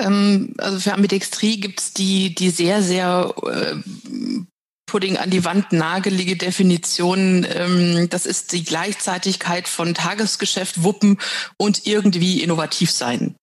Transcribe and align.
Ähm, 0.00 0.54
also 0.58 0.80
für 0.80 0.94
Ambidextrie 0.94 1.60
gibt 1.60 1.80
es 1.80 1.92
die, 1.92 2.34
die 2.34 2.50
sehr, 2.50 2.82
sehr 2.82 3.32
äh, 3.46 3.76
Pudding 4.86 5.18
an 5.18 5.30
die 5.30 5.44
Wand 5.44 5.72
nagelige 5.72 6.36
Definition. 6.36 7.46
Ähm, 7.48 8.08
das 8.10 8.26
ist 8.26 8.52
die 8.52 8.64
Gleichzeitigkeit 8.64 9.68
von 9.68 9.94
Tagesgeschäft, 9.94 10.82
Wuppen 10.82 11.18
und 11.56 11.86
irgendwie 11.86 12.42
innovativ 12.42 12.90
sein. 12.90 13.36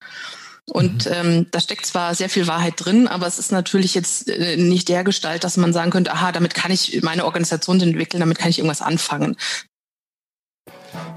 Und 0.69 1.05
mhm. 1.05 1.11
ähm, 1.13 1.47
da 1.51 1.61
steckt 1.61 1.85
zwar 1.85 2.13
sehr 2.13 2.29
viel 2.29 2.47
Wahrheit 2.47 2.73
drin, 2.77 3.07
aber 3.07 3.25
es 3.25 3.39
ist 3.39 3.53
natürlich 3.53 3.95
jetzt 3.95 4.27
äh, 4.27 4.57
nicht 4.57 4.89
der 4.89 5.05
Gestalt, 5.05 5.45
dass 5.45 5.55
man 5.55 5.71
sagen 5.71 5.91
könnte, 5.91 6.11
aha, 6.11 6.33
damit 6.33 6.53
kann 6.53 6.71
ich 6.71 7.01
meine 7.03 7.23
Organisation 7.23 7.79
entwickeln, 7.79 8.19
damit 8.19 8.37
kann 8.37 8.49
ich 8.49 8.59
irgendwas 8.59 8.81
anfangen. 8.81 9.37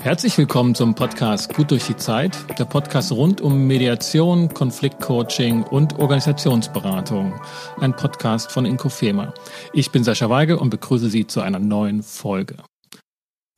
Herzlich 0.00 0.38
willkommen 0.38 0.74
zum 0.74 0.94
Podcast 0.94 1.54
Gut 1.54 1.70
durch 1.70 1.86
die 1.86 1.96
Zeit, 1.96 2.36
der 2.58 2.64
Podcast 2.64 3.12
rund 3.12 3.40
um 3.40 3.66
Mediation, 3.66 4.48
Konfliktcoaching 4.48 5.62
und 5.62 5.98
Organisationsberatung. 5.98 7.38
Ein 7.78 7.94
Podcast 7.94 8.50
von 8.50 8.64
Inkofema. 8.64 9.34
Ich 9.72 9.90
bin 9.90 10.02
Sascha 10.02 10.30
Weige 10.30 10.58
und 10.58 10.70
begrüße 10.70 11.10
Sie 11.10 11.26
zu 11.26 11.42
einer 11.42 11.58
neuen 11.58 12.02
Folge. 12.02 12.56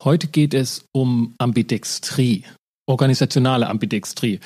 Heute 0.03 0.27
geht 0.27 0.53
es 0.53 0.85
um 0.91 1.33
Ambidextrie, 1.37 2.43
organisationale 2.87 3.69
Ambidextrie. 3.69 4.39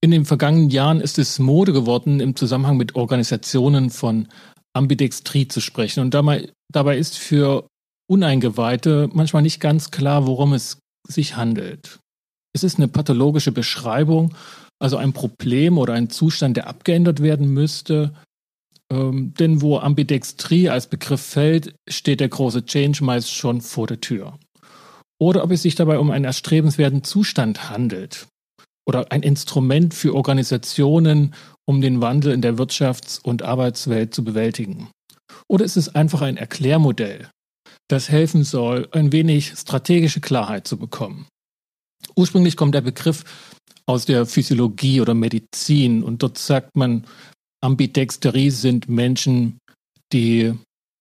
In 0.00 0.10
den 0.10 0.24
vergangenen 0.24 0.70
Jahren 0.70 1.00
ist 1.00 1.18
es 1.18 1.38
Mode 1.38 1.72
geworden, 1.72 2.20
im 2.20 2.34
Zusammenhang 2.34 2.76
mit 2.76 2.94
Organisationen 2.94 3.90
von 3.90 4.28
Ambidextrie 4.74 5.48
zu 5.48 5.60
sprechen. 5.60 6.00
Und 6.00 6.14
dabei, 6.14 6.50
dabei 6.72 6.96
ist 6.96 7.18
für 7.18 7.66
Uneingeweihte 8.08 9.10
manchmal 9.12 9.42
nicht 9.42 9.60
ganz 9.60 9.90
klar, 9.90 10.26
worum 10.26 10.52
es 10.52 10.78
sich 11.08 11.36
handelt. 11.36 11.98
Es 12.54 12.64
ist 12.64 12.78
eine 12.78 12.88
pathologische 12.88 13.52
Beschreibung, 13.52 14.34
also 14.78 14.96
ein 14.96 15.12
Problem 15.12 15.78
oder 15.78 15.94
ein 15.94 16.10
Zustand, 16.10 16.56
der 16.56 16.68
abgeändert 16.68 17.22
werden 17.22 17.48
müsste. 17.48 18.14
Ähm, 18.90 19.34
denn 19.34 19.62
wo 19.62 19.78
Ambidextrie 19.78 20.68
als 20.68 20.86
Begriff 20.86 21.20
fällt, 21.20 21.74
steht 21.88 22.20
der 22.20 22.28
große 22.28 22.64
Change 22.64 23.04
meist 23.04 23.32
schon 23.32 23.60
vor 23.60 23.86
der 23.86 24.00
Tür. 24.00 24.38
Oder 25.18 25.42
ob 25.44 25.50
es 25.50 25.62
sich 25.62 25.74
dabei 25.74 25.98
um 25.98 26.10
einen 26.10 26.24
erstrebenswerten 26.24 27.02
Zustand 27.02 27.70
handelt 27.70 28.26
oder 28.86 29.10
ein 29.10 29.22
Instrument 29.22 29.94
für 29.94 30.14
Organisationen, 30.14 31.34
um 31.66 31.80
den 31.80 32.00
Wandel 32.00 32.32
in 32.32 32.42
der 32.42 32.56
Wirtschafts- 32.56 33.20
und 33.20 33.42
Arbeitswelt 33.42 34.14
zu 34.14 34.24
bewältigen. 34.24 34.88
Oder 35.48 35.64
ist 35.64 35.76
es 35.76 35.94
einfach 35.94 36.22
ein 36.22 36.36
Erklärmodell, 36.36 37.28
das 37.88 38.08
helfen 38.08 38.44
soll, 38.44 38.88
ein 38.92 39.12
wenig 39.12 39.52
strategische 39.56 40.20
Klarheit 40.20 40.66
zu 40.66 40.76
bekommen. 40.76 41.26
Ursprünglich 42.14 42.56
kommt 42.56 42.74
der 42.74 42.80
Begriff 42.80 43.24
aus 43.86 44.04
der 44.04 44.26
Physiologie 44.26 45.00
oder 45.00 45.14
Medizin 45.14 46.02
und 46.02 46.22
dort 46.22 46.38
sagt 46.38 46.76
man, 46.76 47.06
Ambidexterie 47.62 48.50
sind 48.50 48.88
Menschen, 48.88 49.58
die 50.12 50.54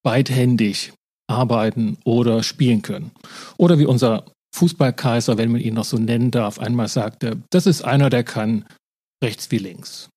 beidhändig 0.03 0.94
arbeiten 1.28 1.97
oder 2.03 2.44
spielen 2.44 2.81
können. 2.81 3.11
Oder 3.58 3.80
wie 3.80 3.86
unser 3.86 4.25
Fußballkaiser, 4.56 5.38
wenn 5.38 5.52
man 5.52 5.61
ihn 5.61 5.73
noch 5.73 5.86
so 5.86 5.97
nennen 5.97 6.31
darf, 6.31 6.59
einmal 6.59 6.88
sagte, 6.88 7.41
das 7.50 7.66
ist 7.66 7.83
einer, 7.83 8.09
der 8.09 8.23
kann 8.23 8.66
rechts 9.23 9.52
wie 9.52 9.58
links. 9.58 10.09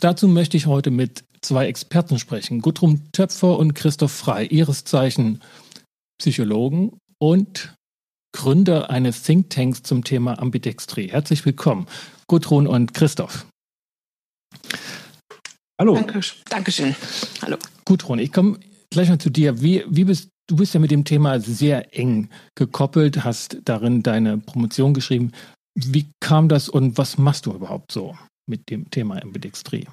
Dazu 0.00 0.28
möchte 0.28 0.56
ich 0.56 0.66
heute 0.66 0.90
mit 0.90 1.24
zwei 1.42 1.66
Experten 1.66 2.18
sprechen, 2.18 2.60
Gudrun 2.62 3.10
Töpfer 3.12 3.58
und 3.58 3.74
Christoph 3.74 4.12
Frei, 4.12 4.44
ihres 4.44 4.84
Zeichen 4.84 5.40
Psychologen 6.18 6.98
und 7.18 7.74
Gründer 8.32 8.90
eines 8.90 9.22
Thinktanks 9.22 9.82
zum 9.82 10.04
Thema 10.04 10.38
Ambidextrie. 10.38 11.08
Herzlich 11.08 11.44
willkommen, 11.44 11.86
Gudrun 12.26 12.66
und 12.66 12.92
Christoph. 12.92 13.46
Hallo. 15.80 15.94
Danke, 15.94 16.20
Dankeschön. 16.48 16.94
Hallo. 17.42 17.56
Gudrun, 17.84 18.18
ich 18.18 18.32
komme 18.32 18.58
gleich 18.90 19.08
mal 19.08 19.18
zu 19.18 19.30
dir. 19.30 19.62
Wie, 19.62 19.84
wie 19.88 20.04
bist, 20.04 20.28
du 20.48 20.56
bist 20.56 20.74
ja 20.74 20.80
mit 20.80 20.90
dem 20.90 21.04
Thema 21.04 21.40
sehr 21.40 21.96
eng 21.96 22.30
gekoppelt, 22.56 23.24
hast 23.24 23.58
darin 23.64 24.02
deine 24.02 24.38
Promotion 24.38 24.92
geschrieben. 24.92 25.32
Wie 25.74 26.10
kam 26.20 26.48
das 26.48 26.68
und 26.68 26.98
was 26.98 27.16
machst 27.16 27.46
du 27.46 27.52
überhaupt 27.52 27.92
so 27.92 28.16
mit 28.46 28.68
dem 28.70 28.90
Thema 28.90 29.22
Ambidextrie? 29.22 29.86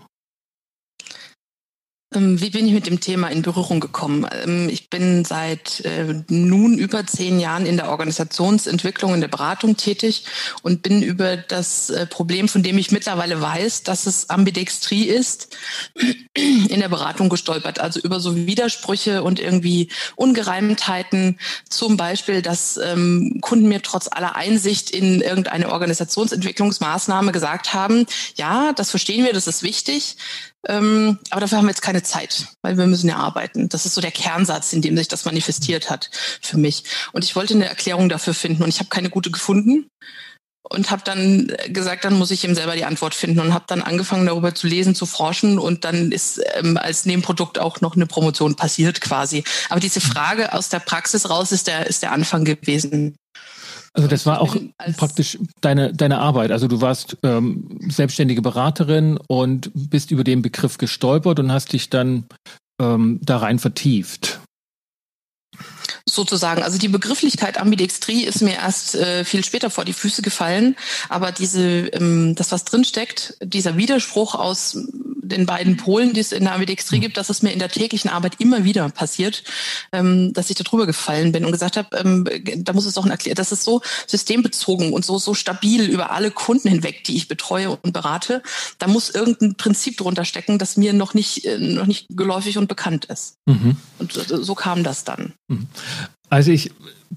Ähm, 2.16 2.42
wie 2.42 2.50
bin 2.50 2.68
ich 2.68 2.74
mit 2.74 2.88
dem 2.88 3.00
Thema 3.00 3.28
in 3.28 3.42
Berührung 3.42 3.80
gekommen? 3.80 4.28
Ähm, 4.44 4.70
ich 4.70 4.90
bin 4.90 5.26
seit 5.26 5.82
äh, 5.82 6.22
nun 6.30 6.78
über 6.78 7.06
zehn 7.06 7.40
Jahren 7.40 7.66
in 7.66 7.78
der 7.78 7.90
Organisationsentwicklung, 7.90 9.14
in 9.14 9.22
der 9.22 9.28
Beratung 9.28 9.78
tätig 9.78 10.26
und 10.62 10.82
bin 10.82 11.02
über 11.02 11.38
das 11.38 11.90
äh, 11.90 12.06
Problem, 12.06 12.48
von 12.48 12.64
dem 12.64 12.78
ich 12.78 12.92
mittlerweile 12.92 13.42
weiß, 13.42 13.84
dass 13.84 14.06
es 14.06 14.30
Ambidextrie 14.30 15.06
ist, 15.06 15.56
in 16.34 16.80
der 16.80 16.90
Beratung 16.90 17.30
gestolpert. 17.30 17.80
Also 17.80 18.00
über 18.00 18.20
so 18.20 18.36
Widersprüche 18.36 19.24
und 19.24 19.40
irgendwie 19.40 19.90
Ungereimtheiten. 20.16 21.40
Zum 21.70 21.98
Beispiel, 21.98 22.42
dass 22.42 22.78
ähm, 22.78 23.40
Kunden 23.42 23.68
mir 23.68 23.82
trotz 23.82 24.08
aller 24.08 24.36
Einsicht 24.36 24.92
in 24.92 25.22
irgendeine 25.22 25.72
Organisationsentwicklungsmaßnahme 25.72 27.32
gesagt 27.32 27.74
haben, 27.74 28.06
ja, 28.36 28.74
das 28.74 28.90
verstehen 28.90 29.26
wir, 29.26 29.34
das 29.34 29.48
ist 29.48 29.64
wichtig. 29.64 30.18
Ähm, 30.68 31.20
aber 31.30 31.42
dafür 31.42 31.58
haben 31.58 31.66
wir 31.66 31.72
jetzt 31.72 31.82
keine 31.82 32.04
Zeit, 32.04 32.48
weil 32.62 32.78
wir 32.78 32.88
müssen 32.88 33.10
ja 33.10 33.18
arbeiten. 33.18 33.70
Das 33.70 33.86
ist 33.86 33.94
so 33.94 34.02
der 34.02 34.12
Kernsatz, 34.12 34.74
in 34.74 34.82
dem 34.82 34.98
sich 34.98 35.08
das 35.08 35.26
manifestiert 35.26 35.90
hat 35.90 36.10
für 36.42 36.58
mich. 36.58 36.84
Und 37.12 37.24
ich 37.24 37.36
wollte 37.36 37.54
eine 37.54 37.66
Erklärung 37.66 38.10
dafür 38.10 38.34
finden 38.34 38.64
und 38.64 38.70
ich 38.70 38.80
habe 38.80 38.90
keine 38.90 39.10
gute 39.10 39.32
gefunden 39.32 39.88
und 40.70 40.90
habe 40.90 41.04
dann 41.06 41.52
gesagt, 41.68 42.06
dann 42.06 42.18
muss 42.18 42.32
ich 42.32 42.44
eben 42.44 42.56
selber 42.56 42.76
die 42.76 42.86
Antwort 42.86 43.14
finden 43.14 43.40
und 43.40 43.54
habe 43.54 43.66
dann 43.68 43.82
angefangen 43.82 44.26
darüber 44.26 44.56
zu 44.56 44.68
lesen, 44.68 44.96
zu 44.96 45.06
forschen 45.06 45.60
und 45.60 45.86
dann 45.86 46.12
ist 46.12 46.42
ähm, 46.56 46.78
als 46.78 47.06
Nebenprodukt 47.06 47.60
auch 47.60 47.82
noch 47.82 47.96
eine 47.96 48.08
Promotion 48.08 48.56
passiert 48.56 49.02
quasi. 49.02 49.44
Aber 49.70 49.80
diese 49.80 50.02
Frage 50.02 50.54
aus 50.54 50.70
der 50.70 50.80
Praxis 50.80 51.30
raus 51.30 51.52
ist 51.52 51.68
der 51.68 51.86
ist 51.88 52.02
der 52.02 52.12
Anfang 52.12 52.46
gewesen. 52.46 53.16
Also 53.96 54.10
das 54.10 54.26
war 54.26 54.42
auch 54.42 54.58
praktisch 54.98 55.40
deine, 55.62 55.94
deine 55.94 56.20
Arbeit. 56.20 56.52
Also 56.52 56.68
du 56.68 56.82
warst 56.82 57.18
ähm, 57.24 57.80
selbstständige 57.88 58.42
Beraterin 58.42 59.18
und 59.28 59.72
bist 59.74 60.12
über 60.12 60.26
den 60.26 60.42
Begriff 60.42 60.78
gestolpert 60.78 61.40
und 61.40 61.52
hast 61.52 61.72
dich 61.72 61.90
dann 61.90 62.26
ähm, 62.82 63.20
da 63.24 63.38
rein 63.38 63.58
vertieft 63.58 64.42
sozusagen. 66.08 66.62
Also 66.62 66.78
die 66.78 66.88
Begrifflichkeit 66.88 67.58
Ambidextrie 67.58 68.24
ist 68.24 68.42
mir 68.42 68.56
erst 68.56 68.96
äh, 68.96 69.26
viel 69.26 69.44
später 69.44 69.70
vor 69.70 69.86
die 69.86 69.94
Füße 69.94 70.22
gefallen, 70.22 70.76
aber 71.10 71.32
diese, 71.32 71.88
ähm, 71.88 72.36
das 72.36 72.52
was 72.52 72.64
drinsteckt, 72.64 73.38
dieser 73.44 73.76
Widerspruch 73.76 74.36
aus 74.36 74.78
den 75.26 75.46
beiden 75.46 75.78
Polen, 75.78 76.14
die 76.14 76.20
es 76.20 76.32
in 76.32 76.44
der 76.44 76.54
Ambidextrie 76.54 77.00
gibt, 77.00 77.18
dass 77.18 77.30
es 77.30 77.42
mir 77.42 77.52
in 77.52 77.60
der 77.60 77.70
täglichen 77.70 78.10
Arbeit 78.10 78.36
immer 78.40 78.64
wieder 78.64 78.88
passiert, 78.90 79.44
ähm, 79.92 80.34
dass 80.34 80.50
ich 80.50 80.56
da 80.56 80.64
drüber 80.64 80.86
gefallen 80.86 81.32
bin 81.32 81.44
und 81.46 81.52
gesagt 81.52 81.78
habe, 81.78 81.98
ähm, 81.98 82.28
da 82.58 82.74
muss 82.74 82.86
es 82.86 82.94
doch 82.94 83.06
ein 83.06 83.12
erklären, 83.12 83.36
das 83.36 83.52
ist 83.52 83.64
so 83.64 83.82
systembezogen 84.08 84.94
und 84.94 85.04
so 85.04 85.18
so 85.18 85.34
stabil 85.34 85.90
über 85.90 86.12
alle 86.12 86.32
Kunden 86.32 86.70
hinweg, 86.70 87.04
die 87.04 87.16
ich 87.16 87.28
betreue 87.28 87.72
und 87.72 87.94
berate. 87.94 88.44
Da 88.78 88.88
muss 88.88 89.10
irgendein 89.10 89.56
Prinzip 89.56 89.98
drunter 89.98 90.26
stecken, 90.26 90.60
das 90.60 90.78
mir 90.78 90.94
noch 90.94 91.14
nicht 91.14 91.46
äh, 91.46 91.58
noch 91.58 91.88
nicht 91.88 92.08
geläufig 92.10 92.58
und 92.58 92.68
bekannt 92.68 93.06
ist. 93.06 93.38
Mhm. 93.46 93.78
Und 93.98 94.14
so 94.14 94.54
kam 94.54 94.84
das 94.84 95.04
dann. 95.04 95.34
Mhm. 95.48 95.68
Als 96.30 96.48
ich 96.48 96.72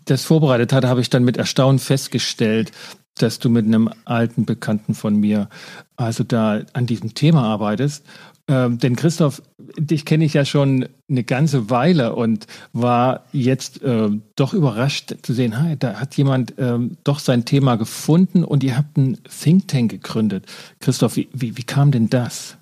das 0.04 0.24
vorbereitet 0.24 0.72
hatte, 0.72 0.88
habe 0.88 1.00
ich 1.00 1.10
dann 1.10 1.24
mit 1.24 1.36
Erstaunen 1.36 1.78
festgestellt, 1.78 2.72
dass 3.16 3.38
du 3.38 3.50
mit 3.50 3.66
einem 3.66 3.90
alten 4.04 4.44
Bekannten 4.44 4.94
von 4.94 5.16
mir 5.16 5.48
also 5.96 6.24
da 6.24 6.62
an 6.72 6.86
diesem 6.86 7.14
Thema 7.14 7.42
arbeitest. 7.42 8.04
Ähm, 8.50 8.78
denn 8.78 8.96
Christoph, 8.96 9.42
dich 9.76 10.06
kenne 10.06 10.24
ich 10.24 10.32
ja 10.32 10.46
schon 10.46 10.88
eine 11.10 11.22
ganze 11.22 11.68
Weile 11.68 12.14
und 12.14 12.46
war 12.72 13.26
jetzt 13.32 13.82
äh, 13.82 14.08
doch 14.36 14.54
überrascht 14.54 15.16
zu 15.22 15.34
sehen, 15.34 15.60
hey, 15.60 15.76
da 15.78 16.00
hat 16.00 16.16
jemand 16.16 16.54
ähm, 16.56 16.96
doch 17.04 17.18
sein 17.18 17.44
Thema 17.44 17.76
gefunden 17.76 18.44
und 18.44 18.64
ihr 18.64 18.78
habt 18.78 18.96
einen 18.96 19.18
Think 19.24 19.68
Tank 19.68 19.90
gegründet. 19.90 20.46
Christoph, 20.80 21.16
wie, 21.16 21.28
wie, 21.34 21.58
wie 21.58 21.62
kam 21.62 21.90
denn 21.90 22.08
das? 22.08 22.56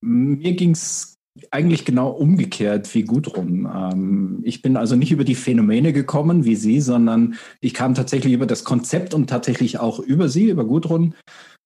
Mir 0.00 0.54
ging 0.54 0.72
es 0.72 1.15
eigentlich 1.50 1.84
genau 1.84 2.10
umgekehrt 2.10 2.94
wie 2.94 3.02
Gudrun. 3.02 3.68
Ähm, 3.72 4.40
ich 4.42 4.62
bin 4.62 4.76
also 4.76 4.96
nicht 4.96 5.12
über 5.12 5.24
die 5.24 5.34
Phänomene 5.34 5.92
gekommen 5.92 6.44
wie 6.44 6.56
Sie, 6.56 6.80
sondern 6.80 7.34
ich 7.60 7.74
kam 7.74 7.94
tatsächlich 7.94 8.32
über 8.32 8.46
das 8.46 8.64
Konzept 8.64 9.14
und 9.14 9.28
tatsächlich 9.28 9.78
auch 9.78 9.98
über 9.98 10.28
Sie, 10.28 10.48
über 10.48 10.64
Gudrun, 10.64 11.14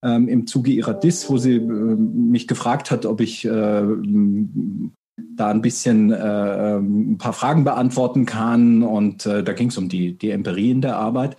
ähm, 0.02 0.28
im 0.28 0.46
Zuge 0.46 0.70
ihrer 0.70 0.94
Dis, 0.94 1.28
wo 1.28 1.36
sie 1.36 1.56
äh, 1.56 1.60
mich 1.60 2.48
gefragt 2.48 2.90
hat, 2.90 3.04
ob 3.04 3.20
ich 3.20 3.44
äh, 3.44 3.82
da 5.36 5.50
ein 5.50 5.60
bisschen 5.60 6.10
äh, 6.10 6.76
ein 6.78 7.18
paar 7.18 7.34
Fragen 7.34 7.64
beantworten 7.64 8.24
kann. 8.24 8.82
Und 8.82 9.26
da 9.26 9.40
ging 9.40 9.68
es 9.68 9.76
um 9.76 9.88
die, 9.88 10.16
die 10.16 10.30
Empirie 10.30 10.70
in 10.70 10.80
der 10.80 10.96
Arbeit. 10.96 11.36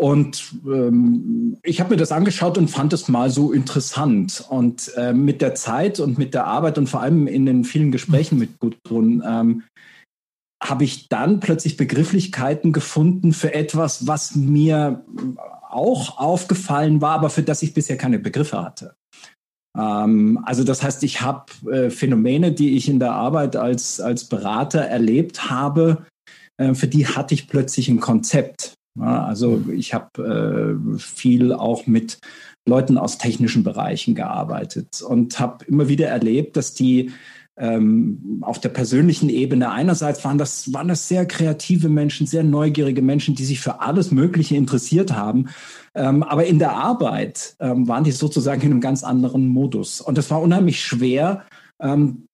Und 0.00 0.54
ähm, 0.64 1.58
ich 1.62 1.78
habe 1.78 1.90
mir 1.90 1.98
das 1.98 2.10
angeschaut 2.10 2.56
und 2.56 2.68
fand 2.68 2.94
es 2.94 3.08
mal 3.08 3.28
so 3.28 3.52
interessant. 3.52 4.42
Und 4.48 4.90
äh, 4.96 5.12
mit 5.12 5.42
der 5.42 5.54
Zeit 5.54 6.00
und 6.00 6.16
mit 6.16 6.32
der 6.32 6.46
Arbeit 6.46 6.78
und 6.78 6.86
vor 6.86 7.02
allem 7.02 7.26
in 7.26 7.44
den 7.44 7.64
vielen 7.64 7.92
Gesprächen 7.92 8.38
mit 8.38 8.58
Gudrun 8.60 9.22
ähm, 9.26 9.64
habe 10.62 10.84
ich 10.84 11.10
dann 11.10 11.40
plötzlich 11.40 11.76
Begrifflichkeiten 11.76 12.72
gefunden 12.72 13.34
für 13.34 13.52
etwas, 13.52 14.06
was 14.06 14.34
mir 14.34 15.04
auch 15.68 16.16
aufgefallen 16.16 17.02
war, 17.02 17.12
aber 17.12 17.28
für 17.28 17.42
das 17.42 17.62
ich 17.62 17.74
bisher 17.74 17.98
keine 17.98 18.18
Begriffe 18.18 18.62
hatte. 18.62 18.94
Ähm, 19.76 20.40
also 20.46 20.64
das 20.64 20.82
heißt, 20.82 21.02
ich 21.02 21.20
habe 21.20 21.44
äh, 21.70 21.90
Phänomene, 21.90 22.52
die 22.52 22.74
ich 22.74 22.88
in 22.88 23.00
der 23.00 23.12
Arbeit 23.12 23.54
als, 23.54 24.00
als 24.00 24.24
Berater 24.24 24.80
erlebt 24.80 25.50
habe, 25.50 26.06
äh, 26.56 26.72
für 26.72 26.88
die 26.88 27.06
hatte 27.06 27.34
ich 27.34 27.48
plötzlich 27.48 27.90
ein 27.90 28.00
Konzept. 28.00 28.72
Also 29.02 29.62
ich 29.72 29.94
habe 29.94 30.78
äh, 30.94 30.98
viel 30.98 31.52
auch 31.52 31.86
mit 31.86 32.18
Leuten 32.66 32.98
aus 32.98 33.18
technischen 33.18 33.64
Bereichen 33.64 34.14
gearbeitet 34.14 35.02
und 35.02 35.40
habe 35.40 35.64
immer 35.64 35.88
wieder 35.88 36.08
erlebt, 36.08 36.56
dass 36.56 36.74
die 36.74 37.10
ähm, 37.60 38.38
auf 38.40 38.58
der 38.58 38.70
persönlichen 38.70 39.28
Ebene 39.28 39.70
einerseits 39.70 40.24
waren 40.24 40.38
das, 40.38 40.72
waren 40.72 40.88
das 40.88 41.08
sehr 41.08 41.26
kreative 41.26 41.90
Menschen, 41.90 42.26
sehr 42.26 42.42
neugierige 42.42 43.02
Menschen, 43.02 43.34
die 43.34 43.44
sich 43.44 43.60
für 43.60 43.80
alles 43.80 44.10
Mögliche 44.10 44.56
interessiert 44.56 45.12
haben. 45.12 45.50
Ähm, 45.94 46.22
aber 46.22 46.46
in 46.46 46.58
der 46.58 46.72
Arbeit 46.72 47.56
ähm, 47.60 47.86
waren 47.86 48.04
die 48.04 48.12
sozusagen 48.12 48.62
in 48.62 48.70
einem 48.70 48.80
ganz 48.80 49.04
anderen 49.04 49.46
Modus. 49.46 50.00
Und 50.00 50.16
es 50.16 50.30
war 50.30 50.40
unheimlich 50.40 50.82
schwer, 50.82 51.44
ähm, 51.80 52.26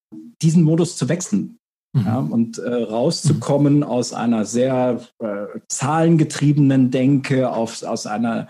diesen 0.43 0.63
Modus 0.63 0.97
zu 0.97 1.09
wechseln. 1.09 1.56
Mhm. 1.97 2.05
Ja, 2.05 2.19
und 2.19 2.59
äh, 2.59 2.69
rauszukommen 2.69 3.77
mhm. 3.77 3.83
aus 3.83 4.13
einer 4.13 4.45
sehr 4.45 5.01
äh, 5.19 5.47
zahlengetriebenen 5.69 6.91
Denke, 6.91 7.51
auf, 7.51 7.83
aus 7.83 8.07
einer 8.07 8.49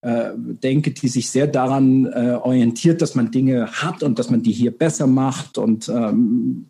äh, 0.00 0.30
denke, 0.36 0.90
die 0.90 1.08
sich 1.08 1.30
sehr 1.30 1.46
daran 1.46 2.06
äh, 2.06 2.38
orientiert, 2.42 3.00
dass 3.02 3.14
man 3.14 3.30
Dinge 3.30 3.68
hat 3.70 4.02
und 4.02 4.18
dass 4.18 4.30
man 4.30 4.42
die 4.42 4.52
hier 4.52 4.76
besser 4.76 5.06
macht 5.06 5.58
und 5.58 5.88
ähm, 5.88 6.68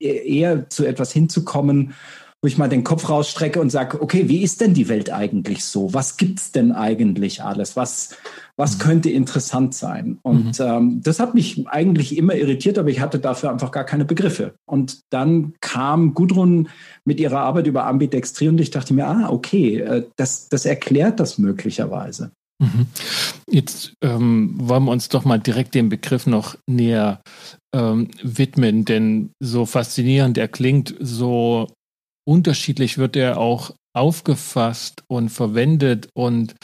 e-, 0.00 0.38
eher 0.38 0.68
zu 0.68 0.84
etwas 0.84 1.12
hinzukommen, 1.12 1.94
wo 2.42 2.48
ich 2.48 2.56
mal 2.56 2.68
den 2.68 2.84
Kopf 2.84 3.08
rausstrecke 3.08 3.60
und 3.60 3.70
sage, 3.70 4.00
okay, 4.00 4.28
wie 4.28 4.42
ist 4.42 4.62
denn 4.62 4.72
die 4.72 4.88
Welt 4.88 5.12
eigentlich 5.12 5.64
so? 5.64 5.92
Was 5.92 6.16
gibt's 6.16 6.52
denn 6.52 6.72
eigentlich 6.72 7.42
alles? 7.42 7.76
Was, 7.76 8.16
was 8.56 8.76
mhm. 8.76 8.80
könnte 8.80 9.10
interessant 9.10 9.74
sein? 9.74 10.18
Und 10.22 10.58
mhm. 10.58 10.66
ähm, 10.66 11.00
das 11.02 11.20
hat 11.20 11.34
mich 11.34 11.68
eigentlich 11.68 12.16
immer 12.16 12.34
irritiert, 12.34 12.78
aber 12.78 12.88
ich 12.88 13.00
hatte 13.00 13.18
dafür 13.18 13.50
einfach 13.50 13.72
gar 13.72 13.84
keine 13.84 14.06
Begriffe. 14.06 14.54
Und 14.66 15.00
dann 15.10 15.52
kam 15.60 16.14
Gudrun 16.14 16.70
mit 17.04 17.20
ihrer 17.20 17.40
Arbeit 17.40 17.66
über 17.66 17.86
Ambidextrie 17.86 18.48
und 18.48 18.60
ich 18.60 18.70
dachte 18.70 18.94
mir, 18.94 19.06
ah, 19.06 19.28
okay, 19.28 19.80
äh, 19.80 20.06
das, 20.16 20.48
das 20.48 20.64
erklärt 20.64 21.20
das 21.20 21.36
möglicherweise. 21.36 22.32
Mhm. 22.58 22.86
Jetzt 23.48 23.94
ähm, 24.02 24.54
wollen 24.56 24.84
wir 24.84 24.92
uns 24.92 25.10
doch 25.10 25.24
mal 25.24 25.38
direkt 25.38 25.74
dem 25.74 25.90
Begriff 25.90 26.26
noch 26.26 26.56
näher 26.66 27.20
ähm, 27.74 28.08
widmen, 28.22 28.84
denn 28.86 29.30
so 29.40 29.66
faszinierend 29.66 30.38
er 30.38 30.48
klingt, 30.48 30.94
so 31.00 31.68
unterschiedlich 32.30 32.96
wird 32.96 33.16
er 33.16 33.38
auch 33.38 33.72
aufgefasst 33.92 35.02
und 35.08 35.30
verwendet 35.30 36.08
und 36.14 36.54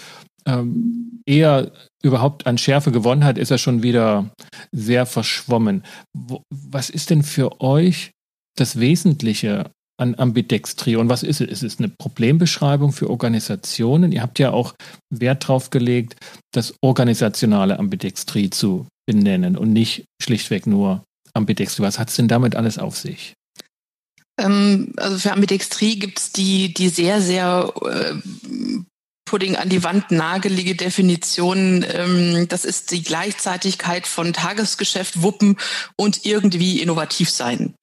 ähm, 0.47 1.23
eher 1.27 1.73
überhaupt 2.05 2.47
an 2.47 2.57
Schärfe 2.57 2.93
gewonnen 2.93 3.25
hat, 3.25 3.37
ist 3.37 3.51
er 3.51 3.59
schon 3.59 3.83
wieder 3.83 4.31
sehr 4.71 5.07
verschwommen. 5.07 5.83
Wo, 6.17 6.43
was 6.55 6.89
ist 6.89 7.11
denn 7.11 7.25
für 7.25 7.61
euch 7.61 8.13
das 8.57 8.79
Wesentliche 8.79 9.71
an 9.99 10.15
Ambidextrie. 10.15 10.97
Und 10.97 11.09
was 11.09 11.23
ist 11.23 11.41
es? 11.41 11.49
Ist 11.49 11.63
es 11.63 11.79
eine 11.79 11.89
Problembeschreibung 11.89 12.93
für 12.93 13.09
Organisationen? 13.09 14.13
Ihr 14.13 14.23
habt 14.23 14.39
ja 14.39 14.51
auch 14.51 14.75
Wert 15.11 15.45
darauf 15.45 15.71
gelegt, 15.71 16.17
das 16.53 16.75
organisationale 16.83 17.79
Ambidextrie 17.79 18.51
zu 18.51 18.87
benennen 19.07 19.57
und 19.57 19.73
nicht 19.73 20.05
schlichtweg 20.23 20.67
nur 20.67 21.03
Ambidextrie. 21.33 21.83
Was 21.83 21.99
hat 21.99 22.11
es 22.11 22.17
denn 22.17 22.29
damit 22.29 22.57
alles 22.57 22.79
auf 22.79 22.97
sich? 22.97 23.35
Ähm, 24.39 24.93
also 24.97 25.19
für 25.19 25.33
Ambidextrie 25.33 25.99
gibt 25.99 26.19
es 26.19 26.33
die, 26.33 26.73
die 26.75 26.89
sehr, 26.89 27.21
sehr 27.21 27.73
äh, 27.83 28.15
Pudding 29.27 29.57
an 29.57 29.69
die 29.69 29.83
Wand 29.83 30.11
nagelige 30.11 30.75
Definition. 30.77 31.85
Ähm, 31.89 32.47
das 32.49 32.65
ist 32.65 32.93
die 32.93 33.03
Gleichzeitigkeit 33.03 34.07
von 34.07 34.33
Tagesgeschäft, 34.33 35.23
Wuppen 35.23 35.57
und 35.97 36.25
irgendwie 36.25 36.81
innovativ 36.81 37.31
sein. 37.31 37.75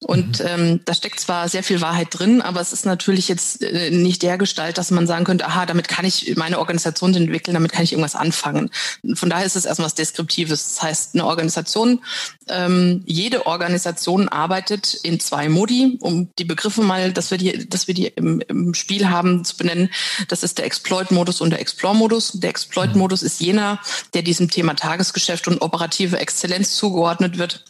Und 0.00 0.38
mhm. 0.38 0.46
ähm, 0.46 0.80
da 0.84 0.94
steckt 0.94 1.18
zwar 1.18 1.48
sehr 1.48 1.64
viel 1.64 1.80
Wahrheit 1.80 2.08
drin, 2.12 2.40
aber 2.40 2.60
es 2.60 2.72
ist 2.72 2.86
natürlich 2.86 3.26
jetzt 3.26 3.64
äh, 3.64 3.90
nicht 3.90 4.22
der 4.22 4.38
Gestalt, 4.38 4.78
dass 4.78 4.92
man 4.92 5.08
sagen 5.08 5.24
könnte, 5.24 5.46
aha, 5.46 5.66
damit 5.66 5.88
kann 5.88 6.04
ich 6.04 6.36
meine 6.36 6.60
Organisation 6.60 7.12
entwickeln, 7.14 7.54
damit 7.54 7.72
kann 7.72 7.82
ich 7.82 7.92
irgendwas 7.92 8.14
anfangen. 8.14 8.70
Von 9.14 9.28
daher 9.28 9.44
ist 9.44 9.56
es 9.56 9.64
erstmal 9.64 9.86
was 9.86 9.96
Deskriptives. 9.96 10.68
Das 10.68 10.82
heißt, 10.82 11.14
eine 11.14 11.26
Organisation, 11.26 12.00
ähm, 12.46 13.02
jede 13.06 13.46
Organisation 13.46 14.28
arbeitet 14.28 14.94
in 15.02 15.18
zwei 15.18 15.48
Modi, 15.48 15.98
um 16.00 16.30
die 16.38 16.44
Begriffe 16.44 16.82
mal, 16.82 17.12
dass 17.12 17.32
wir 17.32 17.38
die, 17.38 17.68
dass 17.68 17.88
wir 17.88 17.94
die 17.94 18.06
im, 18.06 18.40
im 18.46 18.74
Spiel 18.74 19.10
haben, 19.10 19.44
zu 19.44 19.56
benennen. 19.56 19.90
Das 20.28 20.44
ist 20.44 20.58
der 20.58 20.66
Exploit-Modus 20.66 21.40
und 21.40 21.50
der 21.50 21.60
Explore-Modus. 21.60 22.34
Der 22.34 22.50
Exploit-Modus 22.50 23.24
ist 23.24 23.40
jener, 23.40 23.80
der 24.14 24.22
diesem 24.22 24.48
Thema 24.48 24.74
Tagesgeschäft 24.74 25.48
und 25.48 25.60
operative 25.60 26.18
Exzellenz 26.18 26.76
zugeordnet 26.76 27.36
wird 27.38 27.64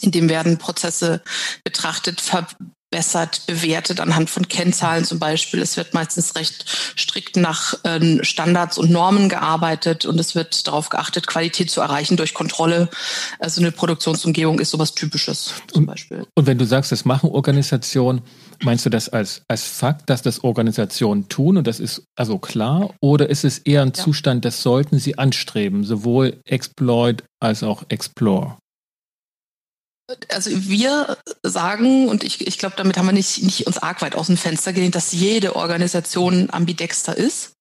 in 0.00 0.10
dem 0.10 0.28
werden 0.28 0.58
Prozesse 0.58 1.22
betrachtet, 1.64 2.20
verbessert, 2.20 3.42
bewertet 3.46 4.00
anhand 4.00 4.30
von 4.30 4.48
Kennzahlen 4.48 5.04
zum 5.04 5.18
Beispiel. 5.18 5.60
Es 5.60 5.76
wird 5.76 5.94
meistens 5.94 6.36
recht 6.36 6.64
strikt 6.96 7.36
nach 7.36 7.74
äh, 7.84 8.22
Standards 8.24 8.78
und 8.78 8.90
Normen 8.90 9.28
gearbeitet 9.28 10.06
und 10.06 10.18
es 10.18 10.34
wird 10.34 10.66
darauf 10.66 10.88
geachtet, 10.88 11.26
Qualität 11.26 11.70
zu 11.70 11.80
erreichen 11.80 12.16
durch 12.16 12.34
Kontrolle. 12.34 12.88
Also 13.38 13.60
eine 13.60 13.72
Produktionsumgebung 13.72 14.60
ist 14.60 14.70
sowas 14.70 14.94
Typisches 14.94 15.54
zum 15.72 15.86
Beispiel. 15.86 16.26
Und 16.34 16.46
wenn 16.46 16.58
du 16.58 16.66
sagst, 16.66 16.92
das 16.92 17.04
machen 17.04 17.30
Organisationen, 17.30 18.22
meinst 18.62 18.86
du 18.86 18.90
das 18.90 19.08
als, 19.08 19.42
als 19.48 19.64
Fakt, 19.64 20.08
dass 20.10 20.22
das 20.22 20.44
Organisationen 20.44 21.28
tun 21.28 21.56
und 21.56 21.66
das 21.66 21.80
ist 21.80 22.04
also 22.16 22.38
klar? 22.38 22.94
Oder 23.00 23.28
ist 23.28 23.44
es 23.44 23.58
eher 23.58 23.82
ein 23.82 23.92
ja. 23.96 24.04
Zustand, 24.04 24.44
das 24.44 24.62
sollten 24.62 24.98
sie 24.98 25.18
anstreben, 25.18 25.84
sowohl 25.84 26.40
Exploit 26.44 27.24
als 27.40 27.62
auch 27.62 27.84
Explore? 27.88 28.56
Also 30.28 30.50
wir 30.52 31.18
sagen, 31.42 32.08
und 32.08 32.24
ich, 32.24 32.46
ich 32.46 32.58
glaube, 32.58 32.76
damit 32.76 32.96
haben 32.96 33.06
wir 33.06 33.12
nicht, 33.12 33.42
nicht 33.42 33.66
uns 33.66 33.78
arg 33.78 34.00
weit 34.00 34.14
aus 34.14 34.28
dem 34.28 34.38
Fenster 34.38 34.72
gelehnt, 34.72 34.94
dass 34.94 35.12
jede 35.12 35.54
Organisation 35.54 36.48
ambidexter 36.50 37.16
ist. 37.16 37.52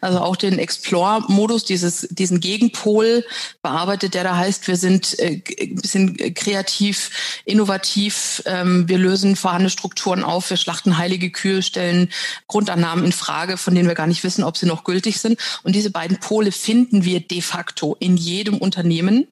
Also 0.00 0.20
auch 0.20 0.36
den 0.36 0.58
Explore-Modus, 0.58 1.64
dieses, 1.64 2.06
diesen 2.10 2.40
Gegenpol 2.40 3.24
bearbeitet, 3.62 4.14
der 4.14 4.22
da 4.22 4.36
heißt, 4.36 4.68
wir 4.68 4.76
sind 4.76 5.18
äh, 5.18 5.42
ein 5.60 5.74
bisschen 5.76 6.16
kreativ, 6.34 7.40
innovativ, 7.44 8.42
ähm, 8.46 8.88
wir 8.88 8.98
lösen 8.98 9.34
vorhandene 9.34 9.70
Strukturen 9.70 10.22
auf, 10.22 10.50
wir 10.50 10.56
schlachten 10.56 10.98
heilige 10.98 11.30
Kühe, 11.30 11.62
stellen 11.62 12.10
Grundannahmen 12.46 13.04
in 13.04 13.12
Frage, 13.12 13.56
von 13.56 13.74
denen 13.74 13.88
wir 13.88 13.94
gar 13.94 14.06
nicht 14.06 14.24
wissen, 14.24 14.44
ob 14.44 14.56
sie 14.56 14.66
noch 14.66 14.84
gültig 14.84 15.18
sind. 15.18 15.40
Und 15.62 15.74
diese 15.74 15.90
beiden 15.90 16.20
Pole 16.20 16.52
finden 16.52 17.04
wir 17.04 17.20
de 17.20 17.40
facto 17.40 17.96
in 17.98 18.16
jedem 18.16 18.58
Unternehmen. 18.58 19.26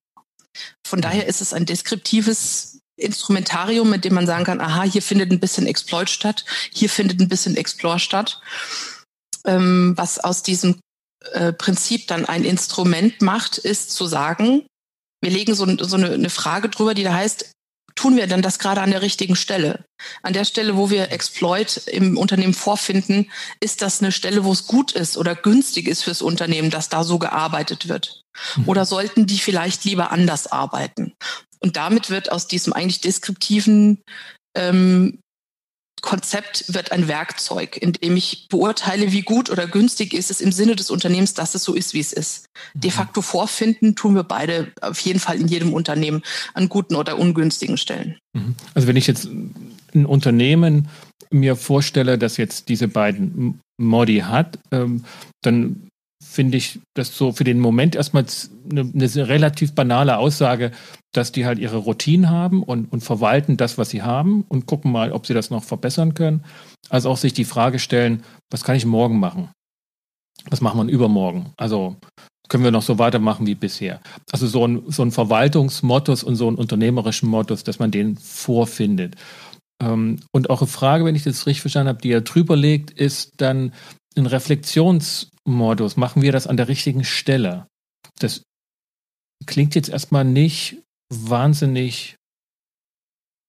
Von 0.86 0.98
mhm. 0.98 1.02
daher 1.02 1.26
ist 1.26 1.40
es 1.40 1.52
ein 1.52 1.66
deskriptives 1.66 2.80
Instrumentarium, 2.96 3.90
mit 3.90 4.04
dem 4.04 4.14
man 4.14 4.26
sagen 4.26 4.44
kann, 4.44 4.60
aha, 4.60 4.82
hier 4.82 5.02
findet 5.02 5.30
ein 5.30 5.40
bisschen 5.40 5.66
Exploit 5.66 6.10
statt, 6.10 6.44
hier 6.72 6.88
findet 6.88 7.20
ein 7.20 7.28
bisschen 7.28 7.56
Explore 7.56 7.98
statt, 7.98 8.40
ähm, 9.44 9.94
was 9.96 10.18
aus 10.18 10.42
diesem 10.42 10.78
äh, 11.32 11.52
Prinzip 11.52 12.06
dann 12.06 12.26
ein 12.26 12.44
Instrument 12.44 13.22
macht, 13.22 13.58
ist 13.58 13.92
zu 13.92 14.06
sagen, 14.06 14.66
wir 15.22 15.30
legen 15.30 15.54
so, 15.54 15.66
so 15.84 15.96
eine, 15.96 16.10
eine 16.10 16.30
Frage 16.30 16.68
drüber, 16.68 16.94
die 16.94 17.04
da 17.04 17.14
heißt, 17.14 17.50
tun 17.94 18.16
wir 18.16 18.26
denn 18.26 18.42
das 18.42 18.58
gerade 18.58 18.80
an 18.80 18.90
der 18.90 19.02
richtigen 19.02 19.36
Stelle? 19.36 19.84
An 20.22 20.32
der 20.32 20.44
Stelle, 20.44 20.76
wo 20.76 20.90
wir 20.90 21.12
Exploit 21.12 21.76
im 21.86 22.16
Unternehmen 22.16 22.54
vorfinden, 22.54 23.30
ist 23.60 23.82
das 23.82 24.00
eine 24.00 24.12
Stelle, 24.12 24.44
wo 24.44 24.52
es 24.52 24.66
gut 24.66 24.92
ist 24.92 25.16
oder 25.16 25.34
günstig 25.34 25.88
ist 25.88 26.02
fürs 26.02 26.22
Unternehmen, 26.22 26.70
dass 26.70 26.88
da 26.88 27.04
so 27.04 27.18
gearbeitet 27.18 27.88
wird? 27.88 28.22
Mhm. 28.56 28.68
Oder 28.68 28.84
sollten 28.84 29.26
die 29.26 29.38
vielleicht 29.38 29.84
lieber 29.84 30.10
anders 30.10 30.50
arbeiten? 30.50 31.14
Und 31.60 31.76
damit 31.76 32.10
wird 32.10 32.32
aus 32.32 32.48
diesem 32.48 32.72
eigentlich 32.72 33.00
deskriptiven 33.00 34.02
ähm, 34.56 35.21
Konzept 36.02 36.74
wird 36.74 36.92
ein 36.92 37.08
Werkzeug, 37.08 37.76
in 37.80 37.92
dem 37.92 38.16
ich 38.16 38.48
beurteile, 38.50 39.12
wie 39.12 39.22
gut 39.22 39.50
oder 39.50 39.66
günstig 39.66 40.12
ist 40.12 40.30
es 40.30 40.40
im 40.40 40.52
Sinne 40.52 40.76
des 40.76 40.90
Unternehmens, 40.90 41.32
dass 41.32 41.54
es 41.54 41.64
so 41.64 41.74
ist, 41.74 41.94
wie 41.94 42.00
es 42.00 42.12
ist. 42.12 42.46
De 42.74 42.90
mhm. 42.90 42.94
facto 42.94 43.22
vorfinden 43.22 43.94
tun 43.94 44.14
wir 44.14 44.24
beide 44.24 44.72
auf 44.80 44.98
jeden 45.00 45.20
Fall 45.20 45.40
in 45.40 45.48
jedem 45.48 45.72
Unternehmen 45.72 46.22
an 46.54 46.68
guten 46.68 46.96
oder 46.96 47.18
ungünstigen 47.18 47.78
Stellen. 47.78 48.18
Mhm. 48.34 48.56
Also 48.74 48.88
wenn 48.88 48.96
ich 48.96 49.06
jetzt 49.06 49.28
ein 49.94 50.04
Unternehmen 50.04 50.88
mir 51.30 51.56
vorstelle, 51.56 52.18
dass 52.18 52.36
jetzt 52.36 52.68
diese 52.68 52.88
beiden 52.88 53.60
Modi 53.80 54.18
hat, 54.18 54.58
ähm, 54.70 55.04
dann 55.42 55.88
finde 56.22 56.58
ich 56.58 56.80
das 56.94 57.16
so 57.16 57.32
für 57.32 57.44
den 57.44 57.58
Moment 57.58 57.94
erstmal 57.94 58.24
eine, 58.70 58.90
eine, 58.94 59.28
relativ 59.28 59.74
banale 59.74 60.18
Aussage, 60.18 60.72
dass 61.12 61.30
die 61.30 61.44
halt 61.46 61.58
ihre 61.58 61.76
Routinen 61.76 62.30
haben 62.30 62.62
und, 62.62 62.90
und 62.90 63.02
verwalten 63.02 63.56
das, 63.56 63.78
was 63.78 63.90
sie 63.90 64.02
haben 64.02 64.44
und 64.48 64.66
gucken 64.66 64.90
mal, 64.90 65.12
ob 65.12 65.26
sie 65.26 65.34
das 65.34 65.50
noch 65.50 65.62
verbessern 65.62 66.14
können. 66.14 66.44
Also 66.88 67.10
auch 67.10 67.18
sich 67.18 67.34
die 67.34 67.44
Frage 67.44 67.78
stellen, 67.78 68.22
was 68.50 68.64
kann 68.64 68.76
ich 68.76 68.86
morgen 68.86 69.20
machen? 69.20 69.50
Was 70.48 70.60
machen 70.60 70.86
wir 70.86 70.92
übermorgen? 70.92 71.52
Also 71.56 71.96
können 72.48 72.64
wir 72.64 72.70
noch 72.70 72.82
so 72.82 72.98
weitermachen 72.98 73.46
wie 73.46 73.54
bisher? 73.54 74.00
Also 74.30 74.46
so 74.46 74.66
ein, 74.66 74.82
so 74.88 75.02
ein 75.02 75.12
Verwaltungsmottos 75.12 76.24
und 76.24 76.36
so 76.36 76.50
ein 76.50 76.56
unternehmerischen 76.56 77.28
Mottos, 77.28 77.62
dass 77.62 77.78
man 77.78 77.90
den 77.90 78.16
vorfindet. 78.16 79.16
Ähm, 79.82 80.20
und 80.32 80.50
auch 80.50 80.60
eine 80.60 80.68
Frage, 80.68 81.04
wenn 81.04 81.14
ich 81.14 81.24
das 81.24 81.46
richtig 81.46 81.60
verstanden 81.60 81.88
habe, 81.90 82.00
die 82.00 82.10
er 82.10 82.22
drüber 82.22 82.56
legt, 82.56 82.90
ist 82.90 83.34
dann 83.36 83.72
ein 84.16 84.26
Reflexionsmodus. 84.26 85.96
Machen 85.96 86.22
wir 86.22 86.32
das 86.32 86.46
an 86.46 86.56
der 86.56 86.68
richtigen 86.68 87.04
Stelle? 87.04 87.66
Das 88.18 88.42
klingt 89.46 89.74
jetzt 89.74 89.88
erstmal 89.88 90.24
nicht 90.24 90.78
wahnsinnig 91.12 92.16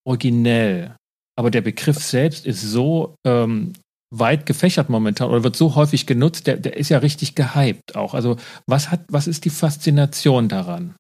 originell, 0.05 0.96
aber 1.38 1.50
der 1.50 1.62
Begriff 1.62 2.03
selbst 2.03 2.46
ist 2.46 2.62
so 2.62 3.15
ähm, 3.25 3.74
weit 4.13 4.46
gefächert 4.46 4.89
momentan 4.89 5.29
oder 5.29 5.43
wird 5.43 5.55
so 5.55 5.75
häufig 5.75 6.05
genutzt, 6.05 6.46
der, 6.46 6.58
der 6.58 6.77
ist 6.77 6.89
ja 6.89 7.00
richtig 7.00 7.36
gehypt 7.36 7.96
auch. 7.96 8.13
Also 8.13 8.38
was 8.67 8.91
hat, 8.91 9.01
was 9.08 9.27
ist 9.27 9.46
die 9.46 9.50
Faszination 9.50 10.50
daran? 10.50 10.96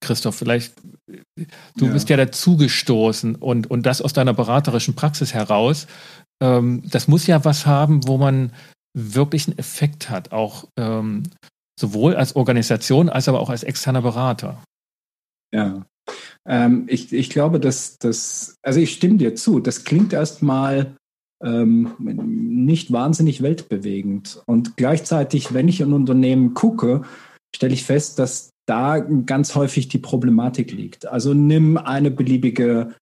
Christoph, 0.00 0.36
vielleicht, 0.36 0.74
du 1.76 1.86
ja. 1.86 1.92
bist 1.92 2.08
ja 2.08 2.16
dazugestoßen 2.16 3.36
und, 3.36 3.70
und 3.70 3.86
das 3.86 4.02
aus 4.02 4.12
deiner 4.12 4.34
beraterischen 4.34 4.94
Praxis 4.94 5.34
heraus. 5.34 5.86
Ähm, 6.42 6.82
das 6.88 7.06
muss 7.06 7.26
ja 7.26 7.44
was 7.44 7.66
haben, 7.66 8.06
wo 8.06 8.18
man 8.18 8.52
wirklich 8.94 9.46
einen 9.46 9.58
Effekt 9.58 10.10
hat, 10.10 10.32
auch 10.32 10.64
ähm, 10.78 11.24
sowohl 11.78 12.16
als 12.16 12.34
Organisation 12.34 13.08
als 13.08 13.28
aber 13.28 13.40
auch 13.40 13.50
als 13.50 13.62
externer 13.62 14.02
Berater. 14.02 14.62
Ja, 15.52 15.84
ähm, 16.46 16.86
ich, 16.88 17.12
ich 17.12 17.30
glaube, 17.30 17.60
dass 17.60 17.98
das, 17.98 18.56
also 18.62 18.80
ich 18.80 18.92
stimme 18.92 19.18
dir 19.18 19.34
zu, 19.34 19.60
das 19.60 19.84
klingt 19.84 20.12
erstmal 20.12 20.96
ähm, 21.42 21.94
nicht 21.98 22.92
wahnsinnig 22.92 23.42
weltbewegend. 23.42 24.42
Und 24.46 24.76
gleichzeitig, 24.76 25.54
wenn 25.54 25.68
ich 25.68 25.80
in 25.80 25.92
Unternehmen 25.92 26.54
gucke, 26.54 27.02
stelle 27.54 27.74
ich 27.74 27.84
fest, 27.84 28.18
dass 28.18 28.50
da 28.66 28.98
ganz 29.00 29.54
häufig 29.54 29.88
die 29.88 29.98
Problematik 29.98 30.72
liegt. 30.72 31.06
Also 31.06 31.34
nimm 31.34 31.76
eine 31.76 32.10
beliebige 32.10 32.94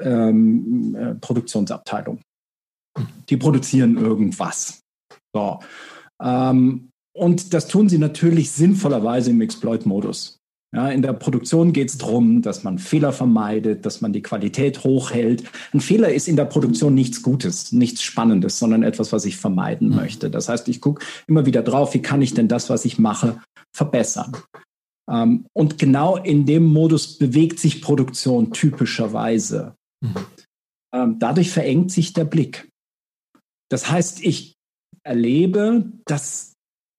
ähm, 0.00 0.94
äh, 0.94 1.14
Produktionsabteilung. 1.16 2.20
Die 3.28 3.36
produzieren 3.36 3.96
irgendwas. 3.96 4.80
So. 5.34 5.58
Ähm, 6.22 6.90
und 7.14 7.52
das 7.52 7.66
tun 7.66 7.88
sie 7.88 7.98
natürlich 7.98 8.52
sinnvollerweise 8.52 9.30
im 9.30 9.40
Exploit-Modus. 9.40 10.37
Ja, 10.74 10.90
in 10.90 11.00
der 11.00 11.14
Produktion 11.14 11.72
geht 11.72 11.88
es 11.88 11.96
darum, 11.96 12.42
dass 12.42 12.62
man 12.62 12.78
Fehler 12.78 13.12
vermeidet, 13.12 13.86
dass 13.86 14.02
man 14.02 14.12
die 14.12 14.20
Qualität 14.20 14.84
hochhält. 14.84 15.44
Ein 15.72 15.80
Fehler 15.80 16.12
ist 16.12 16.28
in 16.28 16.36
der 16.36 16.44
Produktion 16.44 16.94
nichts 16.94 17.22
Gutes, 17.22 17.72
nichts 17.72 18.02
Spannendes, 18.02 18.58
sondern 18.58 18.82
etwas, 18.82 19.10
was 19.10 19.24
ich 19.24 19.38
vermeiden 19.38 19.88
mhm. 19.88 19.96
möchte. 19.96 20.30
Das 20.30 20.50
heißt, 20.50 20.68
ich 20.68 20.82
gucke 20.82 21.04
immer 21.26 21.46
wieder 21.46 21.62
drauf, 21.62 21.94
wie 21.94 22.02
kann 22.02 22.20
ich 22.20 22.34
denn 22.34 22.48
das, 22.48 22.68
was 22.68 22.84
ich 22.84 22.98
mache, 22.98 23.40
verbessern. 23.74 24.36
Ähm, 25.10 25.46
und 25.54 25.78
genau 25.78 26.16
in 26.16 26.44
dem 26.44 26.64
Modus 26.64 27.16
bewegt 27.16 27.58
sich 27.60 27.80
Produktion 27.80 28.52
typischerweise. 28.52 29.74
Mhm. 30.02 30.14
Ähm, 30.92 31.16
dadurch 31.18 31.50
verengt 31.50 31.92
sich 31.92 32.12
der 32.12 32.24
Blick. 32.24 32.68
Das 33.70 33.90
heißt, 33.90 34.22
ich 34.22 34.54
erlebe, 35.02 35.92
dass 36.04 36.47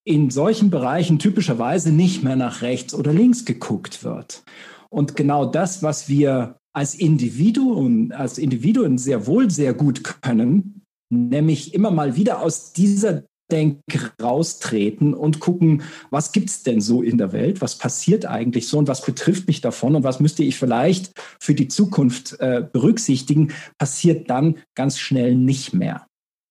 in 0.10 0.32
solchen 0.32 0.72
Bereichen 0.72 1.20
typischerweise 1.20 1.92
nicht 1.92 2.24
mehr 2.24 2.36
nach 2.36 2.64
rechts 2.64 2.96
oder 2.96 3.14
links 3.14 3.46
geguckt 3.46 4.04
wird. 4.04 4.44
Und 4.90 5.16
genau 5.16 5.46
das, 5.46 5.84
was 5.84 6.10
wir 6.10 6.58
als 6.74 6.96
Individuen, 6.96 8.12
als 8.12 8.40
Individuen 8.40 8.98
sehr 8.98 9.28
wohl 9.28 9.52
sehr 9.52 9.76
gut 9.76 10.04
können, 10.24 10.82
nämlich 11.12 11.76
immer 11.76 11.92
mal 11.92 12.16
wieder 12.16 12.42
aus 12.42 12.74
dieser 12.74 13.24
Denke 13.52 14.12
raustreten 14.20 15.14
und 15.14 15.40
gucken, 15.40 15.84
was 16.10 16.32
gibt 16.32 16.50
es 16.50 16.64
denn 16.64 16.82
so 16.82 17.04
in 17.04 17.20
der 17.20 17.32
Welt, 17.32 17.62
was 17.62 17.78
passiert 17.78 18.26
eigentlich 18.26 18.68
so 18.68 18.80
und 18.80 18.88
was 18.88 19.06
betrifft 19.06 19.46
mich 19.46 19.62
davon 19.62 19.96
und 19.96 20.04
was 20.04 20.20
müsste 20.20 20.44
ich 20.44 20.58
vielleicht 20.58 21.12
für 21.40 21.54
die 21.54 21.68
Zukunft 21.68 22.40
äh, 22.40 22.66
berücksichtigen, 22.72 23.52
passiert 23.78 24.28
dann 24.32 24.56
ganz 24.76 24.98
schnell 24.98 25.36
nicht 25.36 25.76
mehr. 25.76 26.08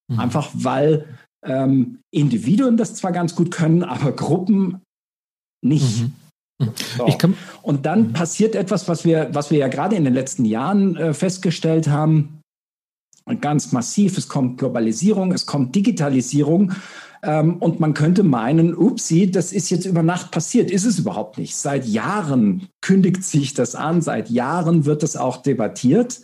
Mhm. 0.09 0.21
Einfach 0.21 0.51
weil 0.55 1.07
ähm, 1.45 2.01
Individuen 2.11 2.77
das 2.77 2.95
zwar 2.95 3.13
ganz 3.13 3.35
gut 3.35 3.51
können, 3.51 3.85
aber 3.85 4.13
Gruppen 4.13 4.83
nicht. 5.63 6.03
Mhm. 6.03 6.13
mhm. 6.61 6.73
So. 6.97 7.35
Und 7.63 7.87
dann 7.87 8.09
mhm. 8.09 8.13
passiert 8.13 8.55
etwas, 8.55 8.89
was 8.89 9.05
wir, 9.05 9.31
was 9.33 9.51
wir 9.51 9.59
ja 9.59 9.69
gerade 9.69 9.97
in 9.97 10.05
den 10.05 10.15
letzten 10.15 10.45
Jahren 10.45 10.97
äh, 10.97 11.15
festgestellt 11.15 11.89
haben, 11.89 12.41
ganz 13.41 13.73
massiv. 13.73 14.17
Es 14.17 14.29
kommt 14.29 14.59
Globalisierung, 14.59 15.33
es 15.33 15.47
kommt 15.47 15.75
Digitalisierung. 15.75 16.73
Ähm, 17.23 17.57
und 17.57 17.81
man 17.81 17.95
könnte 17.95 18.23
meinen, 18.23 18.77
upsie, 18.77 19.31
das 19.31 19.53
ist 19.53 19.71
jetzt 19.71 19.87
über 19.87 20.03
Nacht 20.03 20.31
passiert. 20.31 20.71
Ist 20.71 20.85
es 20.85 20.99
überhaupt 20.99 21.39
nicht. 21.39 21.57
Seit 21.57 21.87
Jahren 21.87 22.69
kündigt 22.81 23.25
sich 23.25 23.55
das 23.55 23.75
an, 23.75 24.03
seit 24.03 24.31
Jahren 24.31 24.85
wird 24.85 25.03
es 25.03 25.17
auch 25.17 25.39
debattiert. 25.39 26.21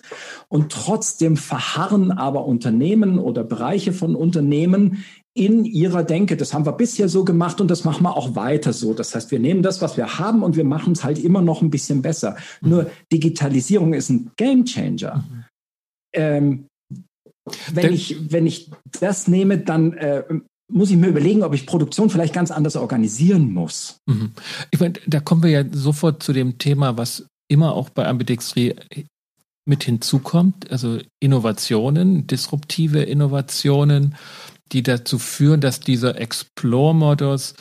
Und 0.49 0.73
trotzdem 0.73 1.37
verharren 1.37 2.13
aber 2.13 2.45
Unternehmen 2.47 3.19
oder 3.19 3.45
Bereiche 3.45 3.93
von 3.93 4.15
Unternehmen 4.15 5.05
in 5.35 5.65
ihrer 5.65 6.05
Denke. 6.05 6.37
Das 6.37 6.55
haben 6.55 6.65
wir 6.65 6.73
bisher 6.73 7.09
so 7.09 7.25
gemacht 7.25 7.61
und 7.61 7.71
das 7.71 7.85
machen 7.85 8.05
wir 8.05 8.17
auch 8.17 8.37
weiter 8.37 8.73
so. 8.73 8.95
Das 8.95 9.15
heißt, 9.15 9.33
wir 9.33 9.41
nehmen 9.41 9.63
das, 9.63 9.83
was 9.83 9.97
wir 9.97 10.19
haben 10.19 10.43
und 10.43 10.57
wir 10.57 10.65
machen 10.65 10.93
es 10.93 11.03
halt 11.03 11.19
immer 11.19 11.43
noch 11.43 11.61
ein 11.61 11.71
bisschen 11.71 12.03
besser. 12.03 12.37
Mhm. 12.61 12.71
Nur 12.71 12.91
Digitalisierung 13.13 13.95
ist 13.95 14.11
ein 14.11 14.31
Gamechanger. 14.37 15.17
Mhm. 15.17 15.45
Ähm, 16.13 16.67
wenn, 17.73 17.93
ich, 17.93 18.33
wenn 18.33 18.47
ich 18.47 18.71
das 19.01 19.29
nehme, 19.29 19.59
dann 19.59 19.93
äh, 19.95 20.23
muss 20.73 20.91
ich 20.91 20.97
mir 20.97 21.09
überlegen, 21.09 21.43
ob 21.43 21.55
ich 21.55 21.67
Produktion 21.67 22.11
vielleicht 22.11 22.35
ganz 22.35 22.51
anders 22.51 22.77
organisieren 22.77 23.53
muss. 23.53 23.99
Mhm. 24.07 24.33
Ich 24.71 24.81
meine, 24.81 24.95
da 25.07 25.21
kommen 25.21 25.43
wir 25.43 25.51
ja 25.51 25.65
sofort 25.71 26.23
zu 26.23 26.33
dem 26.33 26.59
Thema, 26.59 26.97
was 26.97 27.27
immer 27.49 27.75
auch 27.75 27.91
bei 27.91 28.07
Ambidextrie 28.07 28.75
mit 29.67 29.85
hinzukommt, 29.85 30.71
also 30.71 31.01
Innovationen, 31.21 32.27
disruptive 32.27 33.03
Innovationen, 33.03 34.15
die 34.73 34.83
dazu 34.83 35.19
führen, 35.19 35.61
dass 35.61 35.81
dieser 35.81 36.19
Explore-Modus, 36.21 37.55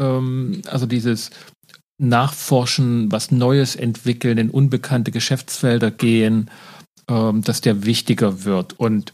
ähm, 0.00 0.62
also 0.66 0.86
dieses 0.86 1.30
Nachforschen, 1.98 3.10
was 3.10 3.30
Neues 3.30 3.76
entwickeln, 3.76 4.38
in 4.38 4.50
unbekannte 4.50 5.10
Geschäftsfelder 5.10 5.90
gehen, 5.90 6.50
ähm, 7.08 7.42
dass 7.42 7.60
der 7.60 7.84
wichtiger 7.84 8.44
wird. 8.44 8.78
Und 8.78 9.12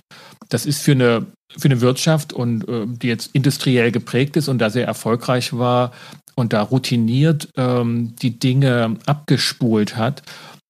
das 0.51 0.67
ist 0.67 0.83
für 0.83 0.93
eine, 0.93 1.27
für 1.57 1.69
eine 1.69 1.81
Wirtschaft 1.81 2.33
und 2.33 2.69
äh, 2.69 2.87
die 2.87 3.09
jetzt 3.09 3.31
industriell 3.33 3.91
geprägt 3.91 4.37
ist 4.37 4.49
und 4.49 4.59
da 4.59 4.69
sehr 4.69 4.87
erfolgreich 4.87 5.55
war 5.55 5.93
und 6.35 6.53
da 6.53 6.63
routiniert 6.63 7.49
ähm, 7.57 8.15
die 8.17 8.39
Dinge 8.39 8.99
abgespult 9.07 9.97
hat, 9.97 10.23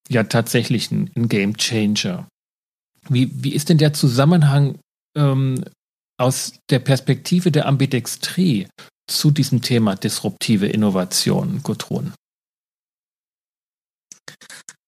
ja 0.09 0.25
tatsächlich 0.25 0.91
ein, 0.91 1.11
ein 1.17 1.29
Game 1.29 1.57
Changer. 1.57 2.29
Wie, 3.09 3.31
wie 3.43 3.55
ist 3.55 3.69
denn 3.69 3.79
der 3.79 3.93
Zusammenhang 3.93 4.79
ähm, 5.17 5.65
aus 6.19 6.53
der 6.69 6.81
Perspektive 6.81 7.51
der 7.51 7.67
Ambidextrie 7.67 8.69
zu 9.09 9.31
diesem 9.31 9.63
Thema 9.63 9.97
disruptive 9.97 10.67
Innovation, 10.67 11.63
Gudrun? 11.63 12.13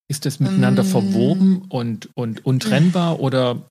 Ist 0.09 0.27
das 0.27 0.41
miteinander 0.41 0.83
ähm, 0.83 0.89
verwoben 0.89 1.63
und, 1.71 2.11
und 2.15 2.45
untrennbar 2.45 3.19
oder 3.21 3.67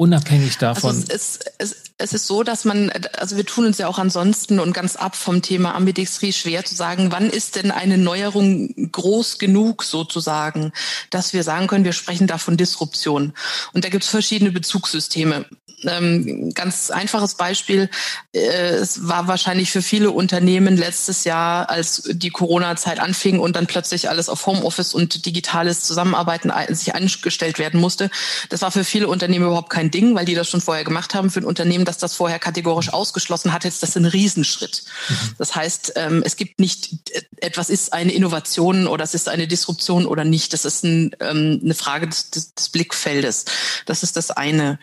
unabhängig 0.00 0.56
davon? 0.56 0.90
Also 0.90 1.04
es, 1.08 1.36
ist, 1.36 1.52
es, 1.58 1.76
es 1.98 2.12
ist 2.14 2.26
so, 2.26 2.42
dass 2.42 2.64
man, 2.64 2.90
also 3.18 3.36
wir 3.36 3.44
tun 3.44 3.66
uns 3.66 3.76
ja 3.76 3.86
auch 3.86 3.98
ansonsten 3.98 4.58
und 4.58 4.72
ganz 4.72 4.96
ab 4.96 5.14
vom 5.14 5.42
Thema 5.42 5.74
Ambidextrie 5.74 6.32
schwer 6.32 6.64
zu 6.64 6.74
sagen, 6.74 7.12
wann 7.12 7.28
ist 7.28 7.56
denn 7.56 7.70
eine 7.70 7.98
Neuerung 7.98 8.74
groß 8.90 9.38
genug 9.38 9.82
sozusagen, 9.84 10.72
dass 11.10 11.34
wir 11.34 11.44
sagen 11.44 11.66
können, 11.66 11.84
wir 11.84 11.92
sprechen 11.92 12.26
da 12.26 12.38
von 12.38 12.56
Disruption. 12.56 13.34
Und 13.74 13.84
da 13.84 13.90
gibt 13.90 14.04
es 14.04 14.08
verschiedene 14.08 14.52
Bezugssysteme 14.52 15.44
ähm, 15.84 16.52
ganz 16.54 16.90
einfaches 16.90 17.34
Beispiel. 17.34 17.88
Äh, 18.32 18.40
es 18.40 19.08
war 19.08 19.28
wahrscheinlich 19.28 19.70
für 19.70 19.82
viele 19.82 20.10
Unternehmen 20.10 20.76
letztes 20.76 21.24
Jahr, 21.24 21.70
als 21.70 22.02
die 22.10 22.30
Corona-Zeit 22.30 23.00
anfing 23.00 23.38
und 23.38 23.56
dann 23.56 23.66
plötzlich 23.66 24.08
alles 24.08 24.28
auf 24.28 24.46
Homeoffice 24.46 24.94
und 24.94 25.26
digitales 25.26 25.82
Zusammenarbeiten 25.82 26.52
sich 26.74 26.94
eingestellt 26.94 27.58
werden 27.58 27.80
musste. 27.80 28.10
Das 28.48 28.62
war 28.62 28.70
für 28.70 28.84
viele 28.84 29.08
Unternehmen 29.08 29.46
überhaupt 29.46 29.70
kein 29.70 29.89
Ding, 29.90 30.14
weil 30.14 30.24
die 30.24 30.34
das 30.34 30.48
schon 30.48 30.60
vorher 30.60 30.84
gemacht 30.84 31.14
haben. 31.14 31.30
Für 31.30 31.40
ein 31.40 31.44
Unternehmen, 31.44 31.84
das 31.84 31.98
das 31.98 32.14
vorher 32.14 32.38
kategorisch 32.38 32.92
ausgeschlossen 32.92 33.52
hat, 33.52 33.64
ist 33.64 33.82
das 33.82 33.96
ein 33.96 34.04
Riesenschritt. 34.04 34.84
Mhm. 35.08 35.14
Das 35.38 35.54
heißt, 35.54 35.92
ähm, 35.96 36.22
es 36.24 36.36
gibt 36.36 36.60
nicht, 36.60 37.10
äh, 37.10 37.22
etwas 37.36 37.70
ist 37.70 37.92
eine 37.92 38.12
Innovation 38.12 38.86
oder 38.86 39.04
es 39.04 39.14
ist 39.14 39.28
eine 39.28 39.46
Disruption 39.46 40.06
oder 40.06 40.24
nicht. 40.24 40.52
Das 40.52 40.64
ist 40.64 40.84
ein, 40.84 41.14
ähm, 41.20 41.60
eine 41.62 41.74
Frage 41.74 42.08
des, 42.08 42.30
des 42.30 42.68
Blickfeldes. 42.70 43.44
Das 43.86 44.02
ist 44.02 44.16
das 44.16 44.30
eine. 44.30 44.78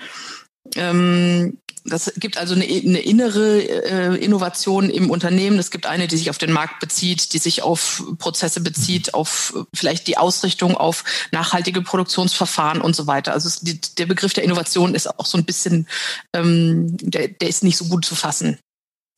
Ähm, 0.75 1.57
das 1.87 2.11
gibt 2.17 2.37
also 2.37 2.53
eine, 2.53 2.65
eine 2.65 2.99
innere 2.99 3.59
äh, 3.61 4.23
Innovation 4.23 4.89
im 4.89 5.09
Unternehmen. 5.09 5.57
Es 5.57 5.71
gibt 5.71 5.85
eine, 5.85 6.07
die 6.07 6.17
sich 6.17 6.29
auf 6.29 6.37
den 6.37 6.51
Markt 6.51 6.79
bezieht, 6.79 7.33
die 7.33 7.37
sich 7.37 7.61
auf 7.61 8.03
Prozesse 8.19 8.61
bezieht, 8.61 9.13
auf 9.13 9.53
vielleicht 9.73 10.07
die 10.07 10.17
Ausrichtung 10.17 10.75
auf 10.75 11.03
nachhaltige 11.31 11.81
Produktionsverfahren 11.81 12.81
und 12.81 12.95
so 12.95 13.07
weiter. 13.07 13.33
Also 13.33 13.47
es, 13.47 13.61
die, 13.61 13.79
der 13.97 14.05
Begriff 14.05 14.33
der 14.33 14.43
Innovation 14.43 14.95
ist 14.95 15.07
auch 15.07 15.25
so 15.25 15.37
ein 15.37 15.45
bisschen, 15.45 15.87
ähm, 16.33 16.97
der, 16.97 17.29
der 17.29 17.47
ist 17.47 17.63
nicht 17.63 17.77
so 17.77 17.85
gut 17.85 18.05
zu 18.05 18.15
fassen. 18.15 18.59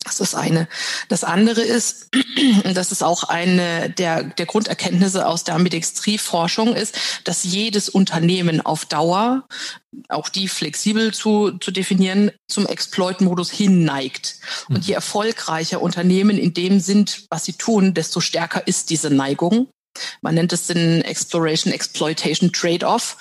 Das 0.04 0.18
ist 0.18 0.34
eine. 0.34 0.66
Das 1.08 1.24
andere 1.24 1.60
ist, 1.60 2.08
das 2.74 2.90
ist 2.90 3.02
auch 3.02 3.24
eine 3.24 3.90
der, 3.90 4.24
der 4.24 4.46
Grunderkenntnisse 4.46 5.26
aus 5.26 5.44
der 5.44 5.54
Ambidextrie-Forschung 5.56 6.74
ist, 6.74 6.96
dass 7.24 7.44
jedes 7.44 7.90
Unternehmen 7.90 8.62
auf 8.62 8.86
Dauer, 8.86 9.46
auch 10.08 10.30
die 10.30 10.48
flexibel 10.48 11.12
zu, 11.12 11.58
zu 11.58 11.70
definieren, 11.70 12.30
zum 12.48 12.66
Exploit-Modus 12.66 13.50
hinneigt. 13.50 14.36
Und 14.68 14.76
hm. 14.76 14.82
je 14.82 14.94
erfolgreicher 14.94 15.82
Unternehmen 15.82 16.38
in 16.38 16.54
dem 16.54 16.80
sind, 16.80 17.26
was 17.28 17.44
sie 17.44 17.54
tun, 17.54 17.92
desto 17.92 18.20
stärker 18.20 18.66
ist 18.66 18.88
diese 18.88 19.10
Neigung. 19.10 19.68
Man 20.22 20.34
nennt 20.34 20.52
es 20.52 20.66
den 20.66 21.02
Exploration 21.02 21.72
Exploitation 21.72 22.52
Trade-off. 22.52 23.16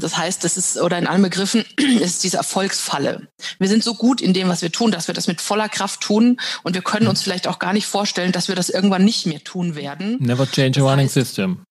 Das 0.00 0.16
heißt, 0.16 0.44
das 0.44 0.56
ist, 0.56 0.78
oder 0.78 0.98
in 0.98 1.06
allen 1.06 1.22
Begriffen, 1.22 1.64
ist 2.00 2.24
diese 2.24 2.38
Erfolgsfalle. 2.38 3.28
Wir 3.58 3.68
sind 3.68 3.84
so 3.84 3.94
gut 3.94 4.20
in 4.20 4.34
dem, 4.34 4.48
was 4.48 4.62
wir 4.62 4.72
tun, 4.72 4.90
dass 4.90 5.08
wir 5.08 5.14
das 5.14 5.26
mit 5.26 5.40
voller 5.40 5.68
Kraft 5.68 6.00
tun 6.00 6.40
und 6.62 6.74
wir 6.74 6.82
können 6.82 7.06
uns 7.06 7.22
vielleicht 7.22 7.46
auch 7.46 7.58
gar 7.58 7.72
nicht 7.72 7.86
vorstellen, 7.86 8.32
dass 8.32 8.48
wir 8.48 8.54
das 8.54 8.68
irgendwann 8.68 9.04
nicht 9.04 9.26
mehr 9.26 9.42
tun 9.42 9.74
werden. 9.74 10.16
Never 10.20 10.50
change 10.50 10.80
a 10.80 10.84
running 10.84 11.06
heißt, 11.06 11.14
system. 11.14 11.64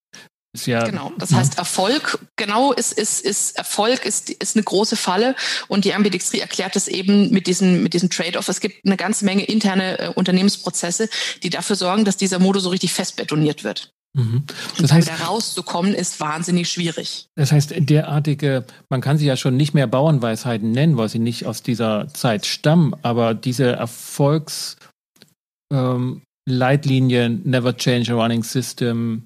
Ja, 0.66 0.86
genau. 0.86 1.12
Das 1.18 1.32
ja. 1.32 1.38
heißt, 1.38 1.58
Erfolg, 1.58 2.20
genau, 2.36 2.74
ist, 2.74 2.94
ist, 2.94 3.22
ist, 3.22 3.58
Erfolg 3.58 4.06
ist, 4.06 4.30
ist 4.30 4.56
eine 4.56 4.64
große 4.64 4.96
Falle. 4.96 5.36
Und 5.68 5.86
die 5.86 5.94
Ambidextrie 5.94 6.40
erklärt 6.40 6.76
es 6.76 6.88
eben 6.88 7.30
mit 7.30 7.48
diesem, 7.48 7.84
mit 7.84 7.94
diesem 7.94 8.10
Trade-off. 8.10 8.48
Es 8.48 8.60
gibt 8.60 8.86
eine 8.86 8.98
ganze 8.98 9.26
Menge 9.26 9.44
interne 9.44 10.00
äh, 10.00 10.08
Unternehmensprozesse, 10.10 11.10
die 11.44 11.50
dafür 11.50 11.76
sorgen, 11.76 12.06
dass 12.06 12.18
dieser 12.18 12.40
Modus 12.40 12.64
so 12.64 12.70
richtig 12.70 12.94
festbetoniert 12.94 13.64
wird. 13.64 13.94
Mhm. 14.14 14.44
Das 14.80 14.92
heißt, 14.92 15.10
da 15.10 15.26
rauszukommen 15.26 15.94
ist 15.94 16.20
wahnsinnig 16.20 16.70
schwierig. 16.70 17.28
Das 17.36 17.52
heißt, 17.52 17.74
derartige, 17.78 18.66
man 18.90 19.02
kann 19.02 19.18
sie 19.18 19.26
ja 19.26 19.38
schon 19.38 19.58
nicht 19.58 19.74
mehr 19.74 19.88
Bauernweisheiten 19.88 20.72
nennen, 20.72 20.98
weil 20.98 21.10
sie 21.10 21.20
nicht 21.20 21.46
aus 21.46 21.62
dieser 21.62 22.08
Zeit 22.10 22.46
stammen, 22.46 22.96
aber 23.04 23.34
diese 23.34 23.74
Erfolgsleitlinien, 23.74 25.72
ähm, 25.72 27.42
Never 27.46 27.78
Change 27.78 28.14
a 28.14 28.16
Running 28.16 28.44
System, 28.44 29.26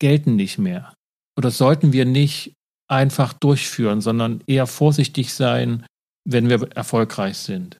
gelten 0.00 0.36
nicht 0.36 0.58
mehr. 0.58 0.94
Oder 1.38 1.50
sollten 1.50 1.92
wir 1.92 2.04
nicht 2.04 2.54
einfach 2.88 3.32
durchführen, 3.32 4.00
sondern 4.00 4.42
eher 4.46 4.66
vorsichtig 4.66 5.34
sein, 5.34 5.86
wenn 6.26 6.48
wir 6.48 6.70
erfolgreich 6.74 7.36
sind? 7.36 7.78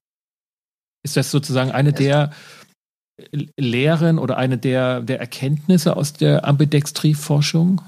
Ist 1.05 1.17
das 1.17 1.31
sozusagen 1.31 1.71
eine 1.71 1.93
der 1.93 2.33
Lehren 3.57 4.19
oder 4.19 4.37
eine 4.37 4.59
der, 4.59 5.01
der 5.01 5.21
Erkenntnisse 5.21 5.97
aus 5.97 6.13
der 6.13 6.45
Ambidextrie-Forschung? 6.47 7.81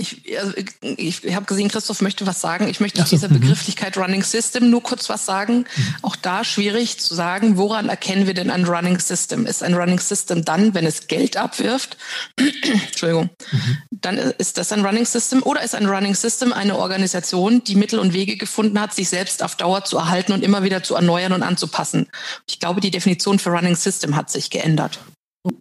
Ich, 0.00 0.38
also 0.38 0.52
ich, 0.80 1.24
ich 1.24 1.34
habe 1.34 1.44
gesehen, 1.46 1.68
Christoph 1.68 2.00
möchte 2.02 2.24
was 2.24 2.40
sagen. 2.40 2.68
Ich 2.68 2.78
möchte 2.78 3.02
zu 3.02 3.10
dieser 3.10 3.28
mhm. 3.28 3.40
Begrifflichkeit 3.40 3.98
Running 3.98 4.22
System 4.22 4.70
nur 4.70 4.80
kurz 4.80 5.08
was 5.08 5.26
sagen. 5.26 5.58
Mhm. 5.58 5.94
Auch 6.02 6.14
da 6.14 6.44
schwierig 6.44 7.00
zu 7.00 7.16
sagen, 7.16 7.56
woran 7.56 7.88
erkennen 7.88 8.28
wir 8.28 8.34
denn 8.34 8.48
ein 8.48 8.64
Running 8.64 9.00
System? 9.00 9.44
Ist 9.44 9.64
ein 9.64 9.74
Running 9.74 9.98
System 9.98 10.44
dann, 10.44 10.72
wenn 10.72 10.86
es 10.86 11.08
Geld 11.08 11.36
abwirft? 11.36 11.96
Entschuldigung. 12.36 13.30
Mhm. 13.50 13.78
Dann 13.90 14.18
ist 14.18 14.56
das 14.56 14.70
ein 14.70 14.86
Running 14.86 15.04
System 15.04 15.42
oder 15.42 15.62
ist 15.62 15.74
ein 15.74 15.86
Running 15.86 16.14
System 16.14 16.52
eine 16.52 16.78
Organisation, 16.78 17.64
die 17.64 17.74
Mittel 17.74 17.98
und 17.98 18.12
Wege 18.12 18.36
gefunden 18.36 18.80
hat, 18.80 18.94
sich 18.94 19.08
selbst 19.08 19.42
auf 19.42 19.56
Dauer 19.56 19.84
zu 19.84 19.98
erhalten 19.98 20.30
und 20.30 20.44
immer 20.44 20.62
wieder 20.62 20.84
zu 20.84 20.94
erneuern 20.94 21.32
und 21.32 21.42
anzupassen? 21.42 22.06
Ich 22.46 22.60
glaube, 22.60 22.80
die 22.80 22.92
Definition 22.92 23.40
für 23.40 23.50
Running 23.50 23.74
System 23.74 24.14
hat 24.14 24.30
sich 24.30 24.50
geändert. 24.50 25.00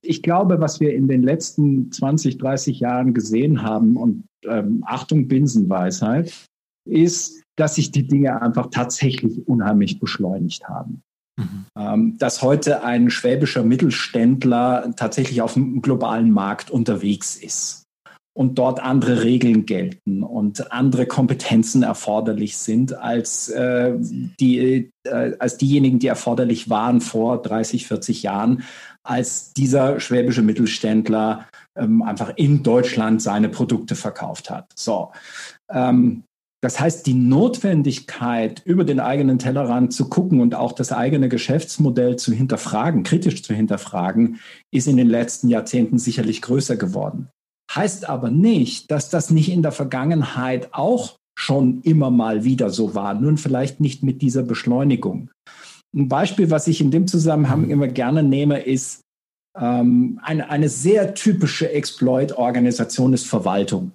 Ich 0.01 0.21
glaube, 0.21 0.59
was 0.59 0.79
wir 0.79 0.93
in 0.93 1.07
den 1.07 1.23
letzten 1.23 1.91
20, 1.91 2.37
30 2.37 2.79
Jahren 2.79 3.13
gesehen 3.13 3.61
haben, 3.61 3.97
und 3.97 4.23
ähm, 4.45 4.83
Achtung, 4.85 5.27
Binsenweisheit, 5.27 6.33
ist, 6.87 7.43
dass 7.57 7.75
sich 7.75 7.91
die 7.91 8.07
Dinge 8.07 8.41
einfach 8.41 8.67
tatsächlich 8.71 9.47
unheimlich 9.47 9.99
beschleunigt 9.99 10.67
haben. 10.67 11.01
Mhm. 11.37 11.65
Ähm, 11.77 12.17
dass 12.17 12.41
heute 12.41 12.83
ein 12.83 13.09
schwäbischer 13.09 13.63
Mittelständler 13.63 14.93
tatsächlich 14.95 15.41
auf 15.41 15.53
dem 15.53 15.81
globalen 15.81 16.31
Markt 16.31 16.71
unterwegs 16.71 17.35
ist 17.35 17.83
und 18.37 18.59
dort 18.59 18.79
andere 18.79 19.23
Regeln 19.23 19.65
gelten 19.65 20.21
und 20.21 20.71
andere 20.71 21.07
Kompetenzen 21.07 21.81
erforderlich 21.81 22.57
sind 22.57 22.93
als, 22.93 23.49
äh, 23.49 23.93
die, 24.39 24.91
äh, 25.05 25.33
als 25.39 25.57
diejenigen, 25.57 25.97
die 25.97 26.05
erforderlich 26.05 26.69
waren 26.69 27.01
vor 27.01 27.41
30, 27.41 27.87
40 27.87 28.21
Jahren, 28.21 28.63
als 29.07 29.53
dieser 29.53 29.99
schwäbische 29.99 30.41
Mittelständler 30.41 31.47
ähm, 31.77 32.01
einfach 32.01 32.33
in 32.35 32.63
Deutschland 32.63 33.21
seine 33.21 33.49
Produkte 33.49 33.95
verkauft 33.95 34.49
hat. 34.49 34.71
So. 34.75 35.11
Ähm, 35.71 36.23
das 36.61 36.79
heißt, 36.79 37.05
die 37.05 37.13
Notwendigkeit, 37.13 38.63
über 38.65 38.83
den 38.83 38.99
eigenen 38.99 39.37
Tellerrand 39.37 39.93
zu 39.93 40.09
gucken 40.09 40.41
und 40.41 40.55
auch 40.55 40.73
das 40.73 40.91
eigene 40.91 41.29
Geschäftsmodell 41.29 42.15
zu 42.15 42.33
hinterfragen, 42.33 43.03
kritisch 43.03 43.43
zu 43.43 43.53
hinterfragen, 43.53 44.39
ist 44.71 44.87
in 44.87 44.97
den 44.97 45.07
letzten 45.07 45.49
Jahrzehnten 45.49 45.99
sicherlich 45.99 46.41
größer 46.41 46.75
geworden. 46.75 47.29
Heißt 47.73 48.09
aber 48.09 48.31
nicht, 48.31 48.89
dass 48.91 49.09
das 49.09 49.29
nicht 49.29 49.49
in 49.49 49.61
der 49.61 49.71
Vergangenheit 49.71 50.69
auch 50.73 51.17
schon 51.37 51.81
immer 51.81 52.09
mal 52.09 52.43
wieder 52.43 52.71
so 52.71 52.95
war, 52.95 53.13
nun 53.13 53.37
vielleicht 53.37 53.79
nicht 53.79 54.01
mit 54.01 54.23
dieser 54.23 54.41
Beschleunigung. 54.41 55.29
Ein 55.95 56.07
Beispiel, 56.07 56.49
was 56.49 56.67
ich 56.67 56.81
in 56.81 56.91
dem 56.91 57.07
Zusammenhang 57.07 57.69
immer 57.69 57.87
gerne 57.87 58.23
nehme, 58.23 58.59
ist 58.59 59.01
ähm, 59.59 60.19
eine, 60.23 60.49
eine 60.49 60.69
sehr 60.69 61.13
typische 61.13 61.71
Exploit-Organisation 61.71 63.13
ist 63.13 63.25
Verwaltung. 63.25 63.91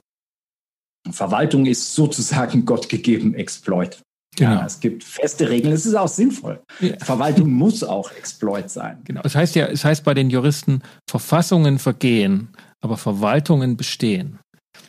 Verwaltung 1.11 1.66
ist 1.66 1.94
sozusagen 1.94 2.64
gottgegeben 2.66 3.35
Exploit. 3.35 4.00
Genau. 4.37 4.52
Ja, 4.52 4.66
es 4.66 4.81
gibt 4.81 5.05
feste 5.05 5.50
Regeln. 5.50 5.74
Es 5.74 5.85
ist 5.85 5.94
auch 5.94 6.09
sinnvoll. 6.09 6.62
Ja. 6.81 6.96
Verwaltung 7.00 7.52
muss 7.52 7.85
auch 7.85 8.11
Exploit 8.12 8.70
sein. 8.70 8.98
Genau. 9.05 9.20
Es 9.24 9.35
heißt 9.35 9.55
ja, 9.57 9.66
es 9.66 9.85
heißt 9.85 10.05
bei 10.05 10.14
den 10.14 10.31
Juristen, 10.31 10.83
Verfassungen 11.09 11.78
vergehen, 11.78 12.48
aber 12.81 12.96
Verwaltungen 12.96 13.76
bestehen. 13.76 14.38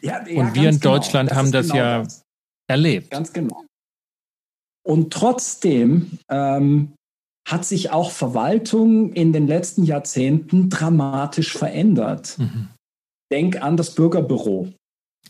Ja, 0.02 0.20
Und 0.20 0.56
wir 0.56 0.70
in 0.70 0.80
genau. 0.80 0.96
Deutschland 0.96 1.32
das 1.32 1.38
haben 1.38 1.52
das 1.52 1.68
genau 1.68 1.78
ja 1.78 2.04
erlebt. 2.70 3.12
Ganz 3.12 3.34
genau. 3.34 3.66
Und 4.86 5.14
trotzdem 5.14 6.20
ähm, 6.30 6.94
hat 7.48 7.66
sich 7.66 7.92
auch 7.92 8.12
Verwaltung 8.12 9.14
in 9.14 9.34
den 9.34 9.48
letzten 9.48 9.84
Jahrzehnten 9.84 10.70
dramatisch 10.70 11.58
verändert. 11.58 12.38
Mhm. 12.38 12.70
Denk 13.32 13.62
an 13.62 13.78
das 13.78 13.96
Bürgerbüro. 13.96 14.70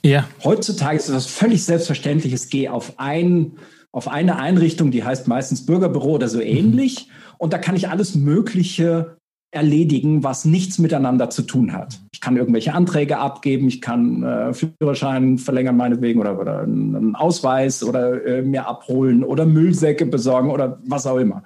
Ja. 0.03 0.27
Heutzutage 0.43 0.97
ist 0.97 1.09
es 1.09 1.27
völlig 1.27 1.63
selbstverständlich, 1.63 2.33
es 2.33 2.49
gehe 2.49 2.71
auf, 2.71 2.99
ein, 2.99 3.53
auf 3.91 4.07
eine 4.07 4.37
Einrichtung, 4.37 4.91
die 4.91 5.03
heißt 5.03 5.27
meistens 5.27 5.65
Bürgerbüro 5.65 6.13
oder 6.13 6.27
so 6.27 6.37
mhm. 6.37 6.45
ähnlich. 6.45 7.09
Und 7.37 7.53
da 7.53 7.57
kann 7.57 7.75
ich 7.75 7.89
alles 7.89 8.15
Mögliche 8.15 9.17
erledigen, 9.53 10.23
was 10.23 10.45
nichts 10.45 10.79
miteinander 10.79 11.29
zu 11.29 11.43
tun 11.43 11.73
hat. 11.73 11.99
Ich 12.11 12.21
kann 12.21 12.37
irgendwelche 12.37 12.73
Anträge 12.73 13.19
abgeben, 13.19 13.67
ich 13.67 13.81
kann 13.81 14.23
äh, 14.23 14.53
Führerschein 14.53 15.37
verlängern 15.37 15.77
meinetwegen 15.77 16.19
oder, 16.19 16.39
oder 16.39 16.61
einen 16.61 17.15
Ausweis 17.15 17.83
oder 17.83 18.25
äh, 18.25 18.41
mir 18.41 18.67
abholen 18.67 19.23
oder 19.23 19.45
Müllsäcke 19.45 20.05
besorgen 20.05 20.49
oder 20.49 20.79
was 20.85 21.05
auch 21.05 21.17
immer. 21.17 21.43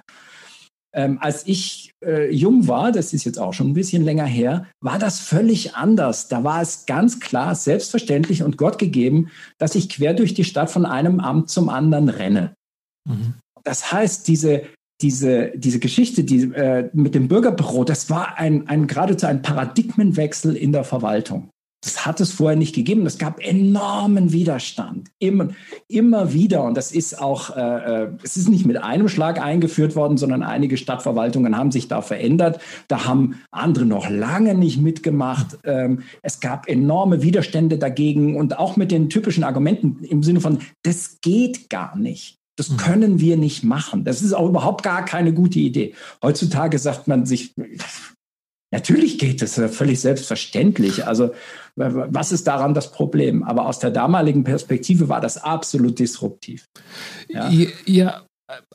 Ähm, 0.94 1.18
als 1.20 1.46
ich 1.46 1.92
äh, 2.02 2.34
jung 2.34 2.66
war, 2.66 2.92
das 2.92 3.12
ist 3.12 3.24
jetzt 3.24 3.38
auch 3.38 3.52
schon 3.52 3.68
ein 3.68 3.74
bisschen 3.74 4.04
länger 4.04 4.24
her, 4.24 4.66
war 4.80 4.98
das 4.98 5.20
völlig 5.20 5.74
anders. 5.74 6.28
Da 6.28 6.44
war 6.44 6.62
es 6.62 6.86
ganz 6.86 7.20
klar, 7.20 7.54
selbstverständlich 7.54 8.42
und 8.42 8.56
Gott 8.56 8.78
gegeben, 8.78 9.28
dass 9.58 9.74
ich 9.74 9.90
quer 9.90 10.14
durch 10.14 10.32
die 10.32 10.44
Stadt 10.44 10.70
von 10.70 10.86
einem 10.86 11.20
Amt 11.20 11.50
zum 11.50 11.68
anderen 11.68 12.08
renne. 12.08 12.54
Mhm. 13.06 13.34
Das 13.64 13.92
heißt, 13.92 14.26
diese, 14.28 14.62
diese, 15.00 15.52
diese 15.54 15.78
Geschichte 15.78 16.24
die, 16.24 16.52
äh, 16.54 16.90
mit 16.92 17.14
dem 17.14 17.28
Bürgerbüro, 17.28 17.84
das 17.84 18.10
war 18.10 18.38
ein, 18.38 18.68
ein 18.68 18.86
geradezu 18.86 19.26
ein 19.26 19.42
Paradigmenwechsel 19.42 20.56
in 20.56 20.72
der 20.72 20.84
Verwaltung. 20.84 21.50
Das 21.80 22.04
hat 22.04 22.20
es 22.20 22.32
vorher 22.32 22.58
nicht 22.58 22.74
gegeben. 22.74 23.06
Es 23.06 23.18
gab 23.18 23.38
enormen 23.40 24.32
Widerstand. 24.32 25.10
Immer, 25.20 25.50
immer 25.86 26.32
wieder. 26.32 26.64
Und 26.64 26.76
das 26.76 26.90
ist 26.90 27.20
auch, 27.20 27.56
äh, 27.56 27.60
äh, 28.02 28.08
es 28.24 28.36
ist 28.36 28.48
nicht 28.48 28.66
mit 28.66 28.78
einem 28.78 29.08
Schlag 29.08 29.40
eingeführt 29.40 29.94
worden, 29.94 30.16
sondern 30.16 30.42
einige 30.42 30.76
Stadtverwaltungen 30.76 31.56
haben 31.56 31.70
sich 31.70 31.86
da 31.86 32.02
verändert. 32.02 32.60
Da 32.88 33.04
haben 33.04 33.40
andere 33.52 33.86
noch 33.86 34.10
lange 34.10 34.56
nicht 34.56 34.80
mitgemacht. 34.80 35.58
Ähm, 35.62 36.02
es 36.22 36.40
gab 36.40 36.68
enorme 36.68 37.22
Widerstände 37.22 37.78
dagegen 37.78 38.36
und 38.36 38.58
auch 38.58 38.76
mit 38.76 38.90
den 38.90 39.08
typischen 39.08 39.44
Argumenten 39.44 40.02
im 40.02 40.24
Sinne 40.24 40.40
von, 40.40 40.58
das 40.82 41.20
geht 41.20 41.70
gar 41.70 41.96
nicht. 41.96 42.37
Das 42.58 42.70
mhm. 42.70 42.76
können 42.76 43.20
wir 43.20 43.36
nicht 43.36 43.64
machen. 43.64 44.04
Das 44.04 44.20
ist 44.20 44.32
auch 44.32 44.48
überhaupt 44.48 44.82
gar 44.82 45.04
keine 45.04 45.32
gute 45.32 45.58
Idee. 45.60 45.94
Heutzutage 46.22 46.78
sagt 46.78 47.08
man 47.08 47.24
sich, 47.24 47.54
Natürlich 48.70 49.18
geht 49.18 49.40
es, 49.40 49.54
völlig 49.54 49.98
selbstverständlich. 50.00 51.06
Also 51.06 51.30
was 51.74 52.32
ist 52.32 52.46
daran 52.46 52.74
das 52.74 52.92
Problem? 52.92 53.42
Aber 53.42 53.66
aus 53.66 53.78
der 53.78 53.90
damaligen 53.90 54.44
Perspektive 54.44 55.08
war 55.08 55.22
das 55.22 55.38
absolut 55.38 55.98
disruptiv. 55.98 56.66
Ja, 57.30 57.50
ja 57.86 58.22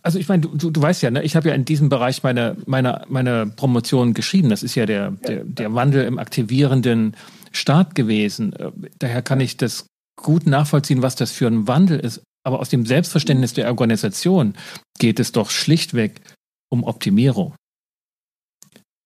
also 0.02 0.20
ich 0.20 0.28
meine, 0.28 0.42
du, 0.48 0.72
du 0.72 0.82
weißt 0.82 1.02
ja, 1.04 1.12
ne, 1.12 1.24
ich 1.24 1.36
habe 1.36 1.50
ja 1.50 1.56
in 1.56 1.66
diesem 1.66 1.90
Bereich 1.90 2.24
meine, 2.24 2.58
meine, 2.66 3.06
meine 3.08 3.48
Promotion 3.48 4.14
geschrieben. 4.14 4.50
Das 4.50 4.64
ist 4.64 4.76
ja 4.76 4.86
der, 4.86 5.12
der, 5.12 5.44
der 5.44 5.74
Wandel 5.74 6.06
im 6.06 6.20
aktivierenden 6.20 7.16
Staat 7.52 7.94
gewesen. 7.96 8.54
Äh, 8.54 8.72
daher 9.00 9.22
kann 9.22 9.40
ich 9.40 9.58
das 9.58 9.86
gut 10.16 10.48
nachvollziehen, 10.48 11.02
was 11.02 11.16
das 11.16 11.32
für 11.32 11.48
ein 11.48 11.68
Wandel 11.68 12.00
ist. 12.00 12.22
Aber 12.46 12.60
aus 12.60 12.70
dem 12.70 12.86
Selbstverständnis 12.86 13.54
der 13.54 13.68
Organisation 13.68 14.56
geht 15.00 15.20
es 15.20 15.32
doch 15.32 15.50
schlichtweg 15.50 16.22
um 16.70 16.84
Optimierung. 16.84 17.56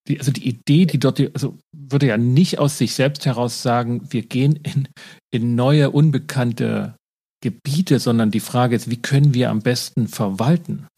Die, 0.08 0.18
also 0.18 0.32
die 0.32 0.48
Idee, 0.48 0.86
die 0.86 0.98
dort, 0.98 1.20
also 1.34 1.58
würde 1.76 2.06
ja 2.06 2.16
nicht 2.16 2.58
aus 2.58 2.78
sich 2.78 2.94
selbst 2.94 3.26
heraus 3.26 3.62
sagen, 3.62 4.10
wir 4.10 4.22
gehen 4.22 4.56
in, 4.56 4.88
in 5.30 5.54
neue, 5.54 5.90
unbekannte 5.90 6.96
Gebiete, 7.42 7.98
sondern 8.00 8.30
die 8.30 8.40
Frage 8.40 8.74
ist, 8.74 8.90
wie 8.90 9.00
können 9.00 9.34
wir 9.34 9.50
am 9.50 9.60
besten 9.60 10.08
verwalten? 10.08 10.88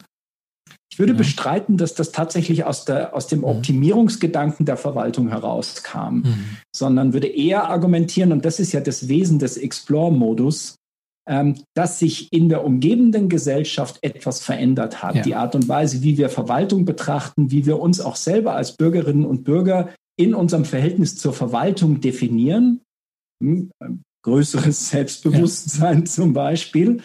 Ich 0.91 0.99
würde 0.99 1.13
ja. 1.13 1.17
bestreiten, 1.17 1.77
dass 1.77 1.93
das 1.93 2.11
tatsächlich 2.11 2.65
aus, 2.65 2.85
der, 2.85 3.15
aus 3.15 3.27
dem 3.27 3.39
mhm. 3.39 3.45
Optimierungsgedanken 3.45 4.65
der 4.65 4.77
Verwaltung 4.77 5.29
herauskam, 5.29 6.15
mhm. 6.15 6.57
sondern 6.75 7.13
würde 7.13 7.27
eher 7.27 7.69
argumentieren, 7.69 8.31
und 8.31 8.43
das 8.43 8.59
ist 8.59 8.71
ja 8.71 8.81
das 8.81 9.07
Wesen 9.07 9.39
des 9.39 9.57
Explore-Modus, 9.57 10.75
dass 11.25 11.99
sich 11.99 12.33
in 12.33 12.49
der 12.49 12.65
umgebenden 12.65 13.29
Gesellschaft 13.29 13.99
etwas 14.01 14.41
verändert 14.41 15.03
hat. 15.03 15.15
Ja. 15.15 15.21
Die 15.21 15.35
Art 15.35 15.55
und 15.55 15.67
Weise, 15.69 16.01
wie 16.01 16.17
wir 16.17 16.29
Verwaltung 16.29 16.83
betrachten, 16.83 17.51
wie 17.51 17.65
wir 17.65 17.79
uns 17.79 18.01
auch 18.01 18.15
selber 18.15 18.55
als 18.55 18.75
Bürgerinnen 18.75 19.25
und 19.25 19.43
Bürger 19.43 19.89
in 20.19 20.33
unserem 20.33 20.65
Verhältnis 20.65 21.15
zur 21.17 21.33
Verwaltung 21.33 22.01
definieren. 22.01 22.81
Hm, 23.41 23.71
größeres 24.23 24.89
Selbstbewusstsein 24.89 25.99
ja. 25.99 26.05
zum 26.05 26.33
Beispiel 26.33 27.01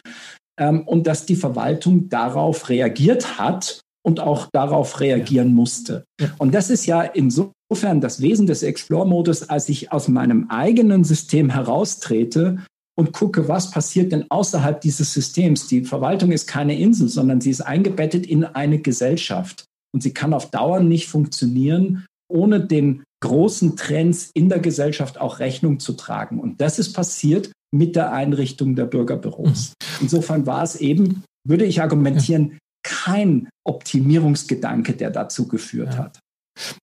ähm, 0.58 0.82
und 0.86 1.06
dass 1.06 1.26
die 1.26 1.36
Verwaltung 1.36 2.08
darauf 2.08 2.68
reagiert 2.68 3.38
hat 3.38 3.80
und 4.04 4.20
auch 4.20 4.48
darauf 4.52 5.00
reagieren 5.00 5.48
ja. 5.48 5.54
musste. 5.54 6.04
Und 6.38 6.54
das 6.54 6.70
ist 6.70 6.86
ja 6.86 7.02
insofern 7.02 8.00
das 8.00 8.20
Wesen 8.20 8.46
des 8.46 8.62
Explore-Modus, 8.62 9.48
als 9.48 9.68
ich 9.68 9.92
aus 9.92 10.08
meinem 10.08 10.48
eigenen 10.48 11.04
System 11.04 11.50
heraustrete 11.50 12.58
und 12.98 13.12
gucke, 13.12 13.48
was 13.48 13.70
passiert 13.70 14.12
denn 14.12 14.24
außerhalb 14.30 14.80
dieses 14.80 15.12
Systems. 15.12 15.68
Die 15.68 15.84
Verwaltung 15.84 16.32
ist 16.32 16.46
keine 16.46 16.78
Insel, 16.78 17.08
sondern 17.08 17.40
sie 17.40 17.50
ist 17.50 17.60
eingebettet 17.60 18.26
in 18.26 18.44
eine 18.44 18.78
Gesellschaft. 18.78 19.64
Und 19.94 20.02
sie 20.02 20.12
kann 20.12 20.34
auf 20.34 20.50
Dauer 20.50 20.80
nicht 20.80 21.08
funktionieren, 21.08 22.06
ohne 22.28 22.60
den 22.60 23.04
großen 23.22 23.76
Trends 23.76 24.30
in 24.34 24.48
der 24.48 24.58
Gesellschaft 24.58 25.20
auch 25.20 25.38
Rechnung 25.38 25.78
zu 25.78 25.92
tragen. 25.92 26.40
Und 26.40 26.60
das 26.60 26.78
ist 26.78 26.92
passiert 26.92 27.52
mit 27.74 27.96
der 27.96 28.12
Einrichtung 28.12 28.76
der 28.76 28.86
Bürgerbüros. 28.86 29.70
Mhm. 29.70 30.02
Insofern 30.02 30.46
war 30.46 30.62
es 30.62 30.76
eben, 30.76 31.22
würde 31.46 31.64
ich 31.64 31.82
argumentieren, 31.82 32.58
kein 32.82 33.48
Optimierungsgedanke, 33.64 34.94
der 34.94 35.10
dazu 35.10 35.48
geführt 35.48 35.94
ja. 35.94 35.98
hat. 35.98 36.20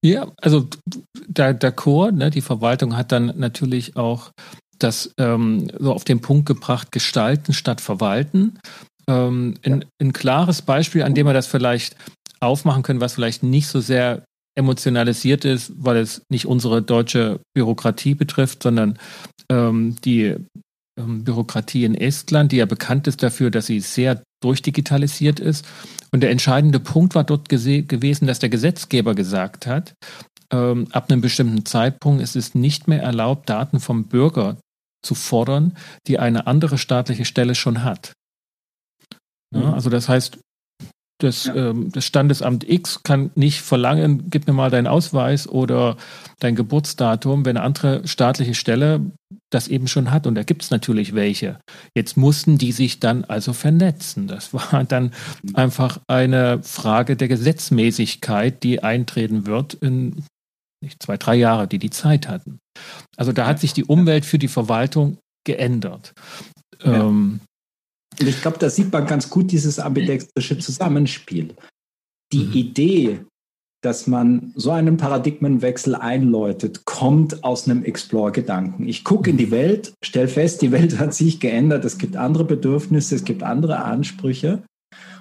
Ja, 0.04 0.32
also 0.38 0.68
der, 1.28 1.54
der 1.54 1.72
Chor, 1.72 2.12
ne, 2.12 2.30
die 2.30 2.42
Verwaltung 2.42 2.96
hat 2.96 3.12
dann 3.12 3.34
natürlich 3.38 3.96
auch 3.96 4.32
das 4.80 5.12
ähm, 5.18 5.70
so 5.80 5.94
auf 5.94 6.04
den 6.04 6.22
Punkt 6.22 6.46
gebracht, 6.46 6.92
gestalten 6.92 7.54
statt 7.54 7.82
verwalten. 7.82 8.60
Ähm, 9.08 9.56
ein, 9.64 9.86
ein 10.02 10.14
klares 10.14 10.62
Beispiel, 10.62 11.04
an 11.04 11.14
dem 11.14 11.28
wir 11.28 11.34
das 11.34 11.48
vielleicht 11.48 11.96
aufmachen 12.40 12.84
können, 12.84 13.02
was 13.02 13.14
vielleicht 13.14 13.44
nicht 13.44 13.68
so 13.68 13.80
sehr 13.80 14.24
emotionalisiert 14.56 15.46
ist, 15.46 15.74
weil 15.78 15.98
es 15.98 16.22
nicht 16.30 16.46
unsere 16.46 16.82
deutsche 16.82 17.40
Bürokratie 17.56 18.14
betrifft, 18.14 18.64
sondern 18.64 19.00
ähm, 19.50 19.96
die 20.04 20.36
ähm, 21.00 21.24
Bürokratie 21.24 21.86
in 21.86 21.96
Estland, 21.96 22.52
die 22.52 22.58
ja 22.58 22.66
bekannt 22.66 23.08
ist 23.08 23.24
dafür, 23.24 23.50
dass 23.50 23.66
sie 23.66 23.80
sehr 23.80 24.22
durchdigitalisiert 24.44 25.40
ist. 25.40 25.66
Und 26.12 26.22
der 26.22 26.30
entscheidende 26.30 26.80
Punkt 26.80 27.16
war 27.16 27.24
dort 27.24 27.50
gewesen, 27.50 28.28
dass 28.28 28.40
der 28.40 28.50
Gesetzgeber 28.50 29.16
gesagt 29.16 29.66
hat, 29.66 29.96
ähm, 30.54 30.88
ab 30.92 31.10
einem 31.10 31.22
bestimmten 31.22 31.66
Zeitpunkt 31.66 32.22
ist 32.22 32.36
es 32.36 32.56
nicht 32.56 32.88
mehr 32.88 33.02
erlaubt, 33.02 33.50
Daten 33.50 33.80
vom 33.80 34.06
Bürger 34.06 34.58
zu 35.04 35.16
fordern, 35.16 35.76
die 36.08 36.20
eine 36.20 36.48
andere 36.48 36.78
staatliche 36.78 37.26
Stelle 37.26 37.56
schon 37.56 37.84
hat. 37.84 38.14
Ja, 39.54 39.60
mhm. 39.60 39.74
also 39.74 39.90
das 39.90 40.08
heißt, 40.08 40.38
das, 41.24 41.46
ja. 41.46 41.56
ähm, 41.56 41.92
das 41.92 42.06
Standesamt 42.06 42.70
X 42.70 43.02
kann 43.04 43.32
nicht 43.36 43.62
verlangen, 43.62 44.30
gib 44.30 44.46
mir 44.46 44.54
mal 44.54 44.70
deinen 44.70 44.88
Ausweis 44.88 45.48
oder 45.48 45.96
dein 46.40 46.56
Geburtsdatum, 46.56 47.46
wenn 47.46 47.58
eine 47.58 47.66
andere 47.66 48.08
staatliche 48.08 48.56
Stelle 48.56 49.12
das 49.50 49.68
eben 49.68 49.88
schon 49.88 50.12
hat. 50.12 50.28
Und 50.28 50.36
da 50.36 50.44
gibt 50.44 50.64
es 50.64 50.72
natürlich 50.72 51.16
welche. 51.16 51.60
Jetzt 51.96 52.18
mussten 52.18 52.58
die 52.58 52.72
sich 52.72 53.00
dann 53.00 53.24
also 53.24 53.54
vernetzen. 53.54 54.28
Das 54.28 54.54
war 54.54 54.84
dann 54.88 55.12
einfach 55.54 56.00
eine 56.08 56.62
Frage 56.64 57.16
der 57.16 57.28
Gesetzmäßigkeit, 57.28 58.62
die 58.64 58.84
eintreten 58.84 59.46
wird 59.46 59.76
in 59.76 60.26
nicht, 60.84 61.02
zwei, 61.02 61.18
drei 61.18 61.36
Jahre, 61.36 61.68
die 61.68 61.80
die 61.80 61.90
Zeit 61.90 62.28
hatten. 62.28 62.60
Also 63.18 63.32
da 63.32 63.48
hat 63.48 63.60
sich 63.60 63.74
die 63.74 63.86
Umwelt 63.86 64.26
für 64.26 64.38
die 64.38 64.48
Verwaltung 64.48 65.18
geändert. 65.46 66.14
Ja. 66.84 67.08
Ähm, 67.08 67.40
und 68.20 68.28
ich 68.28 68.42
glaube, 68.42 68.60
da 68.60 68.70
sieht 68.70 68.92
man 68.92 69.08
ganz 69.08 69.30
gut 69.30 69.52
dieses 69.52 69.80
ambidextrische 69.80 70.60
Zusammenspiel. 70.60 71.56
Die 72.32 72.46
mhm. 72.46 72.54
Idee, 72.54 73.20
dass 73.82 74.08
man 74.08 74.54
so 74.56 74.72
einen 74.72 74.98
Paradigmenwechsel 74.98 75.96
einläutet, 75.96 76.86
kommt 76.86 77.44
aus 77.44 77.68
einem 77.68 77.84
Explore-Gedanken. 77.84 78.88
Ich 78.88 79.04
gucke 79.04 79.30
in 79.30 79.38
die 79.38 79.52
Welt, 79.52 79.94
stelle 80.04 80.28
fest, 80.28 80.62
die 80.62 80.72
Welt 80.72 81.00
hat 81.00 81.14
sich 81.14 81.40
geändert, 81.40 81.86
es 81.86 81.98
gibt 81.98 82.16
andere 82.16 82.46
Bedürfnisse, 82.46 83.16
es 83.16 83.24
gibt 83.24 83.44
andere 83.44 83.84
Ansprüche. 83.84 84.64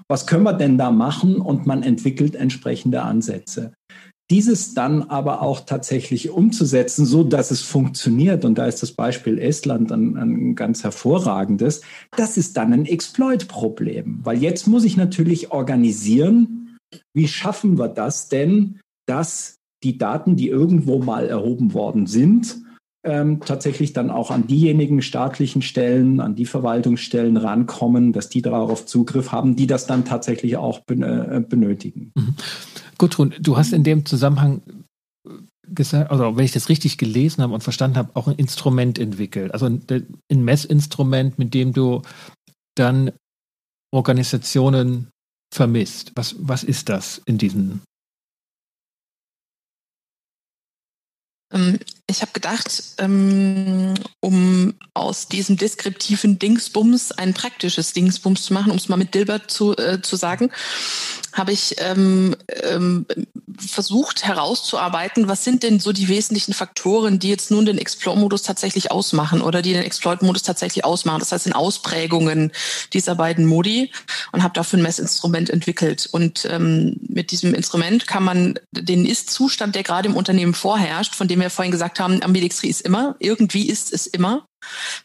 Was 0.09 0.27
können 0.27 0.45
wir 0.45 0.53
denn 0.53 0.77
da 0.77 0.91
machen? 0.91 1.37
Und 1.37 1.67
man 1.67 1.83
entwickelt 1.83 2.35
entsprechende 2.35 3.03
Ansätze 3.03 3.73
dieses 4.33 4.73
dann 4.73 5.03
aber 5.03 5.43
auch 5.43 5.61
tatsächlich 5.61 6.31
umzusetzen, 6.31 7.05
so 7.05 7.23
dass 7.23 7.51
es 7.51 7.61
funktioniert, 7.61 8.47
und 8.47 8.57
da 8.57 8.67
ist 8.67 8.83
das 8.83 8.93
Beispiel 8.93 9.39
Estland 9.39 9.93
ein, 9.93 10.17
ein 10.17 10.55
ganz 10.55 10.83
hervorragendes, 10.85 11.83
das 12.17 12.39
ist 12.39 12.57
dann 12.57 12.73
ein 12.73 12.87
Exploit-Problem, 12.87 14.21
weil 14.23 14.39
jetzt 14.43 14.67
muss 14.67 14.85
ich 14.85 14.97
natürlich 14.97 15.53
organisieren, 15.53 16.79
wie 17.13 17.29
schaffen 17.29 17.79
wir 17.79 17.89
das 17.89 18.31
denn, 18.31 18.81
dass 19.07 19.57
die 19.83 19.99
Daten, 19.99 20.35
die 20.37 20.49
irgendwo 20.49 20.99
mal 20.99 21.27
erhoben 21.27 21.75
worden 21.75 22.07
sind, 22.07 22.63
ähm, 23.05 23.41
tatsächlich 23.41 23.93
dann 23.93 24.11
auch 24.11 24.31
an 24.31 24.47
diejenigen 24.47 25.03
staatlichen 25.03 25.61
Stellen, 25.61 26.21
an 26.21 26.37
die 26.37 26.47
Verwaltungsstellen 26.47 27.37
rankommen, 27.37 28.13
dass 28.13 28.31
die 28.31 28.41
darauf 28.41 28.87
Zugriff 28.87 29.31
haben, 29.31 29.57
die 29.57 29.67
das 29.67 29.87
dann 29.87 30.07
tatsächlich 30.07 30.57
auch 30.57 30.81
äh, 30.89 31.41
benötigen. 31.41 32.13
Mhm. 32.15 32.35
Gudrun, 32.99 33.35
du 33.41 33.57
hast 33.57 33.73
in 33.73 33.85
dem 33.85 34.07
Zusammenhang 34.07 34.63
gesagt, 35.63 36.11
also 36.11 36.37
wenn 36.37 36.45
ich 36.45 36.53
das 36.53 36.69
richtig 36.69 36.99
gelesen 36.99 37.43
habe 37.43 37.55
und 37.55 37.63
verstanden 37.63 37.97
habe, 37.97 38.15
auch 38.15 38.29
ein 38.29 38.37
Instrument 38.37 38.99
entwickelt. 38.99 39.53
Also 39.53 39.67
ein, 39.67 39.85
ein 40.31 40.45
Messinstrument, 40.45 41.39
mit 41.39 41.55
dem 41.55 41.73
du 41.73 42.03
dann 42.77 43.13
Organisationen 43.93 45.09
vermisst. 45.53 46.13
Was, 46.15 46.37
was 46.39 46.65
ist 46.65 46.89
das 46.89 47.21
in 47.27 47.39
diesen 47.39 47.83
Ähm, 51.53 51.79
ich 52.13 52.23
habe 52.23 52.33
gedacht, 52.33 52.83
ähm, 52.99 53.95
um 54.21 54.75
aus 54.95 55.29
diesem 55.29 55.57
deskriptiven 55.57 56.39
Dingsbums 56.39 57.13
ein 57.13 57.35
praktisches 57.35 57.93
Dingsbums 57.93 58.45
zu 58.45 58.55
machen, 58.55 58.71
um 58.71 58.77
es 58.77 58.89
mal 58.89 58.97
mit 58.97 59.15
Dilbert 59.15 59.51
zu, 59.51 59.77
äh, 59.77 60.01
zu 60.01 60.17
sagen, 60.17 60.51
habe 61.33 61.53
ich 61.53 61.77
ähm, 61.79 62.37
ähm, 62.63 63.07
versucht 63.59 64.25
herauszuarbeiten, 64.25 65.29
was 65.29 65.45
sind 65.45 65.63
denn 65.63 65.81
so 65.81 65.93
die 65.93 66.09
wesentlichen 66.09 66.55
Faktoren, 66.55 67.19
die 67.19 67.29
jetzt 67.29 67.51
nun 67.51 67.67
den 67.67 67.79
Explore-Modus 67.79 68.43
tatsächlich 68.43 68.91
ausmachen 68.91 69.43
oder 69.43 69.63
die 69.63 69.73
den 69.73 69.83
Exploit-Modus 69.83 70.43
tatsächlich 70.43 70.85
ausmachen. 70.85 71.21
Das 71.21 71.33
heißt 71.33 71.47
in 71.47 71.53
Ausprägungen 71.53 72.53
dieser 72.93 73.15
beiden 73.15 73.47
Modi 73.47 73.91
und 74.33 74.43
habe 74.43 74.55
dafür 74.55 74.79
ein 74.79 74.83
Messinstrument 74.83 75.51
entwickelt. 75.51 76.09
Und 76.11 76.47
ähm, 76.51 76.97
mit 77.09 77.31
diesem 77.31 77.55
Instrument 77.55 78.07
kann 78.07 78.25
man 78.25 78.59
den 78.73 79.07
Ist-Zustand, 79.07 79.75
der 79.75 79.83
gerade 79.83 80.09
im 80.09 80.17
Unternehmen 80.17 80.55
vorherrscht, 80.55 81.15
von 81.15 81.29
dem 81.29 81.41
wir 81.41 81.51
vorhin 81.51 81.73
gesagt 81.73 82.01
haben, 82.01 82.23
Ambidextrie 82.23 82.71
ist 82.71 82.83
immer, 82.83 83.17
irgendwie 83.19 83.69
ist 83.69 83.93
es 83.93 84.07
immer, 84.07 84.47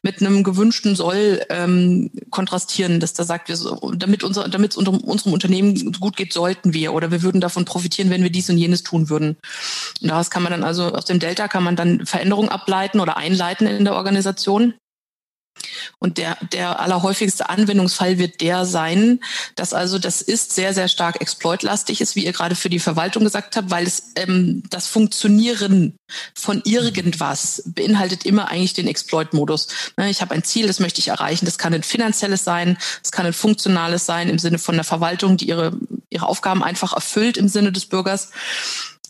mit 0.01 0.21
einem 0.21 0.43
gewünschten 0.43 0.95
Soll 0.95 1.41
ähm, 1.49 2.11
kontrastieren, 2.29 2.99
dass 2.99 3.13
da 3.13 3.23
sagt, 3.23 3.49
wir 3.49 3.55
so, 3.55 3.91
damit 3.95 4.23
unser, 4.23 4.47
damit 4.47 4.71
es 4.71 4.77
unter, 4.77 4.93
unserem 5.03 5.33
Unternehmen 5.33 5.91
gut 5.99 6.17
geht, 6.17 6.33
sollten 6.33 6.73
wir 6.73 6.93
oder 6.93 7.11
wir 7.11 7.23
würden 7.23 7.41
davon 7.41 7.65
profitieren, 7.65 8.09
wenn 8.09 8.23
wir 8.23 8.29
dies 8.29 8.49
und 8.49 8.57
jenes 8.57 8.83
tun 8.83 9.09
würden. 9.09 9.37
Und 10.01 10.09
daraus 10.09 10.29
kann 10.29 10.43
man 10.43 10.51
dann 10.51 10.63
also 10.63 10.93
aus 10.93 11.05
dem 11.05 11.19
Delta 11.19 11.47
kann 11.47 11.63
man 11.63 11.75
dann 11.75 12.05
Veränderungen 12.05 12.49
ableiten 12.49 12.99
oder 12.99 13.17
einleiten 13.17 13.67
in 13.67 13.85
der 13.85 13.95
Organisation. 13.95 14.73
Und 15.99 16.17
der, 16.17 16.37
der 16.51 16.79
allerhäufigste 16.79 17.49
Anwendungsfall 17.49 18.17
wird 18.17 18.41
der 18.41 18.65
sein, 18.65 19.19
dass 19.55 19.73
also 19.73 19.99
das 19.99 20.21
ist 20.21 20.53
sehr, 20.53 20.73
sehr 20.73 20.87
stark 20.87 21.21
exploitlastig 21.21 22.01
ist, 22.01 22.15
wie 22.15 22.25
ihr 22.25 22.33
gerade 22.33 22.55
für 22.55 22.69
die 22.69 22.79
Verwaltung 22.79 23.23
gesagt 23.23 23.55
habt, 23.55 23.69
weil 23.69 23.85
es 23.85 24.11
ähm, 24.15 24.63
das 24.69 24.87
Funktionieren 24.87 25.97
von 26.33 26.61
irgendwas 26.63 27.63
beinhaltet 27.65 28.25
immer 28.25 28.49
eigentlich 28.49 28.73
den 28.73 28.87
Exploit-Modus. 28.87 29.67
Ne, 29.97 30.09
ich 30.09 30.21
habe 30.21 30.33
ein 30.33 30.43
Ziel, 30.43 30.67
das 30.67 30.79
möchte 30.79 30.99
ich 30.99 31.09
erreichen. 31.09 31.45
Das 31.45 31.57
kann 31.57 31.73
ein 31.73 31.83
finanzielles 31.83 32.43
sein, 32.43 32.77
das 33.01 33.11
kann 33.11 33.25
ein 33.25 33.33
funktionales 33.33 34.05
sein 34.05 34.29
im 34.29 34.39
Sinne 34.39 34.59
von 34.59 34.75
der 34.75 34.83
Verwaltung, 34.83 35.37
die 35.37 35.47
ihre, 35.47 35.77
ihre 36.09 36.27
Aufgaben 36.27 36.63
einfach 36.63 36.93
erfüllt 36.93 37.37
im 37.37 37.47
Sinne 37.47 37.71
des 37.71 37.85
Bürgers. 37.85 38.31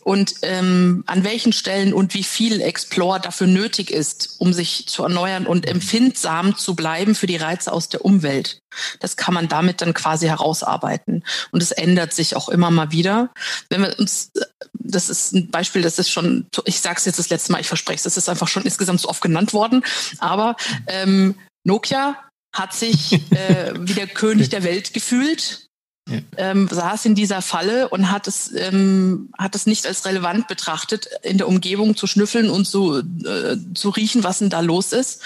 Und 0.04 0.36
ähm, 0.42 1.02
an 1.06 1.24
welchen 1.24 1.52
Stellen 1.52 1.92
und 1.92 2.14
wie 2.14 2.22
viel 2.22 2.60
Explore 2.60 3.20
dafür 3.20 3.46
nötig 3.46 3.90
ist, 3.90 4.36
um 4.38 4.52
sich 4.52 4.86
zu 4.86 5.02
erneuern 5.02 5.46
und 5.46 5.66
empfindsam 5.66 6.56
zu 6.56 6.74
bleiben 6.74 7.14
für 7.14 7.26
die 7.26 7.36
Reize 7.36 7.72
aus 7.72 7.88
der 7.88 8.04
Umwelt. 8.04 8.60
Das 9.00 9.16
kann 9.16 9.34
man 9.34 9.48
damit 9.48 9.80
dann 9.80 9.94
quasi 9.94 10.26
herausarbeiten. 10.26 11.24
Und 11.50 11.62
es 11.62 11.72
ändert 11.72 12.12
sich 12.12 12.36
auch 12.36 12.48
immer 12.48 12.70
mal 12.70 12.92
wieder. 12.92 13.30
Wenn 13.70 13.82
wir 13.82 13.98
uns, 13.98 14.30
das 14.72 15.08
ist 15.08 15.32
ein 15.32 15.50
Beispiel, 15.50 15.82
das 15.82 15.98
ist 15.98 16.10
schon, 16.10 16.46
ich 16.64 16.80
sage 16.80 16.96
es 16.98 17.04
jetzt 17.04 17.18
das 17.18 17.30
letzte 17.30 17.52
Mal, 17.52 17.60
ich 17.60 17.68
verspreche 17.68 17.96
es, 17.96 18.02
das 18.04 18.16
ist 18.16 18.28
einfach 18.28 18.48
schon 18.48 18.62
insgesamt 18.62 19.00
so 19.00 19.08
oft 19.08 19.22
genannt 19.22 19.52
worden. 19.52 19.84
Aber 20.18 20.56
ähm, 20.86 21.34
Nokia 21.64 22.16
hat 22.54 22.72
sich 22.72 23.14
äh, 23.30 23.74
wie 23.78 23.94
der 23.94 24.06
König 24.06 24.48
der 24.50 24.64
Welt 24.64 24.94
gefühlt 24.94 25.67
ja. 26.08 26.18
ähm, 26.36 26.68
saß 26.70 27.04
in 27.06 27.14
dieser 27.14 27.42
Falle 27.42 27.88
und 27.88 28.10
hat 28.10 28.26
es, 28.26 28.52
ähm, 28.54 29.30
hat 29.38 29.54
es 29.54 29.66
nicht 29.66 29.86
als 29.86 30.04
relevant 30.04 30.48
betrachtet, 30.48 31.08
in 31.22 31.38
der 31.38 31.48
Umgebung 31.48 31.96
zu 31.96 32.06
schnüffeln 32.06 32.50
und 32.50 32.66
zu, 32.66 32.98
äh, 32.98 33.56
zu 33.74 33.90
riechen, 33.90 34.24
was 34.24 34.40
denn 34.40 34.50
da 34.50 34.60
los 34.60 34.92
ist. 34.92 35.22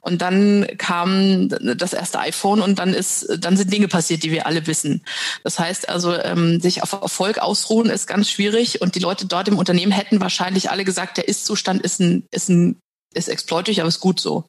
Und 0.00 0.22
dann 0.22 0.66
kam 0.78 1.48
das 1.48 1.92
erste 1.92 2.20
iPhone 2.20 2.60
und 2.60 2.78
dann 2.78 2.94
ist, 2.94 3.26
dann 3.38 3.56
sind 3.56 3.72
Dinge 3.72 3.88
passiert, 3.88 4.22
die 4.22 4.32
wir 4.32 4.46
alle 4.46 4.66
wissen. 4.66 5.02
Das 5.44 5.58
heißt 5.58 5.88
also, 5.88 6.14
ähm, 6.14 6.60
sich 6.60 6.82
auf 6.82 6.92
Erfolg 6.92 7.38
ausruhen 7.38 7.90
ist 7.90 8.06
ganz 8.06 8.28
schwierig 8.28 8.80
und 8.80 8.94
die 8.94 9.00
Leute 9.00 9.26
dort 9.26 9.48
im 9.48 9.58
Unternehmen 9.58 9.92
hätten 9.92 10.20
wahrscheinlich 10.20 10.70
alle 10.70 10.84
gesagt, 10.84 11.16
der 11.16 11.28
Ist-Zustand 11.28 11.82
ist 11.82 12.00
ein, 12.00 12.26
ist 12.30 12.48
ein 12.48 12.81
ist 13.12 13.28
exploitig, 13.28 13.80
aber 13.80 13.88
ist 13.88 14.00
gut 14.00 14.20
so. 14.20 14.44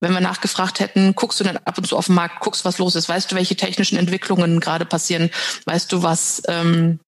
Wenn 0.00 0.12
wir 0.12 0.20
nachgefragt 0.20 0.80
hätten, 0.80 1.14
guckst 1.14 1.40
du 1.40 1.44
denn 1.44 1.56
ab 1.56 1.78
und 1.78 1.86
zu 1.86 1.96
auf 1.96 2.06
den 2.06 2.14
Markt, 2.14 2.40
guckst, 2.40 2.64
was 2.64 2.78
los 2.78 2.94
ist, 2.94 3.08
weißt 3.08 3.30
du, 3.30 3.36
welche 3.36 3.56
technischen 3.56 3.98
Entwicklungen 3.98 4.60
gerade 4.60 4.84
passieren, 4.84 5.30
weißt 5.64 5.90
du, 5.92 6.02
was, 6.02 6.42
ähm, 6.48 7.00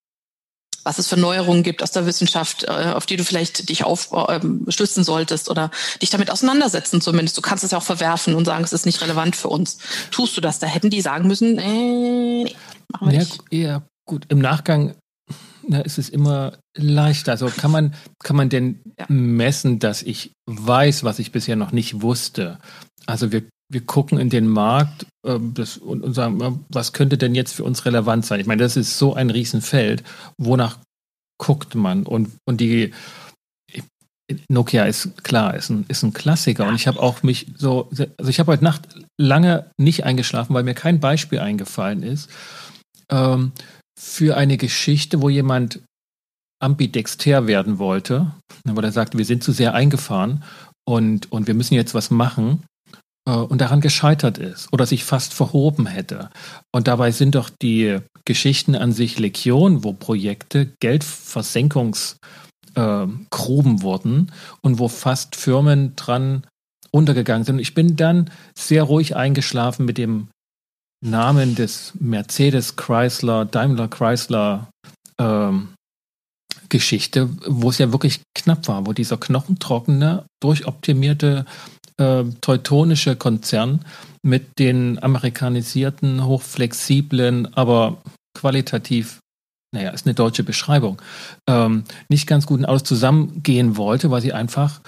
was 0.85 0.99
es 0.99 1.09
für 1.09 1.19
Neuerungen 1.19 1.63
gibt 1.63 1.83
aus 1.83 1.91
der 1.91 2.07
Wissenschaft, 2.07 2.65
äh, 2.65 2.93
auf 2.95 3.07
die 3.07 3.17
du 3.17 3.25
vielleicht 3.25 3.69
dich 3.69 3.85
aufstützen 3.85 5.01
ähm, 5.01 5.05
solltest 5.05 5.51
oder 5.51 5.71
dich 6.01 6.11
damit 6.11 6.31
auseinandersetzen 6.31 7.01
zumindest. 7.01 7.37
Du 7.37 7.43
kannst 7.43 7.65
es 7.65 7.73
ja 7.73 7.79
auch 7.79 7.83
verwerfen 7.83 8.35
und 8.35 8.47
sagen, 8.47 8.65
es 8.65 8.73
ist 8.73 8.87
nicht 8.87 9.01
relevant 9.03 9.37
für 9.37 9.49
uns. 9.49 9.79
Tust 10.11 10.37
du 10.37 10.41
das? 10.41 10.59
Da 10.59 10.67
hätten 10.67 10.91
die 10.91 11.03
sagen 11.03 11.29
müssen, 11.29 11.59
äh, 11.59 11.63
nee, 11.63 12.57
machen 12.91 13.09
wir 13.09 13.15
ja, 13.15 13.21
nicht. 13.21 13.39
Ja, 13.51 13.83
gut. 14.07 14.27
Im 14.29 14.39
Nachgang 14.39 14.95
na, 15.67 15.81
ist 15.81 15.99
es 15.99 16.09
immer 16.09 16.59
leichter. 16.79 17.33
Also 17.33 17.49
kann 17.49 17.71
man, 17.71 17.95
kann 18.23 18.37
man 18.37 18.49
denn 18.49 18.81
ja. 18.99 19.07
messen, 19.09 19.79
dass 19.79 20.03
ich 20.03 20.33
weiß, 20.47 21.05
was 21.05 21.19
ich 21.19 21.33
bisher 21.33 21.57
noch 21.57 21.73
nicht 21.73 22.03
wusste? 22.03 22.59
Also 23.07 23.33
wir, 23.33 23.43
wir 23.71 23.83
gucken 23.83 24.19
in 24.19 24.31
den 24.31 24.49
Markt 24.49 25.07
äh, 25.27 25.39
das, 25.55 25.77
und, 25.77 26.03
und 26.03 26.15
sagen, 26.15 26.65
was 26.69 26.93
könnte 26.93 27.19
denn 27.19 27.35
jetzt 27.35 27.55
für 27.55 27.65
uns 27.65 27.85
relevant 27.85 28.25
sein? 28.25 28.41
Ich 28.41 28.47
meine, 28.47 28.63
das 28.63 28.77
ist 28.77 28.99
so 28.99 29.15
ein 29.15 29.31
Riesenfeld. 29.31 30.03
Wonach 30.39 30.79
guckt 31.39 31.75
man? 31.75 32.05
Und, 32.05 32.31
und 32.47 32.61
die 32.61 32.93
Nokia 34.49 34.85
ist 34.85 35.25
klar, 35.25 35.55
ist 35.55 35.71
ein, 35.71 35.87
ist 35.89 36.03
ein 36.03 36.13
Klassiker. 36.13 36.67
Und 36.67 36.75
ich 36.75 36.87
habe 36.87 37.01
auch 37.01 37.23
mich 37.23 37.47
so, 37.57 37.89
also 38.19 38.29
ich 38.31 38.39
habe 38.41 38.53
heute 38.53 38.65
Nacht 38.65 38.89
lange 39.19 39.71
nicht 39.79 40.05
eingeschlafen, 40.05 40.55
weil 40.55 40.65
mir 40.65 40.75
kein 40.75 41.01
Beispiel 41.01 41.39
eingefallen 41.39 42.03
ist. 42.03 42.29
Ähm, 43.11 43.53
für 43.99 44.37
eine 44.37 44.59
Geschichte, 44.59 45.23
wo 45.23 45.29
jemand 45.29 45.81
ambidexter 46.61 47.47
werden 47.47 47.79
wollte, 47.79 48.33
wo 48.65 48.81
er 48.81 48.93
sagte, 48.93 49.19
wir 49.19 49.25
sind 49.25 49.43
zu 49.43 49.53
sehr 49.53 49.75
eingefahren 49.75 50.43
und, 50.87 51.31
und 51.31 51.47
wir 51.47 51.55
müssen 51.55 51.75
jetzt 51.75 51.95
was 51.95 52.11
machen 52.11 52.65
äh, 53.29 53.33
und 53.33 53.61
daran 53.61 53.81
gescheitert 53.81 54.39
ist 54.39 54.73
oder 54.73 54.87
sich 54.87 55.05
fast 55.05 55.35
verhoben 55.35 55.87
hätte. 55.87 56.31
Und 56.73 56.89
dabei 56.89 57.11
sind 57.13 57.35
doch 57.35 57.51
die 57.51 57.99
Geschichten 58.25 58.75
an 58.75 58.93
sich 58.93 59.19
Legion, 59.19 59.85
wo 59.85 59.93
Projekte 59.93 60.73
Geldversenkungsgruben 60.81 62.17
äh, 62.75 63.83
wurden 63.83 64.33
und 64.63 64.79
wo 64.79 64.89
fast 64.89 65.37
Firmen 65.37 65.95
dran 65.97 66.47
untergegangen 66.91 67.45
sind. 67.45 67.59
Ich 67.59 67.75
bin 67.75 67.97
dann 67.97 68.31
sehr 68.59 68.83
ruhig 68.83 69.15
eingeschlafen 69.15 69.85
mit 69.85 69.99
dem 69.99 70.29
Namen 71.05 71.55
des 71.55 71.93
Mercedes 72.01 72.77
Chrysler, 72.77 73.45
Daimler 73.45 73.89
Chrysler 73.89 74.69
ähm, 75.21 75.69
Geschichte, 76.69 77.29
wo 77.47 77.71
es 77.71 77.79
ja 77.79 77.93
wirklich 77.93 78.21
knapp 78.35 78.69
war, 78.69 78.87
wo 78.87 78.93
dieser 78.93 79.17
knochentrockene, 79.17 80.25
durchoptimierte 80.41 81.47
äh, 81.99 82.25
teutonische 82.41 83.17
Konzern 83.17 83.85
mit 84.23 84.59
den 84.59 85.03
amerikanisierten, 85.03 86.25
hochflexiblen, 86.25 87.55
aber 87.55 87.99
qualitativ, 88.35 89.21
naja, 89.75 89.91
ist 89.91 90.07
eine 90.07 90.15
deutsche 90.15 90.45
Beschreibung, 90.45 91.01
ähm, 91.49 91.85
nicht 92.09 92.27
ganz 92.27 92.47
guten 92.47 92.65
Autos 92.65 92.85
zusammengehen 92.85 93.77
wollte, 93.77 94.11
weil 94.11 94.23
sie 94.23 94.33
einfach 94.33 94.81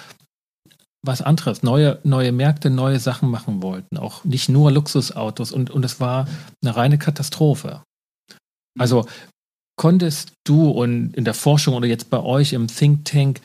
was 1.02 1.22
anderes, 1.22 1.62
neue, 1.62 1.98
neue 2.04 2.32
Märkte, 2.32 2.70
neue 2.70 2.98
Sachen 2.98 3.30
machen 3.30 3.62
wollten. 3.62 3.96
Auch 3.96 4.24
nicht 4.24 4.48
nur 4.48 4.70
Luxusautos 4.70 5.50
und, 5.50 5.70
und 5.70 5.84
es 5.84 5.98
war 5.98 6.28
eine 6.62 6.76
reine 6.76 6.98
Katastrophe. 6.98 7.82
Also 8.78 9.06
konntest 9.80 10.32
du 10.44 10.68
und 10.68 11.16
in 11.16 11.24
der 11.24 11.32
Forschung 11.32 11.72
oder 11.72 11.86
jetzt 11.86 12.10
bei 12.10 12.20
euch 12.20 12.52
im 12.52 12.66
Think 12.66 13.06
Tank, 13.06 13.40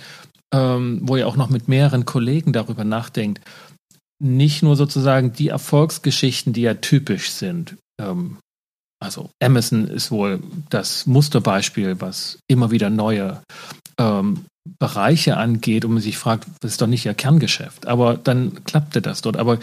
ähm, 0.54 1.00
wo 1.04 1.15
ihr 1.15 1.30
auch 1.30 1.38
noch 1.38 1.50
mit 1.50 1.69
mehreren 1.69 2.04
Kollegen 2.04 2.52
darüber 2.52 2.84
nachdenkt, 2.84 3.39
nicht 4.21 4.62
nur 4.62 4.76
sozusagen 4.76 5.32
die 5.32 5.48
Erfolgsgeschichten, 5.48 6.52
die 6.52 6.63
ja 6.63 6.74
typisch 6.74 7.32
sind. 7.32 7.78
Ähm, 8.02 8.36
also 9.02 9.30
Amazon 9.41 9.88
ist 9.88 10.12
wohl 10.12 10.43
das 10.69 11.06
Musterbeispiel, 11.06 12.02
was 12.02 12.38
immer 12.50 12.69
wieder 12.69 12.89
neue 12.89 13.41
ähm, 13.98 14.43
Bereiche 14.78 15.38
angeht 15.38 15.86
und 15.86 15.93
man 15.93 16.02
sich 16.02 16.17
fragt, 16.17 16.48
das 16.60 16.71
ist 16.71 16.82
doch 16.82 16.88
nicht 16.88 17.06
ihr 17.06 17.13
Kerngeschäft. 17.13 17.88
Aber 17.88 18.17
dann 18.17 18.62
klappte 18.65 19.02
das 19.02 19.21
dort. 19.21 19.38
Aber 19.38 19.60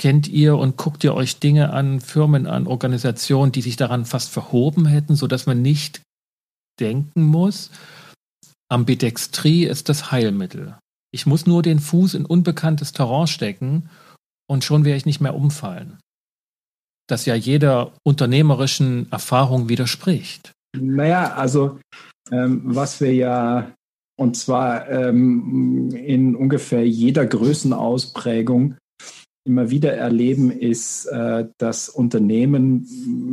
kennt 0.00 0.28
ihr 0.28 0.56
und 0.56 0.78
guckt 0.78 1.04
ihr 1.04 1.14
euch 1.14 1.40
Dinge 1.40 1.74
an, 1.74 2.00
Firmen 2.00 2.46
an, 2.46 2.66
Organisationen, 2.66 3.52
die 3.52 3.60
sich 3.60 3.76
daran 3.76 4.06
fast 4.06 4.30
verhoben 4.30 4.86
hätten, 4.86 5.14
sodass 5.14 5.44
man 5.44 5.60
nicht 5.60 6.00
denken 6.80 7.22
muss, 7.22 7.70
Ambidextrie 8.70 9.66
ist 9.66 9.90
das 9.90 10.10
Heilmittel. 10.10 10.78
Ich 11.12 11.26
muss 11.26 11.46
nur 11.46 11.62
den 11.62 11.80
Fuß 11.80 12.14
in 12.14 12.24
unbekanntes 12.24 12.92
Terrain 12.92 13.26
stecken 13.26 13.90
und 14.48 14.64
schon 14.64 14.86
werde 14.86 14.96
ich 14.96 15.04
nicht 15.04 15.20
mehr 15.20 15.34
umfallen. 15.34 15.98
Das 17.06 17.26
ja 17.26 17.34
jeder 17.34 17.92
unternehmerischen 18.02 19.12
Erfahrung 19.12 19.68
widerspricht. 19.68 20.52
Naja, 20.78 21.34
also 21.34 21.78
ähm, 22.30 22.62
was 22.64 23.02
wir 23.02 23.12
ja, 23.12 23.74
und 24.18 24.34
zwar 24.34 24.88
ähm, 24.88 25.90
in 25.92 26.34
ungefähr 26.34 26.88
jeder 26.88 27.26
Größenausprägung 27.26 28.76
immer 29.44 29.70
wieder 29.70 29.94
erleben, 29.94 30.50
ist, 30.50 31.06
äh, 31.06 31.46
dass 31.58 31.88
Unternehmen 31.88 32.86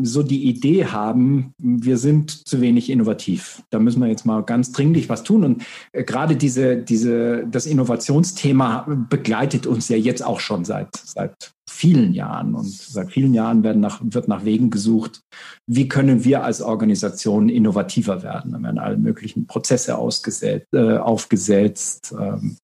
so 0.04 0.24
die 0.24 0.46
Idee 0.46 0.86
haben, 0.86 1.54
wir 1.58 1.98
sind 1.98 2.48
zu 2.48 2.62
wenig 2.62 2.90
innovativ. 2.90 3.64
Da 3.70 3.80
müssen 3.80 4.02
wir 4.02 4.08
jetzt 4.08 4.26
mal 4.26 4.44
ganz 4.44 4.72
dringlich 4.72 5.10
was 5.10 5.24
tun. 5.24 5.44
Und 5.44 5.64
äh, 5.92 6.04
gerade 6.04 6.36
diese, 6.36 6.78
diese, 6.78 7.46
das 7.48 7.66
Innovationsthema 7.66 9.06
begleitet 9.10 9.68
uns 9.68 9.90
ja 9.90 9.98
jetzt 9.98 10.26
auch 10.26 10.40
schon 10.40 10.64
seit, 10.64 10.96
seit 10.96 11.52
vielen 11.70 12.14
Jahren. 12.14 12.56
Und 12.56 12.70
seit 12.70 13.12
vielen 13.12 13.34
Jahren 13.34 13.64
werden 13.64 13.82
nach, 13.82 14.00
wird 14.02 14.28
nach 14.28 14.46
Wegen 14.46 14.70
gesucht, 14.70 15.22
wie 15.68 15.90
können 15.90 16.24
wir 16.24 16.44
als 16.44 16.62
Organisation 16.62 17.50
innovativer 17.50 18.24
werden. 18.24 18.54
Da 18.54 18.64
werden 18.64 18.80
alle 18.80 18.98
möglichen 18.98 19.46
Prozesse 19.46 19.98
ausgesetzt, 19.98 20.68
äh, 20.74 20.98
aufgesetzt. 20.98 22.16
Ähm, 22.18 22.58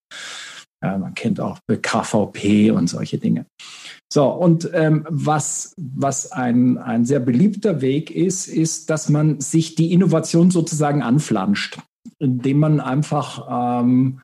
ja, 0.84 0.98
man 0.98 1.14
kennt 1.14 1.40
auch 1.40 1.60
KVP 1.68 2.72
und 2.72 2.88
solche 2.88 3.18
Dinge. 3.18 3.46
So, 4.12 4.28
und 4.28 4.70
ähm, 4.74 5.08
was, 5.10 5.74
was 5.78 6.32
ein, 6.32 6.78
ein 6.78 7.06
sehr 7.06 7.20
beliebter 7.20 7.82
Weg 7.82 8.12
ist, 8.12 8.48
ist, 8.48 8.90
dass 8.90 9.10
man 9.10 9.40
sich 9.40 9.76
die 9.76 9.92
Innovation 9.92 10.52
sozusagen 10.52 11.02
anflanscht, 11.02 11.80
indem 12.20 12.60
man 12.60 12.80
einfach 12.80 13.82
ähm, 13.82 14.22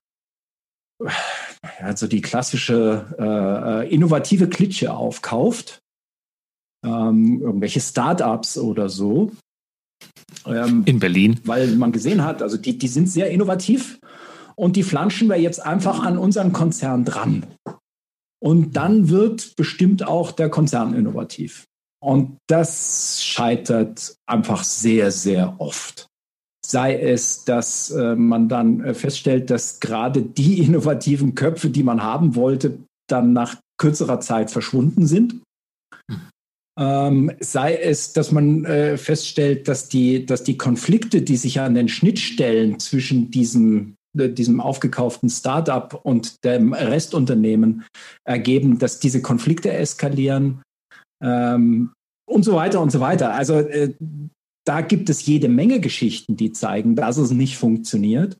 also 1.80 2.08
die 2.08 2.22
klassische 2.22 3.16
äh, 3.18 3.94
innovative 3.94 4.48
Klitsche 4.48 4.94
aufkauft, 4.94 5.80
ähm, 6.86 7.42
irgendwelche 7.42 7.80
Startups 7.80 8.58
oder 8.58 8.90
so. 8.90 9.32
Ähm, 10.46 10.84
In 10.86 11.00
Berlin. 11.00 11.40
Weil 11.46 11.76
man 11.76 11.92
gesehen 11.92 12.24
hat, 12.24 12.42
also 12.42 12.58
die, 12.58 12.78
die 12.78 12.88
sind 12.88 13.10
sehr 13.10 13.32
innovativ 13.32 14.00
und 14.60 14.76
die 14.76 14.84
flanschen 14.84 15.30
wir 15.30 15.40
jetzt 15.40 15.66
einfach 15.66 16.04
an 16.04 16.18
unseren 16.18 16.52
Konzern 16.52 17.06
dran. 17.06 17.46
Und 18.42 18.76
dann 18.76 19.10
wird 19.10 19.56
bestimmt 19.56 20.06
auch 20.06 20.34
der 20.34 20.50
Konzern 20.50 20.94
innovativ. 20.94 21.66
Und 22.02 22.38
das 22.48 23.24
scheitert 23.24 24.16
einfach 24.26 24.66
sehr, 24.66 25.12
sehr 25.12 25.56
oft. 25.60 26.08
Sei 26.66 27.00
es, 27.00 27.46
dass 27.46 27.90
äh, 27.92 28.16
man 28.16 28.50
dann 28.50 28.84
äh, 28.84 28.94
feststellt, 28.94 29.50
dass 29.50 29.80
gerade 29.80 30.22
die 30.22 30.60
innovativen 30.66 31.36
Köpfe, 31.36 31.70
die 31.70 31.84
man 31.84 32.04
haben 32.04 32.36
wollte, 32.36 32.80
dann 33.10 33.32
nach 33.32 33.58
kürzerer 33.80 34.20
Zeit 34.20 34.52
verschwunden 34.52 35.08
sind. 35.08 35.42
Ähm, 36.78 37.32
sei 37.40 37.76
es, 37.76 38.12
dass 38.12 38.32
man 38.32 38.66
äh, 38.66 38.98
feststellt, 38.98 39.70
dass 39.70 39.88
die, 39.88 40.26
dass 40.26 40.44
die 40.44 40.58
Konflikte, 40.58 41.22
die 41.22 41.38
sich 41.38 41.60
an 41.62 41.76
den 41.76 41.88
Schnittstellen 41.88 42.80
zwischen 42.80 43.32
diesem, 43.32 43.96
diesem 44.14 44.60
aufgekauften 44.60 45.30
Startup 45.30 46.00
und 46.04 46.44
dem 46.44 46.74
Restunternehmen 46.74 47.86
ergeben, 48.24 48.80
dass 48.80 49.00
diese 49.00 49.22
Konflikte 49.22 49.72
eskalieren 49.72 50.62
ähm, 51.24 51.94
und 52.28 52.44
so 52.44 52.56
weiter 52.56 52.82
und 52.82 52.92
so 52.92 53.00
weiter. 53.00 53.34
Also 53.34 53.56
äh, 53.56 53.94
da 54.66 54.82
gibt 54.82 55.10
es 55.10 55.26
jede 55.26 55.50
Menge 55.50 55.80
Geschichten, 55.80 56.36
die 56.36 56.52
zeigen, 56.52 56.96
dass 56.96 57.18
es 57.18 57.32
nicht 57.32 57.58
funktioniert. 57.58 58.38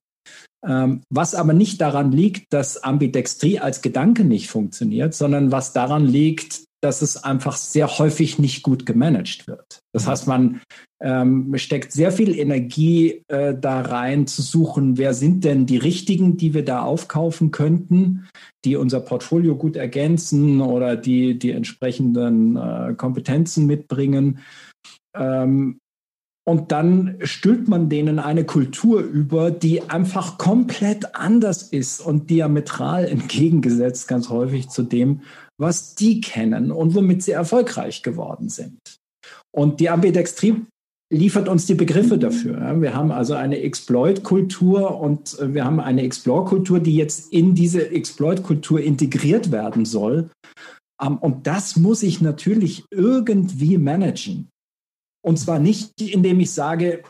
Ähm, 0.66 1.02
was 1.10 1.36
aber 1.36 1.54
nicht 1.54 1.80
daran 1.80 2.12
liegt, 2.12 2.52
dass 2.52 2.84
Ambidextrie 2.84 3.60
als 3.60 3.82
Gedanke 3.82 4.26
nicht 4.26 4.50
funktioniert, 4.50 5.14
sondern 5.14 5.52
was 5.52 5.72
daran 5.72 6.06
liegt, 6.06 6.66
dass 6.82 7.02
es 7.02 7.24
einfach 7.24 7.58
sehr 7.58 8.00
häufig 8.00 8.40
nicht 8.40 8.64
gut 8.64 8.86
gemanagt 8.86 9.48
wird. 9.48 9.80
Das 9.94 10.08
heißt, 10.08 10.28
man 10.28 10.62
ähm, 11.02 11.54
steckt 11.58 11.92
sehr 11.92 12.12
viel 12.12 12.38
Energie 12.38 13.24
äh, 13.28 13.56
da 13.60 13.82
rein 13.82 14.28
zu 14.28 14.42
suchen, 14.42 14.98
wer 14.98 15.14
sind 15.14 15.44
denn 15.44 15.66
die 15.66 15.78
richtigen, 15.78 16.38
die 16.38 16.54
wir 16.54 16.64
da 16.64 16.82
aufkaufen 16.82 17.52
könnten, 17.52 18.28
die 18.66 18.76
unser 18.76 19.00
Portfolio 19.02 19.56
gut 19.56 19.76
ergänzen 19.76 20.62
oder 20.62 20.96
die 20.96 21.38
die 21.38 21.52
entsprechenden 21.52 22.56
äh, 22.56 22.94
Kompetenzen 22.96 23.66
mitbringen. 23.66 24.40
Ähm, 25.16 25.80
und 26.50 26.72
dann 26.72 27.18
stülpt 27.22 27.68
man 27.68 27.90
denen 27.90 28.18
eine 28.18 28.44
Kultur 28.44 29.02
über, 29.02 29.52
die 29.52 29.84
einfach 29.88 30.40
komplett 30.40 31.16
anders 31.16 31.62
ist 31.62 32.02
und 32.02 32.32
diametral 32.32 33.06
entgegengesetzt 33.06 34.08
ganz 34.08 34.30
häufig 34.30 34.70
zu 34.70 34.82
dem, 34.82 35.22
was 35.60 35.96
die 35.96 36.22
kennen 36.22 36.72
und 36.72 36.96
womit 36.96 37.24
sie 37.24 37.32
erfolgreich 37.32 38.02
geworden 38.02 38.50
sind. 38.50 38.80
Und 39.52 39.80
die 39.80 39.90
Ambidextrie 39.90 40.66
liefert 41.12 41.50
uns 41.50 41.66
die 41.66 41.76
Begriffe 41.76 42.18
dafür. 42.18 42.80
Wir 42.82 42.94
haben 42.94 43.12
also 43.12 43.34
eine 43.34 43.60
Exploit-Kultur 43.60 45.00
und 45.00 45.38
wir 45.42 45.66
haben 45.66 45.80
eine 45.80 46.04
Explore-Kultur, 46.04 46.80
die 46.80 46.96
jetzt 46.96 47.34
in 47.34 47.56
diese 47.56 47.90
Exploit-Kultur 47.90 48.80
integriert 48.80 49.52
werden 49.52 49.86
soll. 49.86 50.30
Ähm, 51.02 51.18
und 51.18 51.48
das 51.48 51.76
muss 51.76 52.04
ich 52.04 52.22
natürlich 52.22 52.86
irgendwie 52.92 53.78
managen. 53.78 54.50
Und 55.26 55.38
zwar 55.38 55.60
nicht, 55.60 56.00
indem 56.00 56.40
ich 56.40 56.52
sage, 56.52 57.04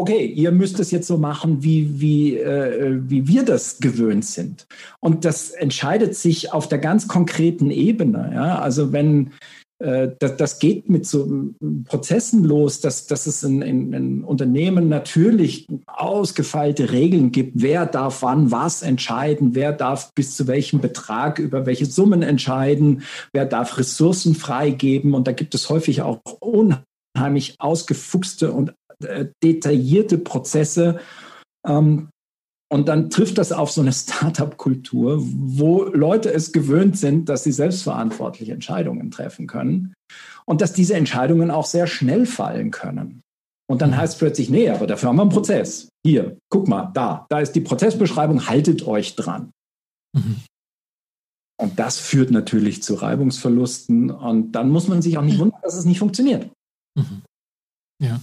okay, 0.00 0.24
ihr 0.24 0.50
müsst 0.50 0.80
es 0.80 0.90
jetzt 0.90 1.06
so 1.06 1.18
machen, 1.18 1.62
wie, 1.62 2.00
wie, 2.00 2.36
äh, 2.36 2.98
wie 3.02 3.28
wir 3.28 3.44
das 3.44 3.78
gewöhnt 3.78 4.24
sind. 4.24 4.66
Und 5.00 5.24
das 5.24 5.50
entscheidet 5.50 6.14
sich 6.16 6.52
auf 6.52 6.68
der 6.68 6.78
ganz 6.78 7.06
konkreten 7.06 7.70
Ebene. 7.70 8.30
Ja? 8.34 8.58
Also 8.60 8.92
wenn 8.92 9.32
äh, 9.78 10.08
das, 10.18 10.38
das 10.38 10.58
geht 10.58 10.88
mit 10.88 11.06
so 11.06 11.50
Prozessen 11.84 12.44
los, 12.44 12.80
dass, 12.80 13.06
dass 13.08 13.26
es 13.26 13.42
in, 13.42 13.60
in, 13.60 13.92
in 13.92 14.24
Unternehmen 14.24 14.88
natürlich 14.88 15.66
ausgefeilte 15.86 16.92
Regeln 16.92 17.30
gibt, 17.30 17.60
wer 17.60 17.84
darf 17.84 18.22
wann 18.22 18.50
was 18.50 18.82
entscheiden, 18.82 19.54
wer 19.54 19.72
darf 19.72 20.14
bis 20.14 20.34
zu 20.34 20.46
welchem 20.46 20.80
Betrag 20.80 21.38
über 21.38 21.66
welche 21.66 21.86
Summen 21.86 22.22
entscheiden, 22.22 23.02
wer 23.34 23.44
darf 23.44 23.76
Ressourcen 23.76 24.34
freigeben. 24.34 25.12
Und 25.12 25.26
da 25.26 25.32
gibt 25.32 25.54
es 25.54 25.68
häufig 25.68 26.00
auch 26.00 26.20
unheimlich 26.40 26.84
unheimlich 27.14 27.56
ausgefuchste 27.58 28.52
und 28.52 28.72
äh, 29.04 29.26
detaillierte 29.42 30.18
Prozesse. 30.18 31.00
Ähm, 31.66 32.08
und 32.72 32.88
dann 32.88 33.10
trifft 33.10 33.38
das 33.38 33.50
auf 33.50 33.70
so 33.70 33.80
eine 33.80 33.92
Startup-Kultur, 33.92 35.18
wo 35.20 35.84
Leute 35.84 36.32
es 36.32 36.52
gewöhnt 36.52 36.96
sind, 36.96 37.28
dass 37.28 37.42
sie 37.42 37.52
selbstverantwortlich 37.52 38.48
Entscheidungen 38.50 39.10
treffen 39.10 39.48
können 39.48 39.92
und 40.46 40.60
dass 40.60 40.72
diese 40.72 40.94
Entscheidungen 40.94 41.50
auch 41.50 41.66
sehr 41.66 41.88
schnell 41.88 42.26
fallen 42.26 42.70
können. 42.70 43.22
Und 43.68 43.82
dann 43.82 43.90
mhm. 43.90 43.96
heißt 43.96 44.14
es 44.14 44.18
plötzlich, 44.18 44.50
nee, 44.50 44.68
aber 44.68 44.86
dafür 44.86 45.08
haben 45.08 45.16
wir 45.16 45.22
einen 45.22 45.30
Prozess. 45.30 45.88
Hier, 46.04 46.36
guck 46.48 46.68
mal, 46.68 46.90
da, 46.94 47.26
da 47.28 47.40
ist 47.40 47.52
die 47.52 47.60
Prozessbeschreibung, 47.60 48.48
haltet 48.48 48.86
euch 48.86 49.16
dran. 49.16 49.50
Mhm. 50.16 50.42
Und 51.60 51.78
das 51.78 51.98
führt 51.98 52.30
natürlich 52.30 52.82
zu 52.82 52.94
Reibungsverlusten. 52.94 54.10
Und 54.10 54.52
dann 54.52 54.70
muss 54.70 54.88
man 54.88 55.02
sich 55.02 55.18
auch 55.18 55.22
nicht 55.22 55.38
wundern, 55.38 55.60
dass 55.62 55.74
es 55.74 55.84
nicht 55.84 55.98
funktioniert. 55.98 56.50
Mhm. 56.96 57.22
Ja, 58.02 58.18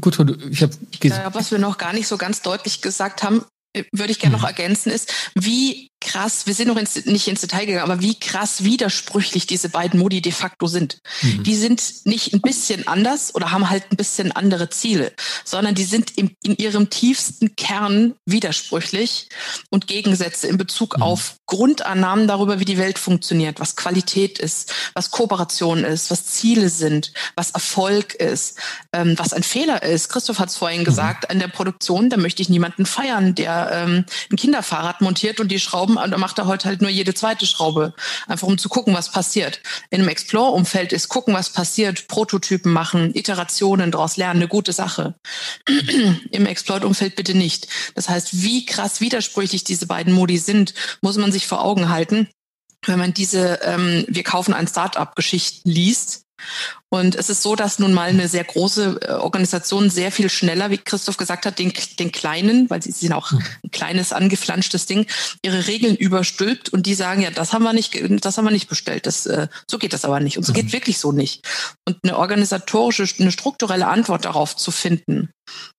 gut, 0.00 0.18
ich 0.50 0.62
habe 0.62 1.34
was 1.34 1.50
wir 1.50 1.58
noch 1.58 1.78
gar 1.78 1.92
nicht 1.92 2.08
so 2.08 2.16
ganz 2.16 2.42
deutlich 2.42 2.80
gesagt 2.80 3.22
haben, 3.22 3.44
äh, 3.72 3.84
würde 3.92 4.12
ich 4.12 4.18
gerne 4.18 4.36
noch 4.36 4.42
mhm. 4.42 4.48
ergänzen, 4.48 4.90
ist, 4.90 5.12
wie 5.34 5.90
krass, 6.04 6.46
wir 6.46 6.54
sind 6.54 6.68
noch 6.68 6.76
ins, 6.76 7.04
nicht 7.06 7.26
ins 7.26 7.40
Detail 7.40 7.66
gegangen, 7.66 7.90
aber 7.90 8.00
wie 8.00 8.18
krass 8.18 8.62
widersprüchlich 8.62 9.46
diese 9.46 9.68
beiden 9.68 9.98
Modi 9.98 10.22
de 10.22 10.30
facto 10.30 10.66
sind. 10.66 11.00
Mhm. 11.22 11.42
Die 11.42 11.56
sind 11.56 12.06
nicht 12.06 12.32
ein 12.32 12.40
bisschen 12.40 12.86
anders 12.86 13.34
oder 13.34 13.50
haben 13.50 13.70
halt 13.70 13.90
ein 13.90 13.96
bisschen 13.96 14.30
andere 14.30 14.70
Ziele, 14.70 15.12
sondern 15.44 15.74
die 15.74 15.84
sind 15.84 16.16
im, 16.16 16.36
in 16.44 16.56
ihrem 16.56 16.90
tiefsten 16.90 17.56
Kern 17.56 18.14
widersprüchlich 18.26 19.28
und 19.70 19.86
Gegensätze 19.86 20.46
in 20.46 20.58
Bezug 20.58 20.96
mhm. 20.98 21.02
auf 21.02 21.36
Grundannahmen 21.46 22.28
darüber, 22.28 22.60
wie 22.60 22.64
die 22.64 22.78
Welt 22.78 22.98
funktioniert, 22.98 23.58
was 23.60 23.76
Qualität 23.76 24.38
ist, 24.38 24.72
was 24.94 25.10
Kooperation 25.10 25.84
ist, 25.84 26.10
was 26.10 26.26
Ziele 26.26 26.68
sind, 26.68 27.12
was 27.34 27.50
Erfolg 27.50 28.14
ist, 28.14 28.58
ähm, 28.92 29.14
was 29.18 29.32
ein 29.32 29.42
Fehler 29.42 29.82
ist. 29.82 30.08
Christoph 30.08 30.38
hat 30.38 30.50
es 30.50 30.56
vorhin 30.56 30.80
mhm. 30.80 30.84
gesagt, 30.84 31.30
an 31.30 31.38
der 31.38 31.48
Produktion, 31.48 32.10
da 32.10 32.16
möchte 32.16 32.42
ich 32.42 32.48
niemanden 32.48 32.86
feiern, 32.86 33.34
der 33.34 33.70
ähm, 33.72 34.04
ein 34.30 34.36
Kinderfahrrad 34.36 35.00
montiert 35.00 35.40
und 35.40 35.48
die 35.48 35.60
Schrauben 35.60 35.93
Schrauben 35.94 36.04
und 36.04 36.10
dann 36.10 36.20
macht 36.20 36.38
er 36.38 36.46
heute 36.46 36.68
halt 36.68 36.80
nur 36.80 36.90
jede 36.90 37.14
zweite 37.14 37.46
Schraube, 37.46 37.94
einfach 38.26 38.46
um 38.46 38.58
zu 38.58 38.68
gucken, 38.68 38.94
was 38.94 39.10
passiert. 39.10 39.60
In 39.90 40.00
einem 40.00 40.08
Explore-Umfeld 40.08 40.92
ist 40.92 41.08
gucken, 41.08 41.34
was 41.34 41.50
passiert, 41.50 42.08
Prototypen 42.08 42.72
machen, 42.72 43.14
Iterationen 43.14 43.90
daraus 43.90 44.16
lernen, 44.16 44.40
eine 44.40 44.48
gute 44.48 44.72
Sache. 44.72 45.14
Im 46.30 46.46
Exploit-Umfeld 46.46 47.16
bitte 47.16 47.34
nicht. 47.34 47.68
Das 47.94 48.08
heißt, 48.08 48.42
wie 48.42 48.66
krass 48.66 49.00
widersprüchlich 49.00 49.64
diese 49.64 49.86
beiden 49.86 50.12
Modi 50.12 50.38
sind, 50.38 50.74
muss 51.00 51.16
man 51.16 51.32
sich 51.32 51.46
vor 51.46 51.62
Augen 51.62 51.88
halten 51.88 52.28
wenn 52.86 52.98
man 52.98 53.14
diese 53.14 53.60
ähm, 53.62 54.04
Wir 54.08 54.24
kaufen 54.24 54.52
ein 54.52 54.68
Startup-Geschichten 54.68 55.70
liest, 55.70 56.26
und 56.94 57.16
es 57.16 57.28
ist 57.28 57.42
so, 57.42 57.56
dass 57.56 57.80
nun 57.80 57.92
mal 57.92 58.08
eine 58.08 58.28
sehr 58.28 58.44
große 58.44 59.00
äh, 59.02 59.12
Organisation 59.14 59.90
sehr 59.90 60.12
viel 60.12 60.30
schneller, 60.30 60.70
wie 60.70 60.78
Christoph 60.78 61.16
gesagt 61.16 61.44
hat, 61.44 61.58
den, 61.58 61.72
den 61.98 62.12
kleinen, 62.12 62.70
weil 62.70 62.82
sie 62.82 62.92
sind 62.92 63.12
auch 63.12 63.32
ein 63.32 63.70
kleines 63.72 64.12
angeflanschtes 64.12 64.86
Ding, 64.86 65.06
ihre 65.42 65.66
Regeln 65.66 65.96
überstülpt 65.96 66.68
und 66.68 66.86
die 66.86 66.94
sagen, 66.94 67.20
ja, 67.20 67.32
das 67.32 67.52
haben 67.52 67.64
wir 67.64 67.72
nicht, 67.72 67.98
das 68.24 68.38
haben 68.38 68.44
wir 68.44 68.52
nicht 68.52 68.68
bestellt. 68.68 69.06
Das, 69.06 69.26
äh, 69.26 69.48
so 69.68 69.78
geht 69.78 69.92
das 69.92 70.04
aber 70.04 70.20
nicht. 70.20 70.38
Und 70.38 70.44
so 70.44 70.52
geht 70.52 70.66
mhm. 70.66 70.72
wirklich 70.72 70.98
so 70.98 71.10
nicht. 71.10 71.42
Und 71.84 71.98
eine 72.04 72.16
organisatorische, 72.16 73.08
eine 73.18 73.32
strukturelle 73.32 73.88
Antwort 73.88 74.24
darauf 74.24 74.54
zu 74.54 74.70
finden, 74.70 75.30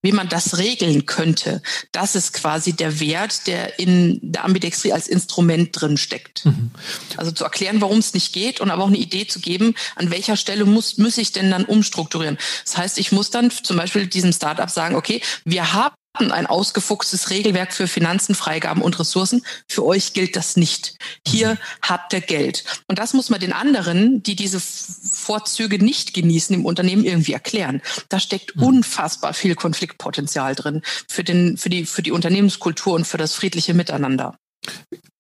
wie 0.02 0.12
man 0.12 0.30
das 0.30 0.58
regeln 0.58 1.06
könnte, 1.06 1.62
das 1.92 2.16
ist 2.16 2.34
quasi 2.34 2.74
der 2.74 3.00
Wert, 3.00 3.48
der 3.48 3.80
in 3.80 4.20
der 4.22 4.46
Ambidextrie 4.46 4.94
als 4.94 5.08
Instrument 5.08 5.70
drin 5.72 5.98
steckt. 5.98 6.46
Mhm. 6.46 6.72
Also 7.18 7.32
zu 7.32 7.44
erklären, 7.44 7.82
warum 7.82 7.98
es 7.98 8.14
nicht 8.14 8.34
geht 8.34 8.62
und 8.62 8.70
aber 8.70 8.84
auch 8.84 8.90
eine 8.90 8.98
Idee 8.98 9.28
zu 9.28 9.40
geben, 9.40 9.74
an 9.96 10.12
welcher 10.12 10.38
Stelle 10.38 10.66
muss, 10.66 10.98
muss 11.06 11.20
ich 11.20 11.32
denn 11.32 11.52
dann 11.52 11.66
umstrukturieren. 11.66 12.40
Das 12.64 12.78
heißt, 12.78 12.98
ich 12.98 13.12
muss 13.12 13.30
dann 13.30 13.52
zum 13.52 13.78
Beispiel 13.78 14.08
diesem 14.08 14.34
Startup 14.34 14.72
sagen, 14.72 14.96
okay, 14.96 15.22
wir 15.46 15.72
haben 15.72 15.94
ein 16.18 16.48
ausgefuchstes 16.48 17.30
Regelwerk 17.30 17.74
für 17.74 17.88
Finanzen, 17.88 18.34
Freigaben 18.34 18.82
und 18.82 18.98
Ressourcen. 19.00 19.44
Für 19.70 19.86
euch 19.86 20.14
gilt 20.14 20.36
das 20.36 20.58
nicht. 20.58 20.98
Hier 21.28 21.60
habt 21.84 22.14
ihr 22.14 22.22
Geld. 22.22 22.64
Und 22.88 22.98
das 22.98 23.14
muss 23.14 23.30
man 23.30 23.40
den 23.40 23.54
anderen, 23.54 24.24
die 24.24 24.36
diese 24.36 24.60
Vorzüge 24.60 25.78
nicht 25.78 26.16
genießen 26.16 26.56
im 26.56 26.66
Unternehmen, 26.66 27.06
irgendwie 27.06 27.34
erklären. 27.34 27.82
Da 28.10 28.20
steckt 28.20 28.56
mhm. 28.56 28.64
unfassbar 28.64 29.36
viel 29.36 29.54
Konfliktpotenzial 29.54 30.56
drin 30.56 30.82
für, 31.08 31.24
den, 31.24 31.58
für, 31.58 31.70
die, 31.70 31.86
für 31.86 32.02
die 32.02 32.12
Unternehmenskultur 32.12 32.94
und 32.94 33.06
für 33.06 33.18
das 33.18 33.36
friedliche 33.36 33.76
Miteinander. 33.76 34.38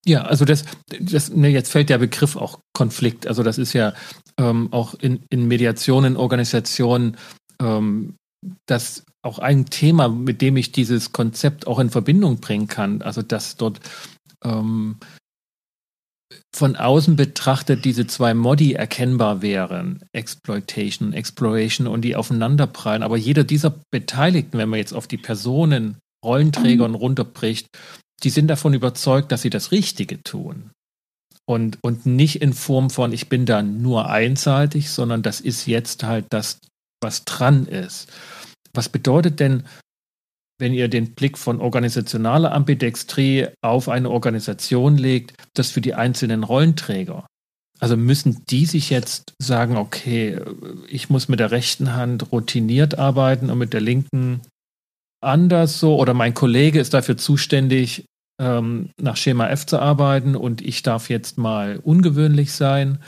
Ja, 0.05 0.23
also 0.23 0.45
das, 0.45 0.65
das 0.99 1.29
ne, 1.29 1.49
jetzt 1.49 1.71
fällt 1.71 1.89
der 1.89 1.97
Begriff 1.97 2.35
auch 2.35 2.59
Konflikt. 2.73 3.27
Also 3.27 3.43
das 3.43 3.57
ist 3.57 3.73
ja 3.73 3.93
ähm, 4.39 4.71
auch 4.71 4.93
in, 4.95 5.23
in 5.29 5.47
Mediationen, 5.47 6.17
Organisationen 6.17 7.17
ähm, 7.61 8.15
das 8.67 9.03
auch 9.21 9.39
ein 9.39 9.65
Thema, 9.65 10.07
mit 10.07 10.41
dem 10.41 10.55
ich 10.57 10.71
dieses 10.71 11.11
Konzept 11.11 11.67
auch 11.67 11.79
in 11.79 11.89
Verbindung 11.89 12.37
bringen 12.37 12.67
kann. 12.67 13.01
Also 13.01 13.21
dass 13.21 13.57
dort 13.57 13.79
ähm, 14.43 14.97
von 16.55 16.75
außen 16.75 17.15
betrachtet 17.15 17.85
diese 17.85 18.07
zwei 18.07 18.33
Modi 18.33 18.73
erkennbar 18.73 19.41
wären, 19.41 20.03
Exploitation, 20.11 21.13
Exploration 21.13 21.87
und 21.87 22.01
die 22.01 22.15
aufeinanderprallen. 22.15 23.03
Aber 23.03 23.17
jeder 23.17 23.43
dieser 23.43 23.75
Beteiligten, 23.91 24.57
wenn 24.57 24.69
man 24.69 24.79
jetzt 24.79 24.93
auf 24.93 25.07
die 25.07 25.17
Personen, 25.17 25.97
Rollenträgern 26.23 26.91
mhm. 26.91 26.97
runterbricht, 26.97 27.67
die 28.23 28.29
sind 28.29 28.47
davon 28.47 28.73
überzeugt, 28.73 29.31
dass 29.31 29.41
sie 29.41 29.49
das 29.49 29.71
Richtige 29.71 30.21
tun. 30.23 30.71
Und, 31.47 31.77
und 31.81 32.05
nicht 32.05 32.41
in 32.41 32.53
Form 32.53 32.89
von, 32.89 33.13
ich 33.13 33.29
bin 33.29 33.45
da 33.45 33.61
nur 33.61 34.09
einseitig, 34.09 34.89
sondern 34.89 35.21
das 35.21 35.41
ist 35.41 35.67
jetzt 35.67 36.03
halt 36.03 36.25
das, 36.31 36.59
was 37.01 37.23
dran 37.23 37.67
ist. 37.67 38.11
Was 38.73 38.89
bedeutet 38.89 39.39
denn, 39.39 39.63
wenn 40.59 40.73
ihr 40.73 40.87
den 40.87 41.13
Blick 41.13 41.37
von 41.37 41.61
organisationaler 41.61 42.51
Ambidextrie 42.51 43.47
auf 43.61 43.89
eine 43.89 44.09
Organisation 44.09 44.97
legt, 44.97 45.33
das 45.53 45.69
für 45.69 45.81
die 45.81 45.93
einzelnen 45.93 46.43
Rollenträger? 46.43 47.27
Also 47.79 47.97
müssen 47.97 48.43
die 48.49 48.65
sich 48.65 48.89
jetzt 48.89 49.33
sagen, 49.39 49.75
okay, 49.75 50.39
ich 50.87 51.09
muss 51.09 51.27
mit 51.27 51.39
der 51.39 51.51
rechten 51.51 51.93
Hand 51.93 52.31
routiniert 52.31 52.97
arbeiten 52.97 53.49
und 53.49 53.57
mit 53.57 53.73
der 53.73 53.81
linken 53.81 54.41
anders 55.21 55.79
so 55.79 55.97
oder 55.97 56.13
mein 56.13 56.33
Kollege 56.33 56.79
ist 56.79 56.93
dafür 56.93 57.17
zuständig, 57.17 58.05
ähm, 58.39 58.89
nach 58.99 59.17
Schema 59.17 59.49
F 59.49 59.65
zu 59.65 59.79
arbeiten 59.79 60.35
und 60.35 60.61
ich 60.61 60.83
darf 60.83 61.09
jetzt 61.09 61.37
mal 61.37 61.79
ungewöhnlich 61.83 62.51
sein. 62.51 62.99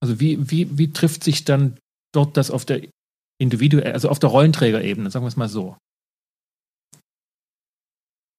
Also 0.00 0.20
wie, 0.20 0.50
wie, 0.50 0.78
wie 0.78 0.92
trifft 0.92 1.24
sich 1.24 1.44
dann 1.44 1.78
dort 2.12 2.36
das 2.36 2.50
auf 2.50 2.64
der 2.64 2.82
individuell, 3.40 3.92
also 3.92 4.08
auf 4.08 4.18
der 4.18 4.30
Rollenträgerebene, 4.30 5.10
sagen 5.10 5.24
wir 5.24 5.28
es 5.28 5.36
mal 5.36 5.48
so? 5.48 5.76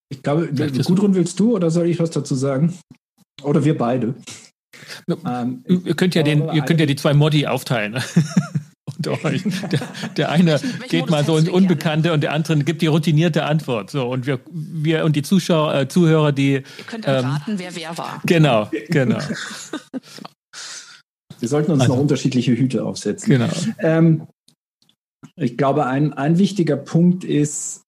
Ich 0.09 0.21
glaube, 0.21 0.47
Gudrun, 0.47 1.15
willst 1.15 1.39
du 1.39 1.55
oder 1.55 1.71
soll 1.71 1.87
ich 1.87 1.99
was 1.99 2.11
dazu 2.11 2.35
sagen? 2.35 2.77
Oder 3.41 3.65
wir 3.65 3.77
beide? 3.77 4.15
Ähm, 5.25 5.63
ihr 5.67 5.95
könnt 5.95 6.15
ja 6.15 6.23
den, 6.23 6.49
ihr 6.53 6.61
könnt 6.63 6.79
ja 6.79 6.85
die 6.85 6.95
zwei 6.95 7.13
Modi 7.13 7.47
aufteilen. 7.47 8.01
und 9.07 9.25
euch. 9.25 9.43
Der, 9.71 9.79
der 10.17 10.29
eine 10.29 10.59
geht 10.89 11.09
mal 11.09 11.23
so 11.23 11.37
ins 11.37 11.49
Unbekannte 11.49 12.03
gerne? 12.03 12.13
und 12.13 12.21
der 12.21 12.33
andere 12.33 12.57
gibt 12.59 12.81
die 12.81 12.87
routinierte 12.87 13.45
Antwort. 13.45 13.89
So 13.89 14.09
und 14.09 14.25
wir, 14.25 14.39
wir 14.51 15.05
und 15.05 15.15
die 15.15 15.21
Zuschauer, 15.21 15.75
äh, 15.75 15.87
Zuhörer, 15.87 16.31
die. 16.31 16.53
Ihr 16.53 16.63
könnt 16.87 17.07
ähm, 17.07 17.25
raten, 17.25 17.57
wer 17.57 17.75
wer 17.75 17.97
war. 17.97 18.21
Genau, 18.25 18.69
genau. 18.89 19.19
wir 21.39 21.49
sollten 21.49 21.71
uns 21.71 21.81
also, 21.81 21.93
noch 21.93 22.01
unterschiedliche 22.01 22.51
Hüte 22.51 22.85
aufsetzen. 22.85 23.29
Genau. 23.29 23.49
Ähm, 23.79 24.27
ich 25.35 25.57
glaube, 25.57 25.85
ein, 25.85 26.13
ein 26.13 26.37
wichtiger 26.37 26.77
Punkt 26.77 27.23
ist, 27.23 27.83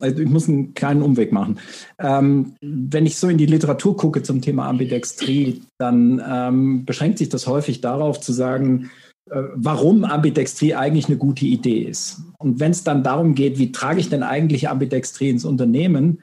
also 0.00 0.22
ich 0.22 0.28
muss 0.28 0.48
einen 0.48 0.74
kleinen 0.74 1.02
Umweg 1.02 1.32
machen. 1.32 1.58
Ähm, 1.98 2.54
wenn 2.60 3.06
ich 3.06 3.16
so 3.16 3.28
in 3.28 3.38
die 3.38 3.46
Literatur 3.46 3.96
gucke 3.96 4.22
zum 4.22 4.40
Thema 4.40 4.68
Ambidextrie, 4.68 5.62
dann 5.78 6.22
ähm, 6.26 6.84
beschränkt 6.84 7.18
sich 7.18 7.28
das 7.28 7.46
häufig 7.46 7.80
darauf 7.80 8.20
zu 8.20 8.32
sagen, 8.32 8.84
äh, 8.84 9.09
warum 9.26 10.04
Ambidextrie 10.04 10.74
eigentlich 10.74 11.06
eine 11.06 11.16
gute 11.16 11.46
Idee 11.46 11.82
ist. 11.82 12.20
Und 12.38 12.58
wenn 12.58 12.72
es 12.72 12.84
dann 12.84 13.04
darum 13.04 13.34
geht, 13.34 13.58
wie 13.58 13.72
trage 13.72 14.00
ich 14.00 14.08
denn 14.08 14.22
eigentlich 14.22 14.68
Ambidextrie 14.68 15.30
ins 15.30 15.44
Unternehmen, 15.44 16.22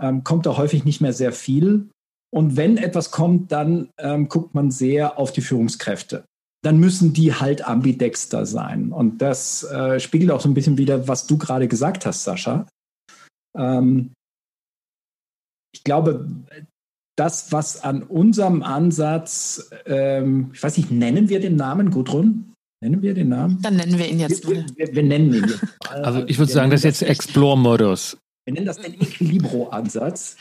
ähm, 0.00 0.24
kommt 0.24 0.46
da 0.46 0.56
häufig 0.56 0.84
nicht 0.84 1.00
mehr 1.00 1.12
sehr 1.12 1.32
viel. 1.32 1.88
Und 2.32 2.56
wenn 2.56 2.76
etwas 2.76 3.10
kommt, 3.10 3.50
dann 3.50 3.88
ähm, 3.98 4.28
guckt 4.28 4.54
man 4.54 4.70
sehr 4.70 5.18
auf 5.18 5.32
die 5.32 5.40
Führungskräfte 5.40 6.24
dann 6.64 6.78
müssen 6.78 7.12
die 7.12 7.34
halt 7.34 7.66
ambidexter 7.66 8.46
sein. 8.46 8.90
Und 8.90 9.20
das 9.20 9.64
äh, 9.64 10.00
spiegelt 10.00 10.30
auch 10.30 10.40
so 10.40 10.48
ein 10.48 10.54
bisschen 10.54 10.78
wieder, 10.78 11.06
was 11.06 11.26
du 11.26 11.36
gerade 11.36 11.68
gesagt 11.68 12.06
hast, 12.06 12.24
Sascha. 12.24 12.66
Ähm, 13.56 14.12
ich 15.74 15.84
glaube, 15.84 16.26
das, 17.16 17.52
was 17.52 17.82
an 17.82 18.02
unserem 18.02 18.62
Ansatz, 18.62 19.70
ähm, 19.86 20.50
ich 20.52 20.62
weiß 20.62 20.76
nicht, 20.76 20.90
nennen 20.90 21.28
wir 21.28 21.40
den 21.40 21.56
Namen, 21.56 21.90
Gudrun? 21.90 22.52
Nennen 22.82 23.02
wir 23.02 23.14
den 23.14 23.28
Namen? 23.28 23.60
Dann 23.62 23.76
nennen 23.76 23.98
wir 23.98 24.08
ihn 24.08 24.20
jetzt. 24.20 24.48
Wir, 24.48 24.66
wir, 24.76 24.94
wir 24.94 25.02
nennen 25.02 25.32
ihn 25.32 25.44
jetzt. 25.48 25.60
Also 25.88 26.24
ich 26.26 26.38
würde 26.38 26.52
sagen, 26.52 26.70
das 26.70 26.80
ist 26.80 26.84
jetzt 26.84 27.02
Explore-Modus. 27.02 28.18
Wir 28.44 28.54
nennen 28.54 28.66
das 28.66 28.78
den 28.78 28.94
Equilibro-Ansatz. 28.94 30.36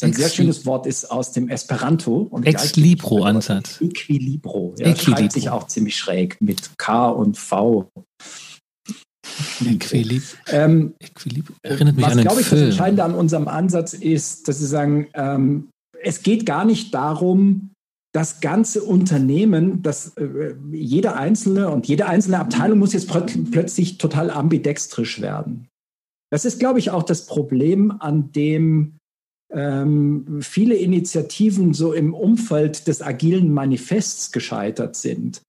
Ein 0.00 0.12
sehr 0.12 0.28
schönes 0.28 0.66
Wort 0.66 0.86
ist 0.86 1.10
aus 1.10 1.32
dem 1.32 1.48
Esperanto. 1.48 2.30
Ex-Libro-Ansatz. 2.44 3.80
Equilibro. 3.80 4.74
Ja, 4.78 4.88
Equilibro. 4.88 5.16
Schreibt 5.16 5.32
sich 5.32 5.50
auch 5.50 5.66
ziemlich 5.66 5.96
schräg 5.96 6.40
mit 6.40 6.78
K 6.78 7.08
und 7.08 7.36
V. 7.36 7.90
Equilib 9.64 10.22
ähm, 10.48 10.94
Equilib 11.00 11.52
erinnert 11.62 11.96
mich 11.96 12.04
was, 12.04 12.12
an 12.12 12.18
einen 12.18 12.26
glaube 12.26 12.40
ich, 12.40 12.46
Film. 12.46 12.60
das 12.60 12.70
Entscheidende 12.70 13.04
an 13.04 13.14
unserem 13.14 13.48
Ansatz 13.48 13.92
ist, 13.92 14.48
dass 14.48 14.58
Sie 14.58 14.66
sagen, 14.66 15.08
ähm, 15.14 15.68
es 16.02 16.22
geht 16.22 16.46
gar 16.46 16.64
nicht 16.64 16.94
darum, 16.94 17.70
das 18.12 18.40
ganze 18.40 18.82
Unternehmen, 18.82 19.82
dass 19.82 20.16
äh, 20.16 20.54
jeder 20.72 21.16
einzelne 21.16 21.70
und 21.70 21.86
jede 21.86 22.06
einzelne 22.06 22.38
Abteilung 22.38 22.78
muss 22.78 22.92
jetzt 22.92 23.08
plötzlich 23.50 23.98
total 23.98 24.30
ambidextrisch 24.30 25.20
werden. 25.20 25.68
Das 26.30 26.44
ist, 26.44 26.58
glaube 26.58 26.78
ich, 26.78 26.90
auch 26.90 27.02
das 27.02 27.26
Problem, 27.26 27.92
an 28.00 28.32
dem 28.32 28.98
ähm, 29.50 30.40
viele 30.42 30.74
Initiativen 30.74 31.72
so 31.72 31.92
im 31.92 32.12
Umfeld 32.12 32.86
des 32.86 33.02
agilen 33.02 33.52
Manifests 33.52 34.30
gescheitert 34.32 34.96
sind 34.96 35.42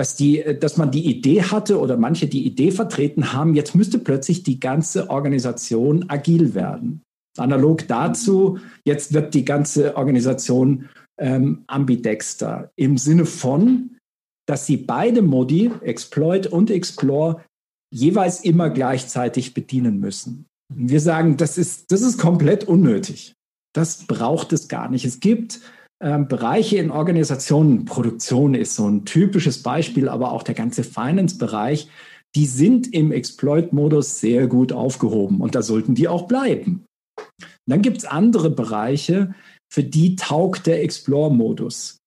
dass, 0.00 0.16
die, 0.16 0.42
dass 0.58 0.78
man 0.78 0.90
die 0.90 1.04
Idee 1.04 1.42
hatte 1.42 1.78
oder 1.78 1.98
manche 1.98 2.26
die 2.26 2.46
Idee 2.46 2.70
vertreten 2.70 3.34
haben, 3.34 3.54
jetzt 3.54 3.74
müsste 3.74 3.98
plötzlich 3.98 4.42
die 4.42 4.58
ganze 4.58 5.10
Organisation 5.10 6.06
agil 6.08 6.54
werden. 6.54 7.02
Analog 7.36 7.86
dazu, 7.86 8.58
jetzt 8.86 9.12
wird 9.12 9.34
die 9.34 9.44
ganze 9.44 9.98
Organisation 9.98 10.88
ähm, 11.18 11.64
ambidexter 11.66 12.70
im 12.76 12.96
Sinne 12.96 13.26
von, 13.26 13.98
dass 14.46 14.64
sie 14.64 14.78
beide 14.78 15.20
Modi, 15.20 15.70
Exploit 15.82 16.46
und 16.46 16.70
Explore, 16.70 17.44
jeweils 17.92 18.40
immer 18.40 18.70
gleichzeitig 18.70 19.52
bedienen 19.52 20.00
müssen. 20.00 20.46
Wir 20.74 21.00
sagen, 21.00 21.36
das 21.36 21.58
ist, 21.58 21.92
das 21.92 22.00
ist 22.00 22.16
komplett 22.18 22.64
unnötig. 22.64 23.34
Das 23.74 24.06
braucht 24.06 24.54
es 24.54 24.68
gar 24.68 24.88
nicht. 24.88 25.04
Es 25.04 25.20
gibt 25.20 25.60
ähm, 26.02 26.28
Bereiche 26.28 26.78
in 26.78 26.90
Organisationen, 26.90 27.84
Produktion 27.84 28.54
ist 28.54 28.74
so 28.74 28.88
ein 28.88 29.04
typisches 29.04 29.62
Beispiel, 29.62 30.08
aber 30.08 30.32
auch 30.32 30.42
der 30.42 30.54
ganze 30.54 30.82
Finance-Bereich, 30.82 31.88
die 32.34 32.46
sind 32.46 32.92
im 32.94 33.12
Exploit-Modus 33.12 34.20
sehr 34.20 34.46
gut 34.46 34.72
aufgehoben 34.72 35.40
und 35.40 35.54
da 35.54 35.62
sollten 35.62 35.94
die 35.94 36.08
auch 36.08 36.26
bleiben. 36.28 36.84
Und 37.18 37.66
dann 37.66 37.82
gibt 37.82 37.98
es 37.98 38.04
andere 38.04 38.50
Bereiche, 38.50 39.34
für 39.72 39.84
die 39.84 40.16
taugt 40.16 40.66
der 40.66 40.82
Explore-Modus. 40.82 41.98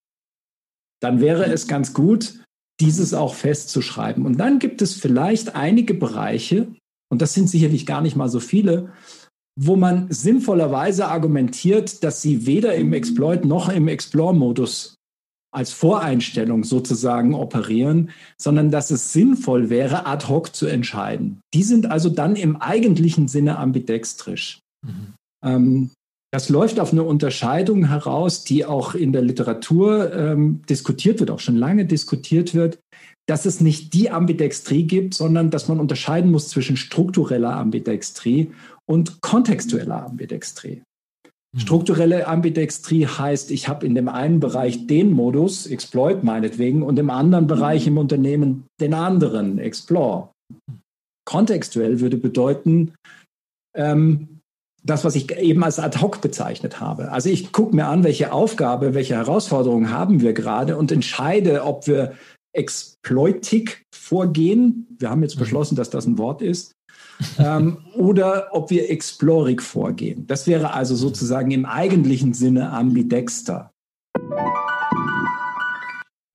Dann 1.02 1.22
wäre 1.22 1.46
es 1.46 1.68
ganz 1.68 1.94
gut, 1.94 2.42
dieses 2.80 3.14
auch 3.14 3.36
festzuschreiben. 3.36 4.26
Und 4.26 4.38
dann 4.38 4.60
gibt 4.60 4.82
es 4.82 4.94
vielleicht 4.96 5.56
einige 5.56 5.94
Bereiche, 5.94 6.74
und 7.12 7.22
das 7.22 7.34
sind 7.34 7.48
sicherlich 7.48 7.86
gar 7.86 8.02
nicht 8.02 8.16
mal 8.16 8.30
so 8.30 8.40
viele, 8.40 8.92
wo 9.56 9.76
man 9.76 10.12
sinnvollerweise 10.12 11.08
argumentiert, 11.08 12.04
dass 12.04 12.22
sie 12.22 12.46
weder 12.46 12.76
im 12.76 12.94
Exploit 12.94 13.46
noch 13.46 13.70
im 13.70 13.88
Explore-Modus 13.88 14.96
als 15.54 15.72
Voreinstellung 15.72 16.64
sozusagen 16.64 17.36
operieren, 17.36 18.10
sondern 18.42 18.72
dass 18.72 18.90
es 18.90 19.14
sinnvoll 19.14 19.70
wäre, 19.70 20.08
ad 20.08 20.28
hoc 20.28 20.56
zu 20.56 20.66
entscheiden. 20.66 21.42
Die 21.54 21.64
sind 21.64 21.86
also 21.86 22.10
dann 22.10 22.36
im 22.36 22.56
eigentlichen 22.56 23.28
Sinne 23.28 23.60
ambidextrisch. 23.60 24.60
Mhm. 24.84 25.14
Ähm, 25.46 25.90
das 26.34 26.50
läuft 26.50 26.80
auf 26.80 26.92
eine 26.92 27.04
Unterscheidung 27.04 27.86
heraus, 27.90 28.44
die 28.44 28.66
auch 28.66 28.96
in 28.96 29.14
der 29.14 29.22
Literatur 29.22 30.12
ähm, 30.14 30.64
diskutiert 30.68 31.20
wird, 31.20 31.30
auch 31.30 31.40
schon 31.40 31.58
lange 31.58 31.86
diskutiert 31.86 32.56
wird, 32.56 32.80
dass 33.28 33.46
es 33.46 33.62
nicht 33.62 33.94
die 33.94 34.10
Ambidextrie 34.10 34.84
gibt, 34.84 35.14
sondern 35.14 35.50
dass 35.50 35.68
man 35.68 35.80
unterscheiden 35.80 36.32
muss 36.32 36.50
zwischen 36.50 36.78
struktureller 36.78 37.56
Ambidextrie 37.56 38.52
und 38.86 39.22
kontextueller 39.22 40.06
Ambidextrie. 40.06 40.84
Mhm. 41.54 41.60
Strukturelle 41.60 42.28
Ambidextrie 42.28 43.08
heißt, 43.08 43.52
ich 43.52 43.68
habe 43.70 43.86
in 43.86 43.96
dem 43.96 44.10
einen 44.10 44.40
Bereich 44.40 44.88
den 44.88 45.12
Modus, 45.12 45.68
Exploit 45.68 46.24
meinetwegen, 46.24 46.84
und 46.84 47.00
im 47.00 47.10
anderen 47.10 47.48
Bereich 47.48 47.88
im 47.88 47.98
Unternehmen 47.98 48.66
den 48.82 48.94
anderen, 48.94 49.58
Explore. 49.58 50.30
Kontextuell 51.26 52.02
würde 52.02 52.18
bedeuten, 52.18 52.94
ähm, 53.76 54.40
das, 54.86 55.06
was 55.06 55.16
ich 55.16 55.32
eben 55.38 55.64
als 55.64 55.80
ad 55.80 56.00
hoc 56.02 56.20
bezeichnet 56.20 56.82
habe. 56.82 57.12
Also 57.14 57.30
ich 57.30 57.54
gucke 57.54 57.74
mir 57.74 57.88
an, 57.88 58.04
welche 58.04 58.34
Aufgabe, 58.34 58.94
welche 58.94 59.16
Herausforderungen 59.16 59.92
haben 59.92 60.20
wir 60.20 60.34
gerade 60.34 60.76
und 60.76 60.92
entscheide, 60.92 61.64
ob 61.64 61.88
wir 61.88 62.18
exploitig 62.54 63.84
vorgehen. 63.94 64.88
Wir 64.98 65.10
haben 65.10 65.24
jetzt 65.24 65.36
mhm. 65.36 65.40
beschlossen, 65.40 65.76
dass 65.76 65.90
das 65.90 66.06
ein 66.06 66.18
Wort 66.18 66.42
ist 66.42 66.74
ähm, 67.38 67.78
oder 67.96 68.50
ob 68.52 68.70
wir 68.70 68.90
explorig 68.90 69.62
vorgehen. 69.62 70.28
Das 70.28 70.48
wäre 70.48 70.74
also 70.74 70.96
sozusagen 70.96 71.52
im 71.52 71.66
eigentlichen 71.66 72.34
Sinne 72.34 72.72
ambidexter. 72.72 73.72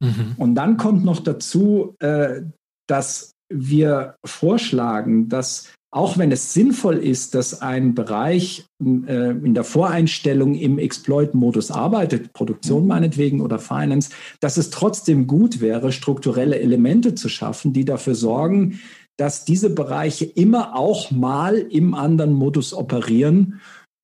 Mhm. 0.00 0.34
Und 0.36 0.54
dann 0.54 0.76
kommt 0.76 1.04
noch 1.04 1.20
dazu, 1.20 1.94
äh, 2.00 2.42
dass 2.88 3.32
wir 3.52 4.16
vorschlagen, 4.24 5.28
dass 5.28 5.72
auch 5.90 6.18
wenn 6.18 6.30
es 6.30 6.52
sinnvoll 6.52 6.98
ist, 6.98 7.34
dass 7.34 7.62
ein 7.62 7.94
Bereich 7.94 8.66
äh, 8.82 9.30
in 9.30 9.54
der 9.54 9.64
Voreinstellung 9.64 10.54
im 10.54 10.78
Exploit-Modus 10.78 11.70
arbeitet, 11.70 12.32
Produktion 12.34 12.82
mhm. 12.82 12.88
meinetwegen 12.88 13.40
oder 13.40 13.58
Finance, 13.58 14.10
dass 14.40 14.58
es 14.58 14.70
trotzdem 14.70 15.26
gut 15.26 15.60
wäre, 15.60 15.92
strukturelle 15.92 16.58
Elemente 16.58 17.14
zu 17.14 17.28
schaffen, 17.28 17.72
die 17.72 17.86
dafür 17.86 18.14
sorgen, 18.14 18.80
dass 19.16 19.44
diese 19.44 19.70
Bereiche 19.70 20.26
immer 20.26 20.76
auch 20.76 21.10
mal 21.10 21.56
im 21.56 21.94
anderen 21.94 22.34
Modus 22.34 22.74
operieren. 22.74 23.60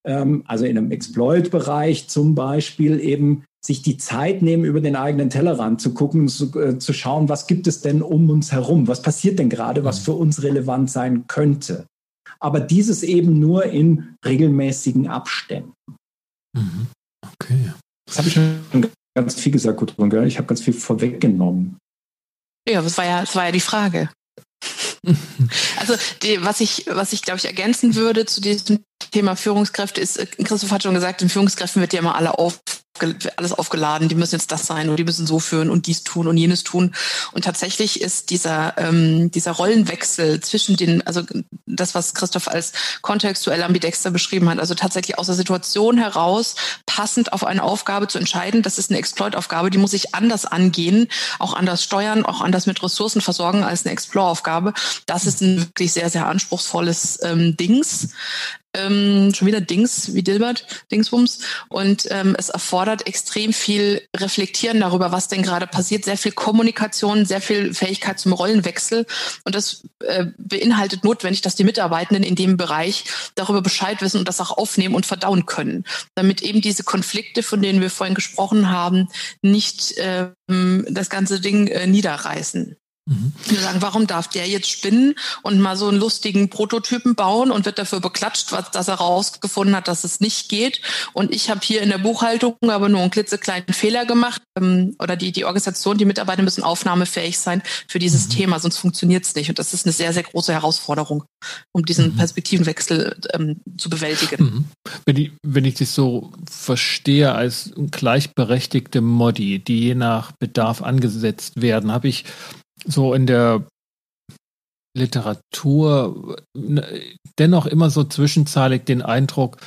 Ähm, 0.07 0.43
also 0.47 0.65
in 0.65 0.79
einem 0.79 0.91
Exploit-Bereich 0.91 2.09
zum 2.09 2.35
Beispiel 2.35 2.99
eben 2.99 3.45
sich 3.65 3.83
die 3.83 3.97
Zeit 3.97 4.43
nehmen, 4.43 4.65
über 4.65 4.81
den 4.81 4.95
eigenen 4.95 5.31
Tellerrand 5.31 5.81
zu 5.81 5.95
gucken, 5.95 6.29
zu, 6.29 6.59
äh, 6.61 6.79
zu 6.79 6.93
schauen, 6.93 7.29
was 7.29 7.47
gibt 7.47 7.67
es 7.67 7.81
denn 7.81 8.03
um 8.03 8.29
uns 8.29 8.53
herum? 8.53 8.89
Was 8.89 9.01
passiert 9.01 9.39
denn 9.39 9.49
gerade, 9.49 9.85
was 9.85 10.01
mhm. 10.01 10.05
für 10.05 10.13
uns 10.13 10.43
relevant 10.43 10.91
sein 10.91 11.27
könnte? 11.27 11.87
Aber 12.41 12.61
dieses 12.61 13.03
eben 13.03 13.39
nur 13.41 13.65
in 13.65 14.17
regelmäßigen 14.25 15.09
Abständen. 15.09 15.73
Mhm. 16.55 16.89
Okay. 17.33 17.73
Das 18.07 18.19
habe 18.19 18.29
ich 18.29 18.35
schon 18.35 18.91
ganz 19.17 19.35
viel 19.35 19.53
gesagt, 19.53 19.79
Gudrun, 19.79 20.11
gell? 20.11 20.27
Ich 20.27 20.37
habe 20.37 20.47
ganz 20.47 20.61
viel 20.61 20.75
vorweggenommen. 20.75 21.79
Ja, 22.69 22.83
das 22.83 22.99
war 22.99 23.07
ja, 23.07 23.21
das 23.21 23.35
war 23.35 23.47
ja 23.47 23.53
die 23.53 23.61
Frage. 23.61 24.11
also 25.79 25.95
die, 26.23 26.43
was 26.45 26.61
ich, 26.61 26.87
was 26.89 27.13
ich 27.13 27.23
glaube 27.23 27.39
ich 27.39 27.45
ergänzen 27.45 27.95
würde 27.95 28.27
zu 28.27 28.41
diesem 28.41 28.81
Thema 29.11 29.37
Führungskräfte 29.37 30.01
ist, 30.01 30.19
äh, 30.19 30.27
Christoph 30.27 30.71
hat 30.71 30.83
schon 30.83 30.95
gesagt, 30.95 31.23
in 31.23 31.29
Führungskräften 31.29 31.81
wird 31.81 31.93
ja 31.93 32.01
immer 32.01 32.15
alle 32.15 32.39
auf 32.39 32.61
alles 33.37 33.53
aufgeladen, 33.53 34.09
die 34.09 34.15
müssen 34.15 34.37
jetzt 34.37 34.53
das 34.53 34.67
sein 34.67 34.89
und 34.89 34.97
die 34.97 35.05
müssen 35.05 35.27
so 35.27 35.41
führen 35.41 35.69
und 35.69 35.87
dies 35.87 36.05
tun 36.05 36.29
und 36.29 36.37
jenes 36.37 36.63
tun. 36.63 36.95
Und 37.33 37.45
tatsächlich 37.45 38.01
ist 38.01 38.31
dieser, 38.31 38.75
ähm, 38.79 39.31
dieser 39.31 39.53
Rollenwechsel 39.53 40.41
zwischen 40.41 40.77
den, 40.77 41.05
also 41.07 41.23
das, 41.67 41.95
was 41.95 42.15
Christoph 42.15 42.49
als 42.49 42.73
kontextuell 43.03 43.63
ambidexter 43.63 44.11
beschrieben 44.11 44.49
hat, 44.49 44.61
also 44.61 44.75
tatsächlich 44.75 45.19
aus 45.19 45.27
der 45.27 45.35
Situation 45.35 45.99
heraus 45.99 46.55
passend 46.87 47.33
auf 47.33 47.45
eine 47.45 47.63
Aufgabe 47.63 48.07
zu 48.07 48.19
entscheiden, 48.19 48.63
das 48.63 48.79
ist 48.79 48.91
eine 48.91 48.99
Exploit-Aufgabe, 48.99 49.71
die 49.71 49.79
muss 49.79 49.93
ich 49.93 50.15
anders 50.15 50.47
angehen, 50.47 51.09
auch 51.39 51.55
anders 51.55 51.83
steuern, 51.83 52.25
auch 52.25 52.41
anders 52.41 52.67
mit 52.67 52.83
Ressourcen 52.83 53.21
versorgen 53.21 53.65
als 53.65 53.85
eine 53.85 53.93
Explore-Aufgabe. 53.93 54.73
Das 55.07 55.27
ist 55.27 55.41
ein 55.41 55.59
wirklich 55.59 55.93
sehr, 55.93 56.11
sehr 56.11 56.27
anspruchsvolles 56.27 57.19
ähm, 57.23 57.57
Dings 57.57 58.11
ähm, 58.75 59.33
schon 59.35 59.47
wieder 59.47 59.61
Dings 59.61 60.15
wie 60.15 60.23
Dilbert, 60.23 60.67
Dingsbums. 60.91 61.41
Und 61.69 62.09
ähm, 62.11 62.35
es 62.39 62.49
erfordert 62.49 63.07
extrem 63.07 63.53
viel 63.53 64.03
Reflektieren 64.17 64.81
darüber, 64.81 65.13
was 65.13 65.29
denn 65.29 65.43
gerade 65.43 65.67
passiert, 65.67 66.05
sehr 66.05 66.17
viel 66.19 66.33
Kommunikation, 66.33 67.25
sehr 67.25 67.41
viel 67.41 67.75
Fähigkeit 67.75 68.19
zum 68.19 68.33
Rollenwechsel. 68.33 69.07
Und 69.45 69.55
das 69.55 69.85
äh, 70.01 70.27
beinhaltet 70.39 71.05
notwendig, 71.05 71.43
dass 71.43 71.57
die 71.57 71.65
Mitarbeitenden 71.65 72.25
in 72.25 72.35
dem 72.35 72.57
Bereich 72.57 73.05
darüber 73.35 73.63
Bescheid 73.63 74.01
wissen 74.03 74.19
und 74.19 74.29
das 74.29 74.41
auch 74.41 74.57
aufnehmen 74.57 74.95
und 74.95 75.07
verdauen 75.07 75.47
können, 75.47 75.85
damit 76.15 76.43
eben 76.43 76.61
diese 76.61 76.85
Konflikte, 76.85 77.43
von 77.43 77.63
denen 77.63 77.81
wir 77.81 77.91
vorhin 77.91 78.15
gesprochen 78.15 78.71
haben, 78.71 79.09
nicht 79.43 79.95
ähm, 79.99 80.87
das 80.89 81.11
ganze 81.11 81.41
Ding 81.41 81.69
äh, 81.69 81.87
niederreißen. 81.87 82.77
Mhm. 83.07 83.33
Wir 83.47 83.61
sagen, 83.61 83.83
warum 83.83 84.07
darf 84.07 84.29
der 84.29 84.49
jetzt 84.49 84.71
spinnen 84.71 85.15
und 85.43 85.61
mal 85.61 85.77
so 85.77 85.89
einen 85.89 85.99
lustigen 85.99 86.49
Prototypen 86.49 87.15
bauen 87.15 87.51
und 87.51 87.67
wird 87.67 87.79
dafür 87.79 88.01
beklatscht, 88.01 88.51
was, 88.51 88.71
dass 88.71 88.89
er 88.89 88.95
rausgefunden 88.95 89.77
hat, 89.77 89.89
dass 89.89 90.05
es 90.05 90.21
nicht 90.21 90.49
geht. 90.49 90.81
Und 91.13 91.35
ich 91.35 91.51
habe 91.51 91.61
hier 91.63 91.83
in 91.83 91.91
der 91.91 91.99
Buchhaltung 91.99 92.57
aber 92.67 92.89
nur 92.89 93.03
einen 93.03 93.11
klitzekleinen 93.11 93.75
Fehler 93.75 94.07
gemacht. 94.07 94.41
Ähm, 94.59 94.97
oder 94.99 95.17
die, 95.17 95.33
die 95.33 95.45
Organisation, 95.45 95.99
die 95.99 96.07
Mitarbeiter 96.07 96.43
müssen 96.43 96.65
aufnahmefähig 96.65 97.39
sein 97.39 97.63
für 97.89 97.99
dieses 97.99 98.29
mhm. 98.29 98.33
Thema, 98.33 98.59
sonst 98.59 98.79
funktioniert 98.79 99.25
es 99.25 99.35
nicht. 99.35 99.51
Und 99.51 99.59
das 99.59 99.75
ist 99.75 99.85
eine 99.85 99.93
sehr, 99.93 100.15
sehr 100.15 100.23
große 100.23 100.55
Herausforderung, 100.55 101.25
um 101.73 101.85
diesen 101.85 102.13
mhm. 102.13 102.17
Perspektivenwechsel 102.17 103.21
ähm, 103.35 103.61
zu 103.77 103.91
bewältigen. 103.91 104.43
Mhm. 104.43 104.65
Wenn, 105.05 105.17
ich, 105.19 105.33
wenn 105.43 105.67
ich 105.67 105.75
das 105.75 105.95
so 105.95 106.33
verstehe 106.51 107.35
als 107.35 107.73
gleichberechtigte 107.91 109.03
Modi, 109.03 109.59
die 109.59 109.81
je 109.81 109.95
nach 109.95 110.33
Bedarf 110.33 110.81
angesetzt 110.81 111.61
werden, 111.61 111.93
habe 111.93 112.09
ich 112.09 112.25
so 112.85 113.15
in 113.15 113.27
der 113.27 113.67
Literatur 114.97 116.43
ne, 116.57 116.87
dennoch 117.39 117.67
immer 117.67 117.91
so 117.91 118.05
zwischenzahlig 118.05 118.85
den 118.85 119.03
Eindruck, 119.03 119.59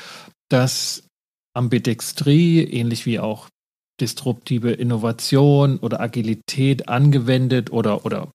dass 0.50 1.04
Ambidextrie, 1.56 2.64
ähnlich 2.64 3.06
wie 3.06 3.20
auch 3.20 3.50
disruptive 4.00 4.72
Innovation 4.72 5.80
oder 5.80 6.00
Agilität 6.00 6.88
angewendet 6.88 7.72
oder, 7.72 8.06
oder 8.06 8.32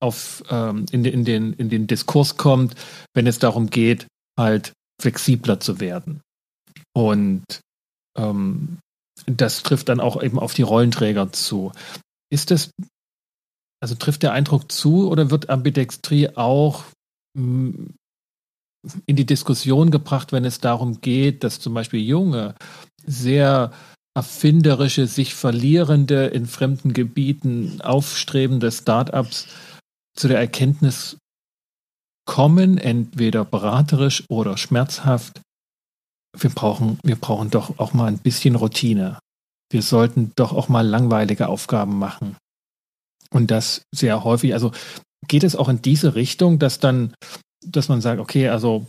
auf, 0.00 0.42
ähm, 0.48 0.86
in, 0.90 1.04
in, 1.04 1.24
den, 1.24 1.52
in 1.52 1.68
den 1.68 1.86
Diskurs 1.86 2.36
kommt, 2.36 2.74
wenn 3.14 3.26
es 3.26 3.38
darum 3.38 3.70
geht, 3.70 4.06
halt 4.38 4.72
flexibler 5.00 5.60
zu 5.60 5.78
werden. 5.80 6.20
Und 6.94 7.44
ähm, 8.16 8.78
das 9.26 9.62
trifft 9.62 9.88
dann 9.88 10.00
auch 10.00 10.22
eben 10.22 10.38
auf 10.38 10.54
die 10.54 10.62
Rollenträger 10.62 11.32
zu. 11.32 11.72
Ist 12.30 12.50
das 12.50 12.70
also 13.84 13.96
trifft 13.96 14.22
der 14.22 14.32
Eindruck 14.32 14.72
zu 14.72 15.10
oder 15.10 15.30
wird 15.30 15.50
Ambidextrie 15.50 16.30
auch 16.36 16.84
mm, 17.34 17.88
in 19.04 19.16
die 19.16 19.26
Diskussion 19.26 19.90
gebracht, 19.90 20.32
wenn 20.32 20.46
es 20.46 20.58
darum 20.58 21.02
geht, 21.02 21.44
dass 21.44 21.60
zum 21.60 21.74
Beispiel 21.74 22.00
junge, 22.00 22.54
sehr 23.04 23.72
erfinderische, 24.16 25.06
sich 25.06 25.34
verlierende, 25.34 26.28
in 26.28 26.46
fremden 26.46 26.94
Gebieten 26.94 27.82
aufstrebende 27.82 28.72
Startups 28.72 29.48
zu 30.16 30.28
der 30.28 30.38
Erkenntnis 30.38 31.18
kommen, 32.24 32.78
entweder 32.78 33.44
beraterisch 33.44 34.24
oder 34.30 34.56
schmerzhaft, 34.56 35.42
wir 36.34 36.48
brauchen, 36.48 36.98
wir 37.02 37.16
brauchen 37.16 37.50
doch 37.50 37.78
auch 37.78 37.92
mal 37.92 38.06
ein 38.06 38.18
bisschen 38.18 38.54
Routine. 38.54 39.18
Wir 39.70 39.82
sollten 39.82 40.32
doch 40.36 40.54
auch 40.54 40.70
mal 40.70 40.86
langweilige 40.86 41.48
Aufgaben 41.48 41.98
machen. 41.98 42.38
Und 43.34 43.50
das 43.50 43.82
sehr 43.92 44.22
häufig, 44.22 44.54
also 44.54 44.70
geht 45.26 45.42
es 45.42 45.56
auch 45.56 45.68
in 45.68 45.82
diese 45.82 46.14
Richtung, 46.14 46.58
dass 46.58 46.78
dann, 46.78 47.14
dass 47.66 47.88
man 47.88 48.00
sagt, 48.00 48.20
okay, 48.20 48.48
also 48.48 48.86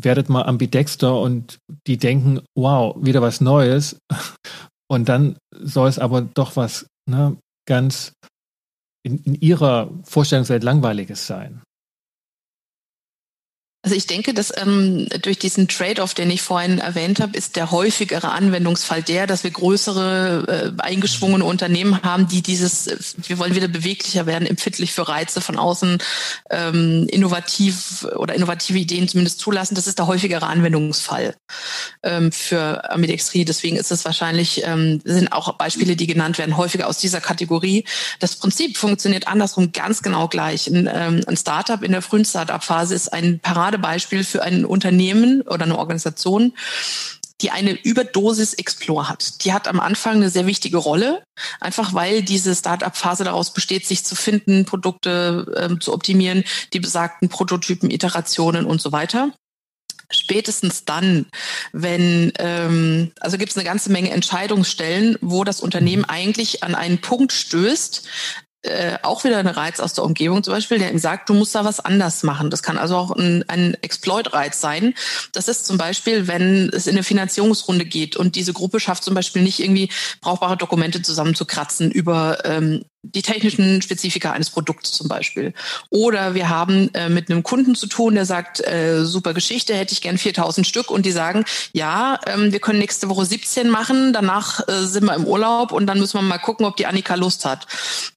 werdet 0.00 0.28
mal 0.28 0.44
ambidexter 0.44 1.20
und 1.20 1.58
die 1.86 1.98
denken, 1.98 2.40
wow, 2.56 2.96
wieder 2.98 3.22
was 3.22 3.40
Neues. 3.40 3.96
Und 4.86 5.08
dann 5.08 5.38
soll 5.50 5.88
es 5.88 5.98
aber 5.98 6.20
doch 6.20 6.56
was 6.56 6.86
ne, 7.08 7.38
ganz 7.66 8.12
in, 9.02 9.18
in 9.24 9.34
ihrer 9.34 9.90
Vorstellungswelt 10.04 10.62
Langweiliges 10.62 11.26
sein. 11.26 11.62
Also 13.84 13.96
ich 13.96 14.06
denke, 14.06 14.32
dass 14.32 14.50
ähm, 14.56 15.06
durch 15.20 15.38
diesen 15.38 15.68
Trade-off, 15.68 16.14
den 16.14 16.30
ich 16.30 16.40
vorhin 16.40 16.78
erwähnt 16.78 17.20
habe, 17.20 17.36
ist 17.36 17.54
der 17.54 17.70
häufigere 17.70 18.30
Anwendungsfall 18.32 19.02
der, 19.02 19.26
dass 19.26 19.44
wir 19.44 19.50
größere 19.50 20.72
äh, 20.78 20.82
eingeschwungene 20.82 21.44
Unternehmen 21.44 22.02
haben, 22.02 22.26
die 22.26 22.40
dieses, 22.40 22.86
äh, 22.86 22.96
wir 23.28 23.38
wollen 23.38 23.54
wieder 23.54 23.68
beweglicher 23.68 24.24
werden, 24.24 24.48
empfindlich 24.48 24.94
für 24.94 25.06
Reize 25.06 25.42
von 25.42 25.58
außen, 25.58 25.98
ähm, 26.50 27.06
innovativ 27.10 28.06
oder 28.16 28.34
innovative 28.34 28.78
Ideen 28.78 29.06
zumindest 29.06 29.38
zulassen. 29.38 29.74
Das 29.74 29.86
ist 29.86 29.98
der 29.98 30.06
häufigere 30.06 30.46
Anwendungsfall 30.46 31.34
ähm, 32.02 32.32
für 32.32 32.90
Ambidextrie. 32.90 33.44
Deswegen 33.44 33.76
ist 33.76 33.92
es 33.92 34.06
wahrscheinlich, 34.06 34.62
ähm, 34.64 35.02
sind 35.04 35.30
auch 35.30 35.52
Beispiele, 35.58 35.94
die 35.94 36.06
genannt 36.06 36.38
werden, 36.38 36.56
häufiger 36.56 36.88
aus 36.88 36.96
dieser 36.96 37.20
Kategorie. 37.20 37.84
Das 38.18 38.36
Prinzip 38.36 38.78
funktioniert 38.78 39.28
andersrum 39.28 39.72
ganz 39.72 40.00
genau 40.00 40.26
gleich. 40.28 40.68
Ein, 40.68 40.88
ähm, 40.90 41.22
ein 41.26 41.36
Startup 41.36 41.82
in 41.82 41.92
der 41.92 42.00
frühen 42.00 42.24
Startup-Phase 42.24 42.94
ist 42.94 43.12
ein 43.12 43.40
Parade 43.40 43.73
Paradebeispiel 43.74 44.24
für 44.24 44.42
ein 44.42 44.64
Unternehmen 44.64 45.42
oder 45.42 45.64
eine 45.64 45.78
Organisation, 45.78 46.52
die 47.40 47.50
eine 47.50 47.72
Überdosis 47.72 48.54
Explore 48.54 49.08
hat. 49.08 49.44
Die 49.44 49.52
hat 49.52 49.66
am 49.66 49.80
Anfang 49.80 50.16
eine 50.16 50.30
sehr 50.30 50.46
wichtige 50.46 50.78
Rolle, 50.78 51.22
einfach 51.60 51.92
weil 51.92 52.22
diese 52.22 52.54
Startup-Phase 52.54 53.24
daraus 53.24 53.52
besteht, 53.52 53.86
sich 53.86 54.04
zu 54.04 54.14
finden, 54.14 54.64
Produkte 54.64 55.52
ähm, 55.56 55.80
zu 55.80 55.92
optimieren, 55.92 56.44
die 56.72 56.80
besagten 56.80 57.28
Prototypen, 57.28 57.90
Iterationen 57.90 58.66
und 58.66 58.80
so 58.80 58.92
weiter. 58.92 59.32
Spätestens 60.12 60.84
dann, 60.84 61.26
wenn, 61.72 62.32
ähm, 62.38 63.10
also 63.20 63.36
gibt 63.36 63.50
es 63.50 63.56
eine 63.56 63.64
ganze 63.64 63.90
Menge 63.90 64.10
Entscheidungsstellen, 64.10 65.16
wo 65.20 65.42
das 65.44 65.60
Unternehmen 65.60 66.04
eigentlich 66.04 66.62
an 66.62 66.74
einen 66.74 67.00
Punkt 67.00 67.32
stößt, 67.32 68.06
äh, 68.64 68.98
auch 69.02 69.24
wieder 69.24 69.38
ein 69.38 69.46
Reiz 69.46 69.80
aus 69.80 69.92
der 69.94 70.04
Umgebung 70.04 70.42
zum 70.42 70.54
Beispiel, 70.54 70.78
der 70.78 70.90
ihm 70.90 70.98
sagt, 70.98 71.28
du 71.28 71.34
musst 71.34 71.54
da 71.54 71.64
was 71.64 71.80
anders 71.80 72.22
machen. 72.22 72.50
Das 72.50 72.62
kann 72.62 72.78
also 72.78 72.96
auch 72.96 73.10
ein, 73.10 73.44
ein 73.48 73.76
Exploit-Reiz 73.82 74.60
sein. 74.60 74.94
Das 75.32 75.48
ist 75.48 75.66
zum 75.66 75.76
Beispiel, 75.76 76.28
wenn 76.28 76.70
es 76.70 76.86
in 76.86 76.94
eine 76.94 77.02
Finanzierungsrunde 77.02 77.84
geht 77.84 78.16
und 78.16 78.36
diese 78.36 78.52
Gruppe 78.52 78.80
schafft 78.80 79.04
zum 79.04 79.14
Beispiel 79.14 79.42
nicht 79.42 79.60
irgendwie 79.60 79.90
brauchbare 80.20 80.56
Dokumente 80.56 81.02
zusammenzukratzen 81.02 81.90
über 81.90 82.38
ähm, 82.44 82.84
die 83.04 83.22
technischen 83.22 83.82
Spezifika 83.82 84.32
eines 84.32 84.50
Produkts 84.50 84.92
zum 84.92 85.08
Beispiel. 85.08 85.52
Oder 85.90 86.34
wir 86.34 86.48
haben 86.48 86.92
äh, 86.94 87.08
mit 87.08 87.30
einem 87.30 87.42
Kunden 87.42 87.74
zu 87.74 87.86
tun, 87.86 88.14
der 88.14 88.24
sagt, 88.24 88.60
äh, 88.66 89.04
super 89.04 89.34
Geschichte, 89.34 89.74
hätte 89.74 89.92
ich 89.92 90.00
gern 90.00 90.18
4000 90.18 90.66
Stück. 90.66 90.90
Und 90.90 91.06
die 91.06 91.12
sagen, 91.12 91.44
ja, 91.72 92.18
ähm, 92.26 92.52
wir 92.52 92.60
können 92.60 92.78
nächste 92.78 93.08
Woche 93.08 93.26
17 93.26 93.68
machen, 93.68 94.12
danach 94.12 94.66
äh, 94.68 94.84
sind 94.84 95.04
wir 95.04 95.14
im 95.14 95.26
Urlaub 95.26 95.72
und 95.72 95.86
dann 95.86 95.98
müssen 95.98 96.18
wir 96.18 96.22
mal 96.22 96.38
gucken, 96.38 96.66
ob 96.66 96.76
die 96.76 96.86
Annika 96.86 97.14
Lust 97.14 97.44
hat. 97.44 97.66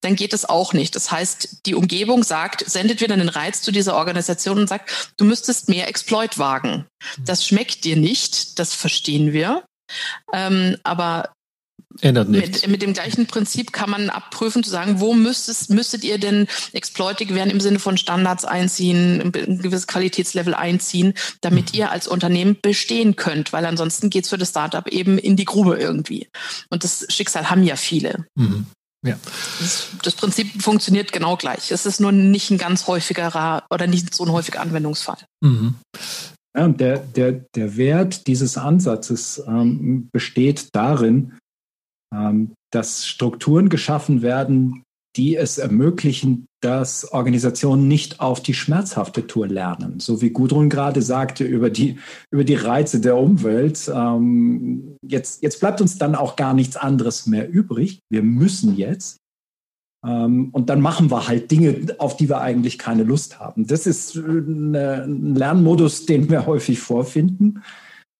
Dann 0.01 0.15
geht 0.15 0.33
es 0.33 0.47
auch 0.47 0.73
nicht. 0.73 0.95
Das 0.95 1.11
heißt, 1.11 1.65
die 1.65 1.75
Umgebung 1.75 2.23
sagt, 2.23 2.69
sendet 2.69 3.01
wieder 3.01 3.13
einen 3.13 3.29
Reiz 3.29 3.61
zu 3.61 3.71
dieser 3.71 3.95
Organisation 3.95 4.59
und 4.59 4.69
sagt, 4.69 5.13
du 5.17 5.25
müsstest 5.25 5.69
mehr 5.69 5.87
Exploit 5.87 6.37
wagen. 6.37 6.85
Das 7.19 7.45
schmeckt 7.45 7.83
dir 7.83 7.97
nicht, 7.97 8.59
das 8.59 8.73
verstehen 8.73 9.33
wir. 9.33 9.63
Ähm, 10.33 10.77
aber 10.83 11.29
Ändert 12.01 12.29
nichts. 12.29 12.61
Mit, 12.61 12.71
mit 12.71 12.81
dem 12.81 12.93
gleichen 12.93 13.27
Prinzip 13.27 13.71
kann 13.71 13.89
man 13.89 14.09
abprüfen, 14.09 14.63
zu 14.63 14.69
sagen, 14.69 14.99
wo 14.99 15.13
müsstet, 15.13 15.69
müsstet 15.69 16.03
ihr 16.03 16.17
denn 16.19 16.47
exploitig 16.73 17.33
werden 17.33 17.49
im 17.49 17.59
Sinne 17.59 17.79
von 17.79 17.97
Standards 17.97 18.45
einziehen, 18.45 19.21
ein 19.21 19.59
gewisses 19.59 19.87
Qualitätslevel 19.87 20.53
einziehen, 20.53 21.13
damit 21.41 21.73
mhm. 21.73 21.79
ihr 21.79 21.91
als 21.91 22.07
Unternehmen 22.07 22.57
bestehen 22.61 23.15
könnt, 23.15 23.53
weil 23.53 23.65
ansonsten 23.65 24.09
geht's 24.09 24.29
für 24.29 24.37
das 24.37 24.49
Startup 24.49 24.87
eben 24.87 25.17
in 25.17 25.35
die 25.35 25.45
Grube 25.45 25.77
irgendwie. 25.77 26.27
Und 26.69 26.83
das 26.83 27.05
Schicksal 27.09 27.49
haben 27.49 27.63
ja 27.63 27.75
viele. 27.75 28.25
Mhm. 28.35 28.67
Ja. 29.05 29.17
Das, 29.59 29.89
das, 30.03 30.15
Prinzip 30.15 30.61
funktioniert 30.61 31.11
genau 31.11 31.37
gleich. 31.37 31.71
Es 31.71 31.85
ist 31.85 31.99
nur 31.99 32.11
nicht 32.11 32.49
ein 32.49 32.57
ganz 32.57 32.87
häufiger 32.87 33.63
oder 33.69 33.87
nicht 33.87 34.13
so 34.13 34.25
ein 34.25 34.31
häufiger 34.31 34.59
Anwendungsfall. 34.59 35.17
Mhm. 35.41 35.75
Ja, 36.57 36.65
und 36.65 36.81
der, 36.81 36.97
der, 36.97 37.33
der 37.55 37.77
Wert 37.77 38.25
dieses 38.25 38.57
Ansatzes 38.57 39.43
ähm, 39.47 40.09
besteht 40.11 40.69
darin, 40.73 41.37
ähm, 42.13 42.53
dass 42.71 43.07
Strukturen 43.07 43.69
geschaffen 43.69 44.21
werden, 44.21 44.83
die 45.15 45.35
es 45.35 45.57
ermöglichen, 45.57 46.45
dass 46.61 47.11
Organisationen 47.11 47.87
nicht 47.87 48.19
auf 48.19 48.41
die 48.41 48.53
schmerzhafte 48.53 49.25
Tour 49.25 49.47
lernen. 49.47 49.99
So 49.99 50.21
wie 50.21 50.29
Gudrun 50.29 50.69
gerade 50.69 51.01
sagte 51.01 51.43
über 51.43 51.69
die, 51.69 51.97
über 52.31 52.43
die 52.43 52.55
Reize 52.55 53.01
der 53.01 53.17
Umwelt. 53.17 53.91
Ähm, 53.93 54.95
jetzt, 55.01 55.41
jetzt 55.41 55.59
bleibt 55.59 55.81
uns 55.81 55.97
dann 55.97 56.15
auch 56.15 56.35
gar 56.35 56.53
nichts 56.53 56.77
anderes 56.77 57.25
mehr 57.25 57.49
übrig. 57.49 57.99
Wir 58.09 58.21
müssen 58.21 58.75
jetzt. 58.75 59.17
Ähm, 60.05 60.49
und 60.51 60.69
dann 60.69 60.81
machen 60.81 61.09
wir 61.09 61.27
halt 61.27 61.49
Dinge, 61.49 61.95
auf 61.97 62.17
die 62.17 62.29
wir 62.29 62.41
eigentlich 62.41 62.77
keine 62.77 63.03
Lust 63.03 63.39
haben. 63.39 63.65
Das 63.65 63.87
ist 63.87 64.15
eine, 64.17 65.03
ein 65.03 65.35
Lernmodus, 65.35 66.05
den 66.05 66.29
wir 66.29 66.45
häufig 66.45 66.79
vorfinden. 66.79 67.63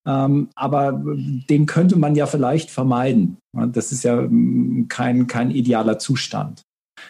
Ähm, 0.07 0.49
aber 0.55 1.03
den 1.03 1.65
könnte 1.65 1.97
man 1.97 2.15
ja 2.15 2.27
vielleicht 2.27 2.71
vermeiden. 2.71 3.37
Das 3.53 3.91
ist 3.91 4.03
ja 4.03 4.21
ähm, 4.21 4.85
kein, 4.87 5.27
kein 5.27 5.51
idealer 5.51 5.99
Zustand. 5.99 6.61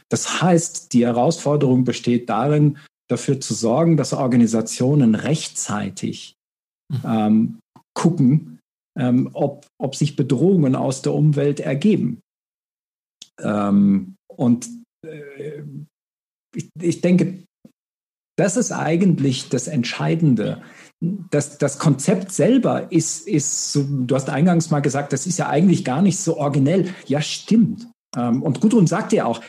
Das 0.09 0.41
heißt, 0.41 0.93
die 0.93 1.05
Herausforderung 1.05 1.83
besteht 1.83 2.27
darin, 2.29 2.77
dafür 3.07 3.39
zu 3.39 3.53
sorgen, 3.53 3.97
dass 3.97 4.13
Organisationen 4.13 5.15
rechtzeitig 5.15 6.35
mhm. 6.91 7.01
ähm, 7.05 7.59
gucken, 7.93 8.59
ähm, 8.97 9.29
ob, 9.33 9.67
ob 9.79 9.95
sich 9.95 10.15
Bedrohungen 10.15 10.75
aus 10.75 11.03
der 11.03 11.13
Umwelt 11.13 11.59
ergeben. 11.59 12.19
Ähm, 13.39 14.15
und 14.27 14.67
äh, 15.05 15.61
ich, 16.55 16.69
ich 16.81 17.01
denke, 17.01 17.43
das 18.37 18.57
ist 18.57 18.71
eigentlich 18.71 19.49
das 19.49 19.67
Entscheidende. 19.67 20.61
Das, 20.99 21.59
das 21.59 21.77
Konzept 21.77 22.31
selber 22.31 22.91
ist, 22.91 23.27
ist 23.27 23.71
so, 23.71 23.83
du 23.83 24.15
hast 24.15 24.29
eingangs 24.29 24.71
mal 24.71 24.79
gesagt, 24.79 25.13
das 25.13 25.27
ist 25.27 25.37
ja 25.37 25.47
eigentlich 25.47 25.85
gar 25.85 26.01
nicht 26.01 26.17
so 26.17 26.37
originell. 26.37 26.93
Ja, 27.05 27.21
stimmt. 27.21 27.87
Ähm, 28.15 28.41
und 28.41 28.61
Gudrun 28.61 28.87
sagte 28.87 29.17
ja 29.17 29.25
auch, 29.25 29.41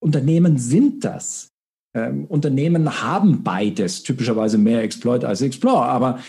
Unternehmen 0.00 0.58
sind 0.58 1.04
das. 1.04 1.48
Ähm, 1.94 2.26
Unternehmen 2.26 3.02
haben 3.02 3.42
beides, 3.42 4.02
typischerweise 4.02 4.58
mehr 4.58 4.82
Exploit 4.82 5.24
als 5.24 5.40
Explore, 5.40 5.86
aber 5.86 6.20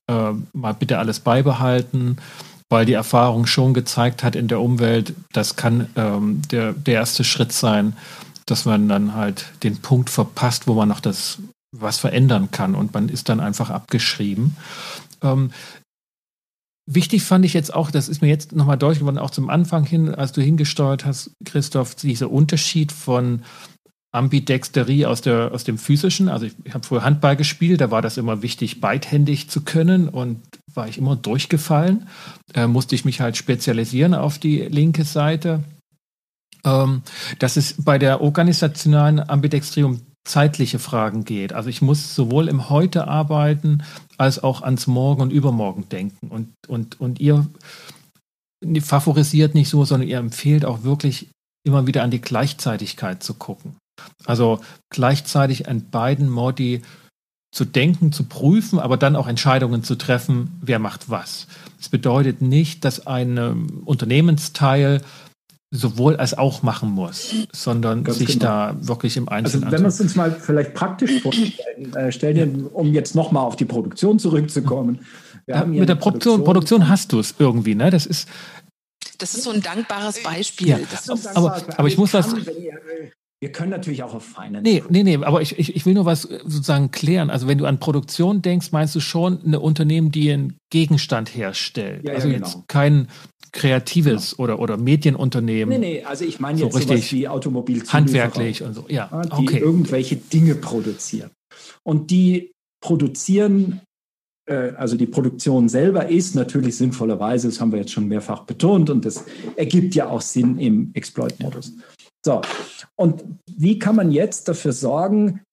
äh, 0.07 0.33
mal 0.53 0.73
bitte 0.73 0.99
alles 0.99 1.21
beibehalten, 1.21 2.17
weil 2.69 2.85
die 2.85 2.93
Erfahrung 2.93 3.45
schon 3.45 3.73
gezeigt 3.73 4.23
hat 4.23 4.35
in 4.35 4.47
der 4.47 4.59
Umwelt, 4.61 5.13
das 5.31 5.55
kann 5.55 5.89
ähm, 5.95 6.41
der, 6.51 6.73
der 6.73 6.95
erste 6.95 7.23
Schritt 7.23 7.53
sein, 7.53 7.95
dass 8.45 8.65
man 8.65 8.89
dann 8.89 9.13
halt 9.13 9.45
den 9.63 9.77
Punkt 9.77 10.09
verpasst, 10.09 10.67
wo 10.67 10.73
man 10.73 10.89
noch 10.89 10.99
das 10.99 11.39
was 11.75 11.97
verändern 11.97 12.49
kann 12.51 12.75
und 12.75 12.93
man 12.93 13.09
ist 13.09 13.29
dann 13.29 13.39
einfach 13.39 13.69
abgeschrieben. 13.69 14.55
Ähm, 15.21 15.51
wichtig 16.89 17.23
fand 17.23 17.45
ich 17.45 17.53
jetzt 17.53 17.73
auch, 17.73 17.91
das 17.91 18.09
ist 18.09 18.21
mir 18.21 18.29
jetzt 18.29 18.53
nochmal 18.55 18.77
deutlich 18.77 18.99
geworden, 18.99 19.17
auch 19.17 19.31
zum 19.31 19.49
Anfang 19.49 19.85
hin, 19.85 20.13
als 20.15 20.31
du 20.31 20.41
hingesteuert 20.41 21.05
hast, 21.05 21.31
Christoph, 21.45 21.95
dieser 21.95 22.31
Unterschied 22.31 22.91
von 22.91 23.43
Ambidexterie 24.13 25.05
aus, 25.05 25.21
der, 25.21 25.51
aus 25.51 25.65
dem 25.65 25.77
Physischen. 25.77 26.29
Also 26.29 26.45
ich, 26.45 26.55
ich 26.63 26.73
habe 26.73 26.85
früher 26.85 27.03
Handball 27.03 27.35
gespielt, 27.35 27.81
da 27.81 27.91
war 27.91 28.01
das 28.01 28.17
immer 28.17 28.41
wichtig, 28.41 28.79
beidhändig 28.79 29.49
zu 29.49 29.61
können 29.61 30.07
und 30.07 30.41
war 30.77 30.87
ich 30.87 30.97
immer 30.97 31.15
durchgefallen. 31.15 32.07
Äh, 32.53 32.67
musste 32.67 32.95
ich 32.95 33.03
mich 33.03 33.19
halt 33.19 33.35
spezialisieren 33.35 34.13
auf 34.13 34.39
die 34.39 34.59
linke 34.59 35.03
Seite. 35.03 35.63
Ähm, 36.63 37.01
dass 37.39 37.57
es 37.57 37.75
bei 37.77 37.97
der 37.97 38.21
organisationalen 38.21 39.19
Ambidextrie 39.19 39.83
um 39.83 40.01
zeitliche 40.27 40.79
Fragen 40.79 41.23
geht. 41.23 41.53
Also 41.53 41.69
ich 41.69 41.81
muss 41.81 42.13
sowohl 42.13 42.47
im 42.47 42.69
Heute 42.69 43.07
arbeiten 43.07 43.83
als 44.17 44.43
auch 44.43 44.61
ans 44.61 44.87
Morgen 44.87 45.21
und 45.21 45.31
Übermorgen 45.31 45.87
denken. 45.89 46.27
Und, 46.27 46.53
und, 46.67 46.99
und 46.99 47.19
ihr 47.19 47.47
favorisiert 48.81 49.55
nicht 49.55 49.69
so, 49.69 49.85
sondern 49.85 50.09
ihr 50.09 50.17
empfehlt 50.17 50.65
auch 50.65 50.83
wirklich 50.83 51.29
immer 51.65 51.87
wieder 51.87 52.03
an 52.03 52.11
die 52.11 52.21
Gleichzeitigkeit 52.21 53.23
zu 53.23 53.33
gucken. 53.35 53.77
Also 54.25 54.59
gleichzeitig 54.89 55.67
an 55.69 55.89
beiden 55.89 56.29
Modi 56.29 56.81
zu 57.51 57.65
denken, 57.65 58.11
zu 58.11 58.25
prüfen, 58.25 58.79
aber 58.79 58.97
dann 58.97 59.15
auch 59.15 59.27
Entscheidungen 59.27 59.83
zu 59.83 59.95
treffen, 59.95 60.59
wer 60.61 60.79
macht 60.79 61.09
was. 61.09 61.47
Das 61.77 61.89
bedeutet 61.89 62.41
nicht, 62.41 62.83
dass 62.85 63.07
ein 63.07 63.37
ähm, 63.37 63.81
Unternehmensteil 63.85 65.01
sowohl 65.71 66.15
als 66.15 66.37
auch 66.37 66.63
machen 66.63 66.91
muss, 66.91 67.33
sondern 67.51 68.03
Ganz 68.03 68.19
sich 68.19 68.27
genau. 68.27 68.45
da 68.45 68.75
wirklich 68.79 69.17
im 69.17 69.27
Einzelnen. 69.27 69.65
Also 69.65 69.75
wenn 69.75 69.83
wir 69.83 69.89
es 69.89 69.99
uns 69.99 70.15
mal 70.15 70.31
vielleicht 70.31 70.73
praktisch 70.73 71.21
vorstellen, 71.21 71.93
äh, 71.93 72.11
stellen, 72.11 72.67
um 72.67 72.93
jetzt 72.93 73.15
nochmal 73.15 73.43
auf 73.43 73.57
die 73.57 73.65
Produktion 73.65 74.17
zurückzukommen. 74.17 75.05
Ja, 75.45 75.65
mit 75.65 75.87
der 75.87 75.95
Produktion, 75.95 76.43
Produktion 76.43 76.89
hast 76.89 77.11
du 77.13 77.19
es 77.19 77.35
irgendwie, 77.39 77.75
ne? 77.75 77.89
Das 77.89 78.05
ist. 78.05 78.27
Das 79.17 79.33
ist 79.33 79.43
so 79.43 79.51
ein 79.51 79.61
dankbares 79.61 80.21
Beispiel. 80.21 80.67
Ja, 80.67 80.77
aber, 81.33 81.61
aber, 81.77 81.87
ich 81.87 81.97
muss 81.97 82.13
was. 82.13 82.35
Wir 83.39 83.51
können 83.51 83.69
natürlich 83.69 84.01
auch 84.01 84.15
auf 84.15 84.23
Finance. 84.23 84.63
Nee, 84.63 84.83
nee, 84.89 85.03
nee, 85.03 85.23
aber 85.23 85.41
ich, 85.43 85.59
ich, 85.59 85.75
ich 85.75 85.85
will 85.85 85.93
nur 85.93 86.05
was 86.05 86.23
sozusagen 86.23 86.89
klären. 86.89 87.29
Also 87.29 87.47
wenn 87.47 87.59
du 87.59 87.65
an 87.65 87.79
Produktion 87.79 88.41
denkst, 88.41 88.71
meinst 88.71 88.95
du 88.95 88.99
schon 88.99 89.43
eine 89.45 89.59
Unternehmen, 89.59 90.11
die 90.11 90.31
einen 90.31 90.57
Gegenstand 90.71 91.35
herstellt. 91.35 92.03
Ja, 92.03 92.13
also 92.13 92.27
ja, 92.27 92.35
genau. 92.35 92.47
jetzt 92.47 92.67
kein 92.67 93.09
kreatives 93.51 94.31
genau. 94.31 94.43
oder, 94.43 94.59
oder 94.59 94.77
Medienunternehmen. 94.77 95.79
Nee, 95.79 95.97
nee, 95.97 96.03
also 96.03 96.25
ich 96.25 96.39
meine 96.39 96.59
jetzt 96.59 96.73
so 96.73 96.79
richtig 96.79 97.13
wie 97.13 97.27
Automobil 97.27 97.83
Handwerklich 97.87 98.63
und 98.63 98.73
so, 98.73 98.85
ja. 98.87 99.21
Die 99.37 99.43
okay. 99.43 99.59
irgendwelche 99.59 100.15
Dinge 100.15 100.55
produzieren. 100.55 101.29
Und 101.83 102.09
die 102.09 102.51
produzieren 102.81 103.81
äh, 104.47 104.71
also 104.77 104.97
die 104.97 105.05
Produktion 105.05 105.69
selber 105.69 106.07
ist 106.07 106.35
natürlich 106.35 106.75
sinnvollerweise, 106.77 107.47
das 107.47 107.61
haben 107.61 107.71
wir 107.71 107.79
jetzt 107.79 107.91
schon 107.91 108.07
mehrfach 108.07 108.45
betont 108.45 108.89
und 108.89 109.05
das 109.05 109.25
ergibt 109.55 109.93
ja 109.93 110.09
auch 110.09 110.21
Sinn 110.21 110.57
im 110.57 110.91
Exploit-Modus. 110.93 111.73
So, 112.27 112.41
und 112.97 113.23
wie 113.49 113.79
kann 113.79 113.95
man 113.95 114.11
jetzt 114.11 114.49
dafür 114.49 114.73
sorgen, 114.73 115.43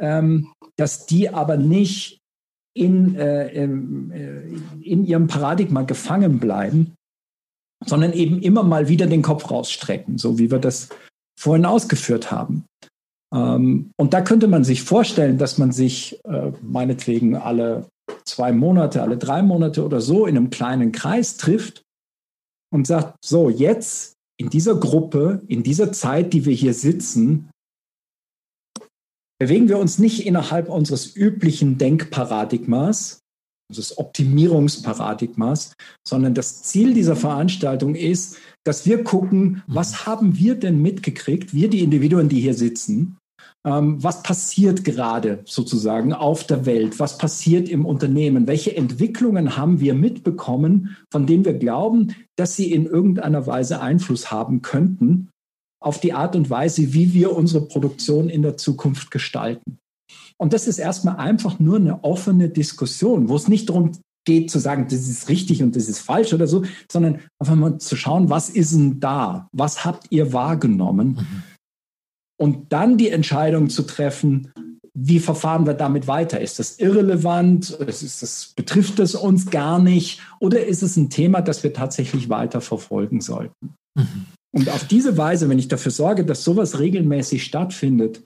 ähm, 0.00 0.50
dass 0.74 1.06
die 1.06 1.28
aber 1.28 1.56
nicht 1.56 2.18
in, 2.76 3.14
äh, 3.14 3.50
äh, 3.54 3.62
in 4.82 5.04
ihrem 5.04 5.28
Paradigma 5.28 5.82
gefangen 5.82 6.40
bleiben, 6.40 6.94
sondern 7.86 8.12
eben 8.12 8.42
immer 8.42 8.64
mal 8.64 8.88
wieder 8.88 9.06
den 9.06 9.22
Kopf 9.22 9.48
rausstrecken, 9.48 10.18
so 10.18 10.36
wie 10.36 10.50
wir 10.50 10.58
das 10.58 10.88
vorhin 11.38 11.66
ausgeführt 11.66 12.32
haben. 12.32 12.64
Ähm, 13.32 13.92
und 13.96 14.12
da 14.12 14.20
könnte 14.20 14.48
man 14.48 14.64
sich 14.64 14.82
vorstellen, 14.82 15.38
dass 15.38 15.56
man 15.56 15.70
sich 15.70 16.18
äh, 16.24 16.50
meinetwegen 16.62 17.36
alle 17.36 17.86
zwei 18.24 18.50
Monate, 18.50 19.02
alle 19.02 19.18
drei 19.18 19.40
Monate 19.42 19.84
oder 19.84 20.00
so 20.00 20.26
in 20.26 20.36
einem 20.36 20.50
kleinen 20.50 20.90
Kreis 20.90 21.36
trifft 21.36 21.82
und 22.72 22.88
sagt, 22.88 23.18
so, 23.24 23.50
jetzt 23.50 24.13
in 24.36 24.50
dieser 24.50 24.74
Gruppe, 24.74 25.42
in 25.46 25.62
dieser 25.62 25.92
Zeit, 25.92 26.32
die 26.32 26.44
wir 26.44 26.54
hier 26.54 26.74
sitzen, 26.74 27.50
bewegen 29.38 29.68
wir 29.68 29.78
uns 29.78 29.98
nicht 29.98 30.26
innerhalb 30.26 30.68
unseres 30.68 31.14
üblichen 31.14 31.78
Denkparadigmas, 31.78 33.20
unseres 33.68 33.98
Optimierungsparadigmas, 33.98 35.74
sondern 36.06 36.34
das 36.34 36.62
Ziel 36.62 36.94
dieser 36.94 37.16
Veranstaltung 37.16 37.94
ist, 37.94 38.38
dass 38.64 38.86
wir 38.86 39.04
gucken, 39.04 39.62
was 39.66 40.06
haben 40.06 40.36
wir 40.36 40.54
denn 40.54 40.80
mitgekriegt, 40.82 41.54
wir 41.54 41.68
die 41.70 41.80
Individuen, 41.80 42.28
die 42.28 42.40
hier 42.40 42.54
sitzen, 42.54 43.18
ähm, 43.66 44.02
was 44.02 44.22
passiert 44.22 44.84
gerade 44.84 45.42
sozusagen 45.46 46.12
auf 46.12 46.46
der 46.46 46.66
Welt? 46.66 46.98
Was 46.98 47.16
passiert 47.16 47.68
im 47.68 47.86
Unternehmen? 47.86 48.46
Welche 48.46 48.76
Entwicklungen 48.76 49.56
haben 49.56 49.80
wir 49.80 49.94
mitbekommen, 49.94 50.96
von 51.10 51.26
denen 51.26 51.44
wir 51.44 51.54
glauben, 51.54 52.14
dass 52.36 52.56
sie 52.56 52.72
in 52.72 52.86
irgendeiner 52.86 53.46
Weise 53.46 53.80
Einfluss 53.80 54.30
haben 54.30 54.62
könnten 54.62 55.30
auf 55.80 56.00
die 56.00 56.12
Art 56.12 56.34
und 56.34 56.50
Weise, 56.50 56.94
wie 56.94 57.12
wir 57.12 57.36
unsere 57.36 57.66
Produktion 57.66 58.28
in 58.28 58.42
der 58.42 58.56
Zukunft 58.56 59.10
gestalten? 59.10 59.78
Und 60.38 60.52
das 60.52 60.66
ist 60.66 60.78
erstmal 60.78 61.16
einfach 61.16 61.58
nur 61.58 61.76
eine 61.76 62.02
offene 62.02 62.48
Diskussion, 62.48 63.28
wo 63.28 63.36
es 63.36 63.48
nicht 63.48 63.68
darum 63.68 63.92
geht 64.26 64.50
zu 64.50 64.58
sagen, 64.58 64.86
das 64.88 65.06
ist 65.06 65.28
richtig 65.28 65.62
und 65.62 65.76
das 65.76 65.88
ist 65.88 66.00
falsch 66.00 66.32
oder 66.32 66.46
so, 66.46 66.64
sondern 66.90 67.20
einfach 67.38 67.54
mal 67.54 67.78
zu 67.78 67.94
schauen, 67.94 68.30
was 68.30 68.48
ist 68.48 68.72
denn 68.72 68.98
da? 68.98 69.48
Was 69.52 69.84
habt 69.84 70.06
ihr 70.10 70.32
wahrgenommen? 70.32 71.08
Mhm. 71.08 71.42
Und 72.40 72.72
dann 72.72 72.96
die 72.96 73.10
Entscheidung 73.10 73.68
zu 73.68 73.82
treffen, 73.82 74.50
wie 74.96 75.18
verfahren 75.18 75.66
wir 75.66 75.74
damit 75.74 76.06
weiter? 76.06 76.40
Ist 76.40 76.58
das 76.58 76.78
irrelevant? 76.78 77.70
Ist 77.70 78.22
das, 78.22 78.52
betrifft 78.54 79.00
es 79.00 79.14
uns 79.14 79.50
gar 79.50 79.80
nicht? 79.80 80.20
Oder 80.38 80.64
ist 80.64 80.82
es 80.82 80.96
ein 80.96 81.10
Thema, 81.10 81.42
das 81.42 81.64
wir 81.64 81.72
tatsächlich 81.72 82.28
weiter 82.28 82.60
verfolgen 82.60 83.20
sollten? 83.20 83.74
Mhm. 83.96 84.26
Und 84.52 84.68
auf 84.68 84.86
diese 84.86 85.16
Weise, 85.18 85.48
wenn 85.48 85.58
ich 85.58 85.66
dafür 85.66 85.90
sorge, 85.90 86.24
dass 86.24 86.44
sowas 86.44 86.78
regelmäßig 86.78 87.42
stattfindet, 87.42 88.22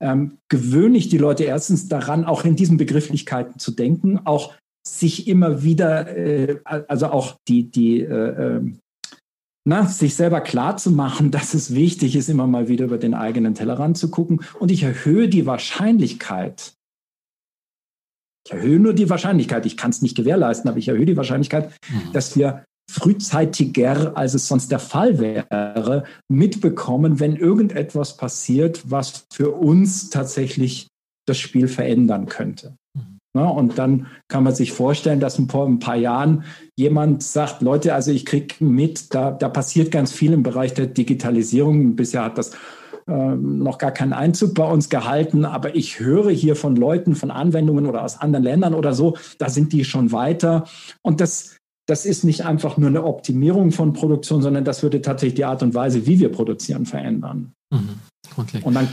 ähm, 0.00 0.38
gewöhne 0.48 0.96
ich 0.96 1.08
die 1.08 1.18
Leute 1.18 1.44
erstens 1.44 1.88
daran, 1.88 2.24
auch 2.24 2.44
in 2.44 2.54
diesen 2.54 2.76
Begrifflichkeiten 2.76 3.58
zu 3.58 3.72
denken, 3.72 4.20
auch 4.24 4.54
sich 4.86 5.26
immer 5.26 5.62
wieder, 5.62 6.16
äh, 6.16 6.60
also 6.64 7.06
auch 7.06 7.36
die, 7.48 7.70
die 7.70 8.00
äh, 8.00 8.56
ähm, 8.56 8.78
na, 9.64 9.86
sich 9.86 10.14
selber 10.14 10.40
klar 10.40 10.76
zu 10.76 10.90
machen, 10.90 11.30
dass 11.32 11.54
es 11.54 11.74
wichtig 11.74 12.16
ist, 12.16 12.28
immer 12.28 12.46
mal 12.46 12.68
wieder 12.68 12.86
über 12.86 12.98
den 12.98 13.14
eigenen 13.14 13.54
Tellerrand 13.54 13.98
zu 13.98 14.10
gucken. 14.10 14.40
Und 14.58 14.70
ich 14.70 14.82
erhöhe 14.82 15.28
die 15.28 15.46
Wahrscheinlichkeit, 15.46 16.74
ich 18.44 18.52
erhöhe 18.52 18.80
nur 18.80 18.92
die 18.92 19.08
Wahrscheinlichkeit, 19.08 19.66
ich 19.66 19.76
kann 19.76 19.90
es 19.90 20.02
nicht 20.02 20.16
gewährleisten, 20.16 20.68
aber 20.68 20.78
ich 20.78 20.88
erhöhe 20.88 21.06
die 21.06 21.16
Wahrscheinlichkeit, 21.16 21.72
mhm. 21.88 22.12
dass 22.12 22.36
wir 22.36 22.64
frühzeitiger, 22.90 24.16
als 24.16 24.34
es 24.34 24.48
sonst 24.48 24.72
der 24.72 24.80
Fall 24.80 25.18
wäre, 25.18 26.04
mitbekommen, 26.28 27.20
wenn 27.20 27.36
irgendetwas 27.36 28.16
passiert, 28.16 28.90
was 28.90 29.26
für 29.32 29.52
uns 29.52 30.10
tatsächlich 30.10 30.88
das 31.26 31.38
Spiel 31.38 31.68
verändern 31.68 32.26
könnte. 32.26 32.76
Ne? 33.34 33.48
Und 33.48 33.78
dann 33.78 34.06
kann 34.28 34.44
man 34.44 34.54
sich 34.54 34.72
vorstellen, 34.72 35.20
dass 35.20 35.38
in 35.38 35.48
ein 35.52 35.78
paar 35.78 35.96
Jahren 35.96 36.44
jemand 36.76 37.22
sagt, 37.22 37.62
Leute, 37.62 37.94
also 37.94 38.10
ich 38.10 38.26
kriege 38.26 38.62
mit, 38.64 39.14
da, 39.14 39.30
da 39.30 39.48
passiert 39.48 39.90
ganz 39.90 40.12
viel 40.12 40.32
im 40.32 40.42
Bereich 40.42 40.74
der 40.74 40.86
Digitalisierung. 40.86 41.96
Bisher 41.96 42.24
hat 42.24 42.38
das 42.38 42.52
äh, 43.06 43.12
noch 43.12 43.78
gar 43.78 43.90
keinen 43.90 44.12
Einzug 44.12 44.54
bei 44.54 44.64
uns 44.64 44.88
gehalten, 44.88 45.44
aber 45.44 45.74
ich 45.74 45.98
höre 45.98 46.30
hier 46.30 46.56
von 46.56 46.76
Leuten, 46.76 47.14
von 47.14 47.30
Anwendungen 47.30 47.86
oder 47.86 48.04
aus 48.04 48.20
anderen 48.20 48.44
Ländern 48.44 48.74
oder 48.74 48.92
so, 48.92 49.16
da 49.38 49.48
sind 49.48 49.72
die 49.72 49.84
schon 49.84 50.12
weiter. 50.12 50.64
Und 51.00 51.20
das, 51.20 51.56
das 51.86 52.06
ist 52.06 52.24
nicht 52.24 52.44
einfach 52.44 52.76
nur 52.76 52.90
eine 52.90 53.04
Optimierung 53.04 53.72
von 53.72 53.92
Produktion, 53.92 54.42
sondern 54.42 54.64
das 54.64 54.82
würde 54.82 55.00
tatsächlich 55.00 55.34
die 55.34 55.44
Art 55.44 55.62
und 55.62 55.74
Weise, 55.74 56.06
wie 56.06 56.20
wir 56.20 56.30
produzieren, 56.30 56.86
verändern. 56.86 57.52
Mhm. 57.70 57.98
Und 58.62 58.74
dann 58.74 58.88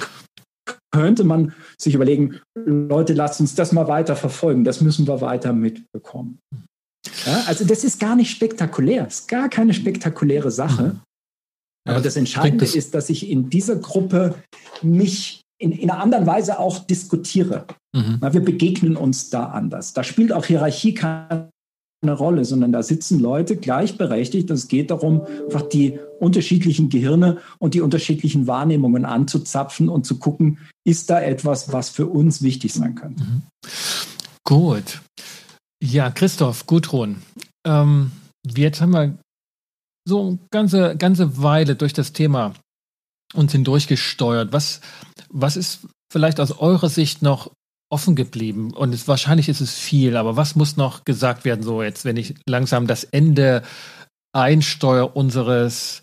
könnte 0.92 1.24
man 1.24 1.54
sich 1.78 1.96
überlegen, 1.96 2.40
Leute, 2.56 3.14
lasst 3.14 3.40
uns 3.40 3.56
das 3.56 3.72
mal 3.72 3.88
weiter 3.88 4.16
verfolgen, 4.16 4.64
das 4.64 4.82
müssen 4.82 5.08
wir 5.08 5.22
weiter 5.22 5.54
mitbekommen. 5.54 6.40
Ja, 7.26 7.44
also 7.48 7.66
das 7.66 7.84
ist 7.84 8.00
gar 8.00 8.16
nicht 8.16 8.32
spektakulär, 8.32 9.08
ist 9.08 9.28
gar 9.28 9.50
keine 9.50 9.74
spektakuläre 9.74 10.52
Sache. 10.52 10.84
Mhm. 10.84 11.02
Ja, 11.88 11.94
Aber 11.94 12.02
das 12.02 12.16
Entscheidende 12.16 12.66
das 12.66 12.76
ist, 12.76 12.94
dass 12.94 13.10
ich 13.10 13.30
in 13.30 13.50
dieser 13.50 13.78
Gruppe 13.78 14.36
mich 14.82 15.42
in, 15.62 15.72
in 15.72 15.90
einer 15.90 16.02
anderen 16.02 16.26
Weise 16.26 16.60
auch 16.60 16.80
diskutiere. 16.80 17.66
Mhm. 17.96 18.20
wir 18.22 18.42
begegnen 18.42 18.96
uns 18.96 19.30
da 19.30 19.46
anders. 19.46 19.94
Da 19.94 20.04
spielt 20.04 20.32
auch 20.32 20.46
Hierarchie 20.46 20.94
keine 20.94 21.50
eine 22.02 22.14
Rolle, 22.14 22.46
sondern 22.46 22.72
da 22.72 22.82
sitzen 22.82 23.20
Leute 23.20 23.58
gleichberechtigt. 23.58 24.50
Es 24.50 24.68
geht 24.68 24.92
darum, 24.92 25.26
einfach 25.46 25.64
die 25.64 26.00
unterschiedlichen 26.20 26.90
Gehirne 26.90 27.40
und 27.58 27.74
die 27.74 27.82
unterschiedlichen 27.82 28.48
Wahrnehmungen 28.48 29.06
anzuzapfen 29.06 29.90
und 29.90 30.06
zu 30.06 30.18
gucken, 30.18 30.60
ist 30.86 31.10
da 31.10 31.20
etwas, 31.22 31.74
was 31.74 31.90
für 31.90 32.08
uns 32.08 32.42
wichtig 32.42 32.74
sein 32.74 32.96
könnte. 32.96 33.24
Mhm. 33.24 33.42
Gut. 34.44 35.02
Ja, 35.84 36.10
Christoph, 36.10 36.66
Gudrun, 36.66 37.22
ähm, 37.66 38.12
jetzt 38.46 38.82
haben 38.82 38.92
wir 38.92 39.18
so 40.08 40.28
eine 40.28 40.40
ganze, 40.52 40.96
ganze 40.98 41.42
Weile 41.42 41.76
durch 41.76 41.94
das 41.94 42.14
Thema 42.14 42.54
uns 43.34 43.52
hindurchgesteuert. 43.52 44.52
Was, 44.52 44.82
was 45.30 45.56
ist 45.56 45.82
vielleicht 46.12 46.40
aus 46.40 46.52
eurer 46.52 46.90
Sicht 46.90 47.22
noch 47.22 47.52
offen 47.90 48.16
geblieben. 48.16 48.72
Und 48.74 48.94
es, 48.94 49.08
wahrscheinlich 49.08 49.50
ist 49.50 49.62
es 49.62 49.74
viel, 49.78 50.16
aber 50.16 50.36
was 50.36 50.56
muss 50.56 50.78
noch 50.78 51.06
gesagt 51.06 51.46
werden, 51.46 51.64
so 51.64 51.82
jetzt, 51.84 52.06
wenn 52.06 52.18
ich 52.18 52.36
langsam 52.46 52.88
das 52.88 53.04
Ende 53.04 53.64
einsteuere 54.34 55.16
unseres 55.16 56.02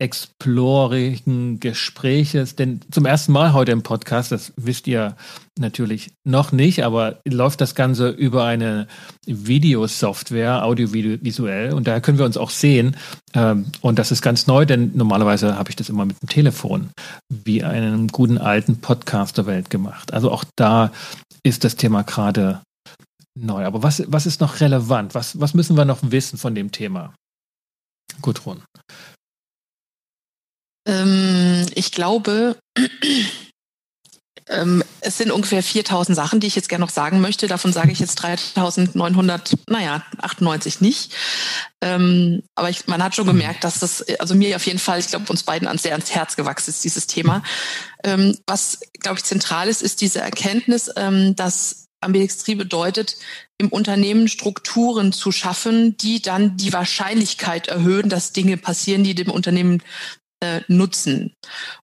explorigen 0.00 1.60
Gespräches, 1.60 2.56
denn 2.56 2.80
zum 2.90 3.06
ersten 3.06 3.32
Mal 3.32 3.52
heute 3.52 3.70
im 3.70 3.82
Podcast, 3.82 4.32
das 4.32 4.52
wisst 4.56 4.88
ihr 4.88 5.16
natürlich 5.56 6.10
noch 6.24 6.50
nicht, 6.50 6.84
aber 6.84 7.20
läuft 7.26 7.60
das 7.60 7.76
Ganze 7.76 8.08
über 8.08 8.44
eine 8.44 8.88
Videosoftware, 9.26 10.64
audiovisuell. 10.64 11.72
Und 11.72 11.86
daher 11.86 12.00
können 12.00 12.18
wir 12.18 12.24
uns 12.24 12.36
auch 12.36 12.50
sehen. 12.50 12.96
Ähm, 13.34 13.66
und 13.80 14.00
das 14.00 14.10
ist 14.10 14.20
ganz 14.20 14.48
neu, 14.48 14.66
denn 14.66 14.90
normalerweise 14.94 15.56
habe 15.56 15.70
ich 15.70 15.76
das 15.76 15.88
immer 15.88 16.04
mit 16.04 16.20
dem 16.20 16.28
Telefon 16.28 16.90
wie 17.30 17.62
einen 17.62 18.08
guten 18.08 18.38
alten 18.38 18.80
Podcast 18.80 19.38
der 19.38 19.46
Welt 19.46 19.70
gemacht. 19.70 20.12
Also 20.12 20.32
auch 20.32 20.44
da 20.56 20.90
ist 21.44 21.64
das 21.64 21.76
Thema 21.76 22.02
gerade 22.02 22.62
neu. 23.38 23.64
Aber 23.64 23.82
was, 23.82 24.02
was 24.06 24.26
ist 24.26 24.40
noch 24.40 24.60
relevant? 24.60 25.14
Was, 25.14 25.38
was 25.40 25.54
müssen 25.54 25.76
wir 25.76 25.84
noch 25.84 25.98
wissen 26.02 26.38
von 26.38 26.54
dem 26.54 26.72
Thema? 26.72 27.14
Gudrun. 28.20 28.62
Ähm, 30.86 31.66
ich 31.74 31.92
glaube, 31.92 32.58
ähm, 34.48 34.84
es 35.00 35.18
sind 35.18 35.30
ungefähr 35.30 35.62
4000 35.62 36.14
Sachen, 36.14 36.40
die 36.40 36.46
ich 36.46 36.56
jetzt 36.56 36.68
gerne 36.68 36.84
noch 36.84 36.90
sagen 36.90 37.20
möchte. 37.20 37.46
Davon 37.46 37.72
sage 37.72 37.92
ich 37.92 37.98
jetzt 37.98 38.16
3900, 38.16 39.54
naja, 39.68 40.02
98 40.20 40.80
nicht. 40.80 41.14
Ähm, 41.80 42.42
aber 42.54 42.70
ich, 42.70 42.86
man 42.86 43.02
hat 43.02 43.14
schon 43.14 43.26
gemerkt, 43.26 43.64
dass 43.64 43.78
das, 43.78 44.02
also 44.18 44.34
mir 44.34 44.54
auf 44.56 44.66
jeden 44.66 44.78
Fall, 44.78 44.98
ich 44.98 45.08
glaube, 45.08 45.26
uns 45.30 45.44
beiden 45.44 45.66
sehr 45.78 45.92
ans 45.92 46.10
Herz 46.14 46.36
gewachsen 46.36 46.70
ist, 46.70 46.84
dieses 46.84 47.06
Thema. 47.06 47.42
Ähm, 48.04 48.36
was, 48.46 48.80
glaube 49.00 49.18
ich, 49.18 49.24
zentral 49.24 49.68
ist, 49.68 49.82
ist 49.82 50.00
diese 50.00 50.20
Erkenntnis, 50.20 50.90
ähm, 50.96 51.34
dass 51.36 51.86
Ambidextrie 52.00 52.54
bedeutet, 52.54 53.16
im 53.56 53.68
Unternehmen 53.68 54.28
Strukturen 54.28 55.12
zu 55.12 55.32
schaffen, 55.32 55.96
die 55.96 56.20
dann 56.20 56.56
die 56.56 56.72
Wahrscheinlichkeit 56.72 57.68
erhöhen, 57.68 58.08
dass 58.08 58.32
Dinge 58.32 58.56
passieren, 58.56 59.04
die 59.04 59.14
dem 59.14 59.30
Unternehmen 59.30 59.82
äh, 60.44 60.60
nutzen. 60.68 61.34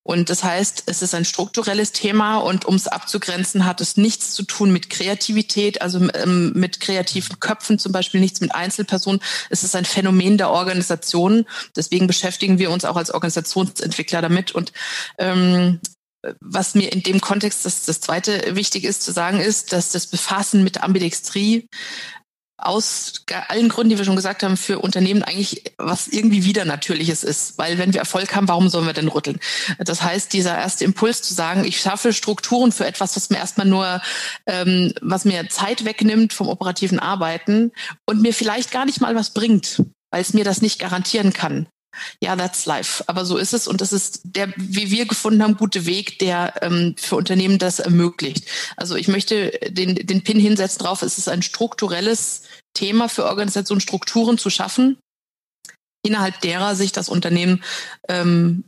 Und 0.04 0.30
das 0.30 0.44
heißt, 0.44 0.84
es 0.86 1.02
ist 1.02 1.16
ein 1.16 1.26
strukturelles 1.26 1.92
Thema 1.94 2.38
und 2.38 2.66
um 2.66 2.76
es 2.76 2.88
abzugrenzen, 2.88 3.66
hat 3.66 3.82
es 3.82 3.98
nichts 3.98 4.34
zu 4.34 4.44
tun 4.44 4.72
mit 4.72 4.90
Kreativität, 4.90 5.82
also 5.82 6.00
ähm, 6.14 6.54
mit 6.54 6.80
kreativen 6.80 7.40
Köpfen 7.40 7.80
zum 7.80 7.92
Beispiel, 7.92 8.20
nichts 8.20 8.40
mit 8.40 8.54
Einzelpersonen. 8.54 9.22
Es 9.50 9.64
ist 9.64 9.76
ein 9.76 9.86
Phänomen 9.86 10.38
der 10.38 10.52
Organisation. 10.52 11.46
Deswegen 11.76 12.06
beschäftigen 12.06 12.60
wir 12.60 12.70
uns 12.70 12.86
auch 12.86 12.98
als 12.98 13.12
Organisationsentwickler 13.12 14.22
damit. 14.22 14.52
Und 14.52 14.74
ähm, 15.18 15.80
was 16.40 16.76
mir 16.76 16.92
in 16.92 17.02
dem 17.02 17.20
Kontext 17.20 17.66
das, 17.66 17.86
das 17.86 18.00
zweite 18.00 18.56
wichtig 18.56 18.84
ist 18.84 19.02
zu 19.02 19.12
sagen, 19.12 19.40
ist, 19.40 19.74
dass 19.74 19.92
das 19.92 20.06
Befassen 20.06 20.64
mit 20.64 20.84
Ambidextrie 20.84 21.68
aus 22.62 23.26
allen 23.48 23.70
Gründen, 23.70 23.90
die 23.90 23.98
wir 23.98 24.06
schon 24.06 24.16
gesagt 24.16 24.44
haben, 24.44 24.58
für 24.58 24.80
Unternehmen 24.80 25.24
eigentlich 25.24 25.64
was 25.78 26.08
irgendwie 26.08 26.46
wieder 26.46 26.66
Natürliches 26.66 27.24
ist. 27.24 27.58
Weil 27.58 27.78
wenn 27.78 27.94
wir 27.94 28.00
Erfolg 28.00 28.36
haben, 28.36 28.48
warum 28.48 28.70
sollen 28.70 28.86
wir 28.86 28.94
denn 28.94 29.08
rütteln? 29.08 29.40
Das 29.80 30.02
heißt, 30.02 30.34
dieser 30.34 30.58
erste 30.58 30.86
Impuls 30.86 31.22
zu 31.22 31.34
sagen, 31.34 31.66
ich 31.66 31.80
schaffe 31.80 32.14
Strukturen 32.14 32.72
für 32.72 32.86
etwas, 32.86 33.16
was 33.16 33.30
mir 33.30 33.38
erstmal 33.38 33.68
nur, 33.68 34.02
ähm, 34.46 34.94
was 35.02 35.26
mir 35.26 35.50
Zeit 35.50 35.86
wegnimmt 35.86 36.34
vom 36.34 36.48
operativen 36.48 37.00
Arbeiten 37.00 37.72
und 38.06 38.22
mir 38.22 38.34
vielleicht 38.34 38.72
gar 38.72 38.86
nicht 38.86 39.02
mal 39.02 39.16
was 39.16 39.32
bringt, 39.32 39.84
weil 40.12 40.22
es 40.22 40.34
mir 40.34 40.44
das 40.44 40.62
nicht 40.62 40.80
garantieren 40.80 41.34
kann. 41.34 41.68
Ja, 42.22 42.36
that's 42.36 42.66
life. 42.66 43.04
Aber 43.08 43.26
so 43.26 43.38
ist 43.38 43.54
es 43.54 43.68
und 43.68 43.82
das 43.82 43.92
ist 43.92 44.22
der, 44.24 44.54
wie 44.56 44.92
wir 44.92 45.06
gefunden 45.06 45.44
haben, 45.44 45.58
gute 45.58 45.86
Weg, 45.86 46.20
der 46.20 46.54
ähm, 46.62 46.96
für 46.98 47.18
Unternehmen 47.18 47.60
das 47.60 47.80
ermöglicht. 47.80 48.46
Also 48.78 48.96
ich 48.96 49.08
möchte 49.08 49.52
den, 49.68 49.96
den 49.96 50.24
Pin 50.24 50.40
hinsetzen 50.40 50.80
drauf, 50.80 51.02
es 51.02 51.18
ist 51.18 51.28
ein 51.28 51.42
strukturelles 51.42 52.44
Thema 52.74 53.10
für 53.10 53.26
Organisationen, 53.26 53.82
Strukturen 53.82 54.38
zu 54.38 54.50
schaffen, 54.50 54.98
innerhalb 56.06 56.40
derer 56.42 56.76
sich 56.76 56.92
das 56.92 57.10
Unternehmen 57.10 57.64
ähm, 58.08 58.64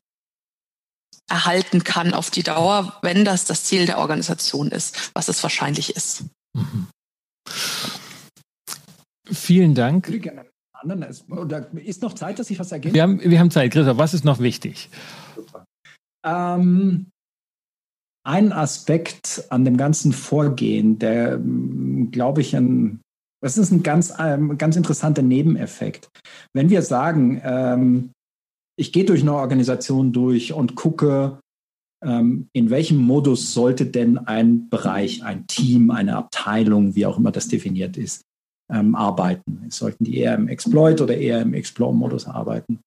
erhalten 1.30 1.84
kann 1.84 2.14
auf 2.14 2.30
die 2.30 2.44
Dauer, 2.44 3.00
wenn 3.02 3.26
das 3.26 3.46
das 3.46 3.64
Ziel 3.64 3.86
der 3.86 3.98
Organisation 3.98 4.70
ist, 4.70 5.12
was 5.14 5.30
es 5.30 5.42
wahrscheinlich 5.42 5.96
ist. 5.96 6.26
Mhm. 6.54 6.88
Vielen 9.32 9.74
Dank 9.74 10.10
ist 11.86 12.02
noch 12.02 12.14
Zeit, 12.14 12.40
dass 12.40 12.50
ich 12.50 12.60
was 12.60 12.72
ergänze? 12.72 12.94
Wir 12.94 13.04
haben, 13.04 13.20
wir 13.22 13.40
haben 13.40 13.52
Zeit. 13.52 13.72
Christoph, 13.72 13.98
was 13.98 14.14
ist 14.14 14.26
noch 14.26 14.40
wichtig? 14.40 14.90
Ähm, 16.26 17.08
ein 18.26 18.52
Aspekt 18.54 19.46
an 19.50 19.66
dem 19.66 19.78
ganzen 19.78 20.14
Vorgehen, 20.14 21.00
der, 21.00 21.34
ähm, 21.34 22.10
glaube 22.12 22.42
ich, 22.42 22.56
ein, 22.56 23.02
das 23.44 23.58
ist 23.58 23.72
ein 23.72 23.84
ganz, 23.84 24.14
ähm, 24.18 24.58
ganz 24.58 24.78
interessanter 24.78 25.22
Nebeneffekt. 25.22 26.10
Wenn 26.56 26.70
wir 26.70 26.82
sagen, 26.82 27.42
ähm, 27.44 28.12
ich 28.80 28.94
gehe 28.94 29.04
durch 29.04 29.22
eine 29.22 29.34
Organisation 29.34 30.14
durch 30.14 30.54
und 30.54 30.76
gucke, 30.76 31.40
ähm, 32.04 32.48
in 32.54 32.70
welchem 32.70 32.98
Modus 32.98 33.54
sollte 33.54 33.86
denn 33.86 34.18
ein 34.18 34.70
Bereich, 34.70 35.24
ein 35.24 35.46
Team, 35.48 35.92
eine 35.92 36.16
Abteilung, 36.16 36.96
wie 36.96 37.06
auch 37.06 37.18
immer 37.18 37.32
das 37.32 37.50
definiert 37.50 37.98
ist, 37.98 38.22
ähm, 38.72 38.96
arbeiten. 38.96 39.66
Sollten 39.70 40.06
die 40.06 40.18
eher 40.18 40.36
im 40.36 40.48
Exploit 40.48 41.02
oder 41.02 41.18
eher 41.18 41.42
im 41.42 41.54
Explore-Modus 41.54 42.28
arbeiten? 42.28 42.80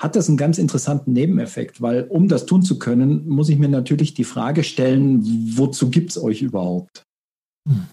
Hat 0.00 0.14
das 0.14 0.28
einen 0.28 0.36
ganz 0.36 0.58
interessanten 0.58 1.14
Nebeneffekt, 1.14 1.80
weil 1.80 2.02
um 2.04 2.28
das 2.28 2.44
tun 2.44 2.62
zu 2.62 2.78
können, 2.78 3.26
muss 3.26 3.48
ich 3.48 3.58
mir 3.58 3.70
natürlich 3.70 4.12
die 4.12 4.24
Frage 4.24 4.62
stellen, 4.62 5.22
wozu 5.56 5.90
gibt 5.90 6.10
es 6.10 6.22
euch 6.22 6.42
überhaupt? 6.42 7.02
Hm. 7.66 7.86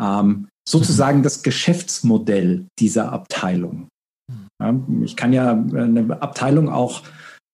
Ähm, 0.00 0.48
sozusagen 0.68 1.22
das 1.22 1.42
Geschäftsmodell 1.42 2.66
dieser 2.78 3.12
Abteilung. 3.12 3.88
Hm. 4.30 4.46
Ja, 4.60 5.04
ich 5.04 5.16
kann 5.16 5.32
ja 5.32 5.52
eine 5.52 6.20
Abteilung 6.20 6.68
auch 6.68 7.02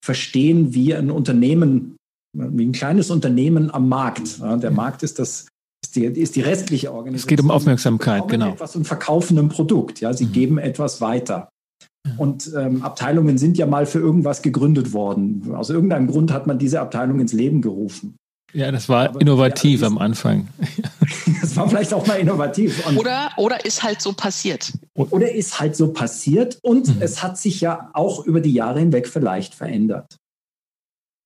verstehen 0.04 0.74
wie 0.74 0.94
ein 0.94 1.10
Unternehmen, 1.10 1.96
wie 2.36 2.66
ein 2.66 2.72
kleines 2.72 3.10
Unternehmen 3.10 3.72
am 3.72 3.88
Markt. 3.88 4.38
Ja, 4.38 4.56
der 4.56 4.70
Markt 4.70 5.02
ist 5.02 5.18
das 5.18 5.46
ist 5.84 5.96
die, 5.96 6.04
ist 6.04 6.34
die 6.34 6.40
restliche 6.40 6.92
Organisation. 6.92 7.16
Es 7.16 7.26
geht 7.26 7.40
um 7.40 7.50
Aufmerksamkeit, 7.50 8.26
genau. 8.28 8.50
Etwas 8.50 8.74
und 8.74 8.86
verkaufen 8.86 9.38
ein 9.38 9.48
Produkt. 9.48 10.00
Ja, 10.00 10.12
sie 10.12 10.26
mhm. 10.26 10.32
geben 10.32 10.58
etwas 10.58 11.00
weiter. 11.00 11.48
Und 12.18 12.52
ähm, 12.54 12.82
Abteilungen 12.82 13.38
sind 13.38 13.56
ja 13.56 13.66
mal 13.66 13.86
für 13.86 13.98
irgendwas 13.98 14.42
gegründet 14.42 14.92
worden. 14.92 15.54
Aus 15.54 15.70
irgendeinem 15.70 16.06
Grund 16.06 16.32
hat 16.32 16.46
man 16.46 16.58
diese 16.58 16.80
Abteilung 16.80 17.20
ins 17.20 17.32
Leben 17.32 17.62
gerufen. 17.62 18.16
Ja, 18.52 18.70
das 18.70 18.88
war 18.88 19.08
Aber 19.08 19.20
innovativ 19.20 19.82
am 19.82 19.98
Anfang. 19.98 20.48
das 21.54 21.62
war 21.62 21.68
vielleicht 21.68 21.94
auch 21.94 22.06
mal 22.06 22.18
innovativ. 22.18 22.84
Und 22.86 22.98
oder, 22.98 23.30
oder 23.36 23.64
ist 23.64 23.82
halt 23.82 24.00
so 24.00 24.12
passiert. 24.12 24.72
Oder 24.96 25.32
ist 25.32 25.60
halt 25.60 25.76
so 25.76 25.92
passiert 25.92 26.58
und 26.62 26.88
mhm. 26.88 27.02
es 27.02 27.22
hat 27.22 27.38
sich 27.38 27.60
ja 27.60 27.90
auch 27.92 28.26
über 28.26 28.40
die 28.40 28.52
Jahre 28.52 28.80
hinweg 28.80 29.06
vielleicht 29.06 29.54
verändert. 29.54 30.16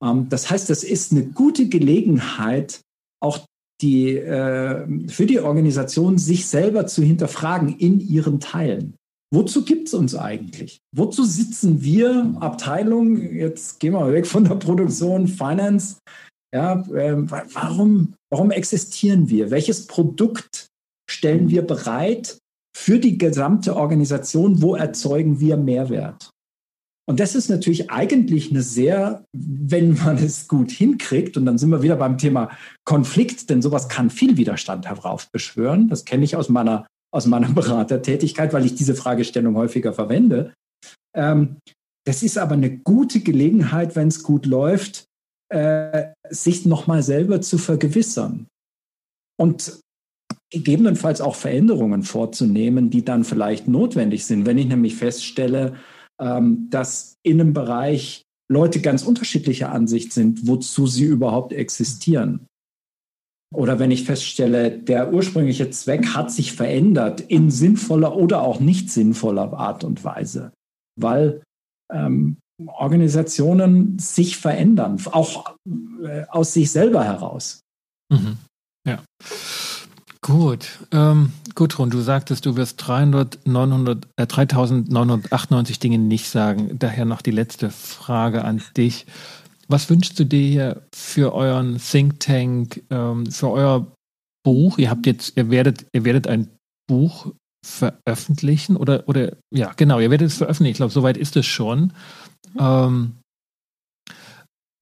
Ähm, 0.05 0.29
das 0.29 0.51
heißt, 0.51 0.69
es 0.71 0.85
ist 0.85 1.13
eine 1.13 1.25
gute 1.25 1.69
Gelegenheit, 1.69 2.81
auch 3.21 3.41
die, 3.81 4.17
äh, 4.17 5.09
für 5.09 5.27
die 5.27 5.41
Organisation 5.41 6.19
sich 6.19 6.47
selber 6.47 6.87
zu 6.87 7.03
hinterfragen 7.03 7.79
in 7.79 8.01
ihren 8.01 8.41
Teilen. 8.41 8.95
Wozu 9.33 9.65
gibt 9.65 9.89
es 9.89 9.95
uns 9.95 10.15
eigentlich? 10.15 10.81
Wozu 10.95 11.25
sitzen 11.25 11.83
wir, 11.83 12.35
Abteilung, 12.41 13.21
jetzt 13.35 13.79
gehen 13.79 13.93
wir 13.93 14.01
mal 14.01 14.13
weg 14.13 14.27
von 14.27 14.45
der 14.45 14.55
Produktion, 14.55 15.29
Finance, 15.29 15.99
ja, 16.55 16.81
äh, 16.95 17.17
warum, 17.55 18.15
warum 18.31 18.51
existieren 18.51 19.29
wir? 19.29 19.51
Welches 19.51 19.87
Produkt 19.87 20.69
stellen 21.11 21.51
wir 21.51 21.63
bereit 21.63 22.39
für 22.77 22.99
die 22.99 23.19
gesamte 23.19 23.77
Organisation? 23.77 24.63
Wo 24.63 24.75
erzeugen 24.75 25.41
wir 25.41 25.57
Mehrwert? 25.57 26.31
Und 27.09 27.21
das 27.21 27.35
ist 27.35 27.49
natürlich 27.49 27.91
eigentlich 27.91 28.51
eine 28.51 28.61
sehr, 28.61 29.25
wenn 29.33 29.95
man 29.95 30.19
es 30.19 30.47
gut 30.47 30.71
hinkriegt, 30.71 31.39
und 31.39 31.47
dann 31.47 31.57
sind 31.57 31.71
wir 31.71 31.83
wieder 31.83 31.97
beim 31.97 32.19
Thema 32.19 32.51
Konflikt, 32.85 33.49
denn 33.49 33.63
sowas 33.63 33.89
kann 33.89 34.11
viel 34.11 34.37
Widerstand 34.37 34.87
heraufbeschwören. 34.87 35.89
Das 35.89 36.05
kenne 36.05 36.25
ich 36.25 36.37
aus 36.37 36.51
meiner, 36.51 36.87
aus 37.11 37.25
meiner 37.25 37.49
Beratertätigkeit, 37.55 38.53
weil 38.53 38.67
ich 38.67 38.75
diese 38.75 38.95
Fragestellung 38.95 39.57
häufiger 39.57 39.95
verwende. 39.95 40.53
Ähm, 41.17 41.57
das 42.07 42.23
ist 42.23 42.37
aber 42.37 42.55
eine 42.55 42.77
gute 42.77 43.21
Gelegenheit, 43.21 43.97
wenn 43.97 44.09
es 44.09 44.23
gut 44.23 44.45
läuft, 44.45 45.08
äh, 45.51 46.09
sich 46.29 46.67
nochmal 46.67 47.03
selber 47.03 47.41
zu 47.41 47.59
vergewissern. 47.59 48.47
Und 49.41 49.81
gegebenenfalls 50.51 51.21
auch 51.21 51.35
Veränderungen 51.35 52.03
vorzunehmen, 52.03 52.91
die 52.91 53.05
dann 53.05 53.25
vielleicht 53.25 53.69
notwendig 53.69 54.25
sind. 54.27 54.47
Wenn 54.47 54.59
ich 54.59 54.67
nämlich 54.67 54.97
feststelle, 54.97 55.77
ähm, 56.21 56.69
dass 56.71 57.17
in 57.23 57.41
einem 57.41 57.53
Bereich 57.53 58.23
Leute 58.51 58.81
ganz 58.81 59.03
unterschiedlicher 59.03 59.73
Ansicht 59.73 60.13
sind, 60.13 60.47
wozu 60.47 60.87
sie 60.87 61.05
überhaupt 61.05 61.53
existieren. 61.53 62.47
Oder 63.55 63.79
wenn 63.79 63.91
ich 63.91 64.05
feststelle, 64.05 64.71
der 64.71 65.13
ursprüngliche 65.13 65.71
Zweck 65.71 66.15
hat 66.15 66.31
sich 66.31 66.53
verändert 66.53 67.21
in 67.21 67.51
sinnvoller 67.51 68.17
oder 68.17 68.43
auch 68.43 68.61
nicht 68.61 68.91
sinnvoller 68.91 69.53
Art 69.55 69.85
und 69.85 70.05
Weise, 70.05 70.53
weil 70.97 71.43
ähm, 71.91 72.39
Organisationen 72.67 73.99
sich 73.99 74.37
verändern, 74.37 75.01
auch 75.13 75.55
äh, 76.03 76.25
aus 76.29 76.53
sich 76.53 76.71
selber 76.71 77.05
heraus. 77.05 77.61
Mhm. 78.13 78.39
Ja. 78.87 79.03
Gut. 80.21 80.81
Ähm, 80.93 81.33
Gudrun, 81.55 81.91
du 81.91 82.01
sagtest, 82.01 82.47
du 82.47 82.57
wirst 82.57 82.87
300, 82.87 83.47
900, 83.47 84.07
äh, 84.17 84.27
3998 84.27 85.79
Dinge 85.79 85.99
nicht 85.99 86.29
sagen. 86.29 86.79
Daher 86.79 87.05
noch 87.05 87.23
die 87.23 87.31
letzte 87.31 87.71
Frage 87.71 88.45
an 88.45 88.63
dich. 88.77 89.07
Was 89.69 89.89
wünschst 89.91 90.19
du 90.19 90.25
dir 90.25 90.83
für 90.95 91.35
euren 91.35 91.79
Think 91.79 92.21
Tank, 92.21 92.83
ähm, 92.91 93.31
für 93.31 93.51
euer 93.51 93.87
Buch? 94.45 94.79
Ihr 94.79 94.91
habt 94.91 95.07
jetzt, 95.07 95.37
ihr 95.37 95.51
werdet, 95.51 95.87
ihr 95.93 96.05
werdet 96.05 96.27
ein 96.27 96.49
Buch 96.89 97.33
veröffentlichen 97.65 98.77
oder, 98.77 99.09
oder, 99.09 99.37
ja, 99.55 99.73
genau, 99.77 100.01
ihr 100.01 100.11
werdet 100.11 100.29
es 100.29 100.39
veröffentlichen. 100.39 100.73
Ich 100.73 100.79
glaube, 100.79 100.93
soweit 100.93 101.17
ist 101.17 101.37
es 101.37 101.47
schon. 101.47 101.93
Mhm. 102.55 102.61
Ähm, 102.61 103.21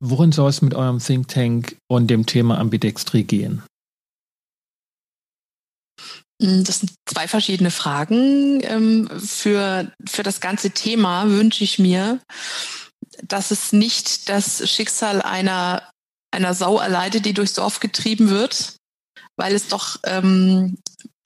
worin 0.00 0.32
soll 0.32 0.50
es 0.50 0.62
mit 0.62 0.74
eurem 0.74 0.98
Think 0.98 1.28
Tank 1.28 1.76
und 1.88 2.08
dem 2.08 2.26
Thema 2.26 2.58
Ambidextrie 2.58 3.24
gehen? 3.24 3.62
Hm, 6.42 6.64
das 6.64 6.80
sind 6.80 6.92
zwei 7.06 7.28
verschiedene 7.28 7.70
Fragen. 7.70 8.60
Ähm, 8.62 9.08
für, 9.18 9.90
für 10.06 10.22
das 10.22 10.40
ganze 10.40 10.70
Thema 10.70 11.30
wünsche 11.30 11.64
ich 11.64 11.78
mir, 11.78 12.20
dass 13.22 13.50
es 13.50 13.72
nicht 13.72 14.28
das 14.28 14.68
Schicksal 14.68 15.22
einer, 15.22 15.90
einer 16.34 16.54
Sau 16.54 16.78
erleidet, 16.78 17.24
die 17.24 17.32
durchs 17.32 17.54
Dorf 17.54 17.80
getrieben 17.80 18.28
wird, 18.28 18.76
weil 19.36 19.54
es 19.54 19.68
doch 19.68 19.98
ähm, 20.04 20.76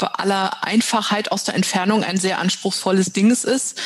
bei 0.01 0.09
aller 0.09 0.65
Einfachheit 0.65 1.31
aus 1.31 1.45
der 1.45 1.55
Entfernung 1.55 2.03
ein 2.03 2.17
sehr 2.17 2.39
anspruchsvolles 2.39 3.13
Dings 3.13 3.45
ist, 3.45 3.81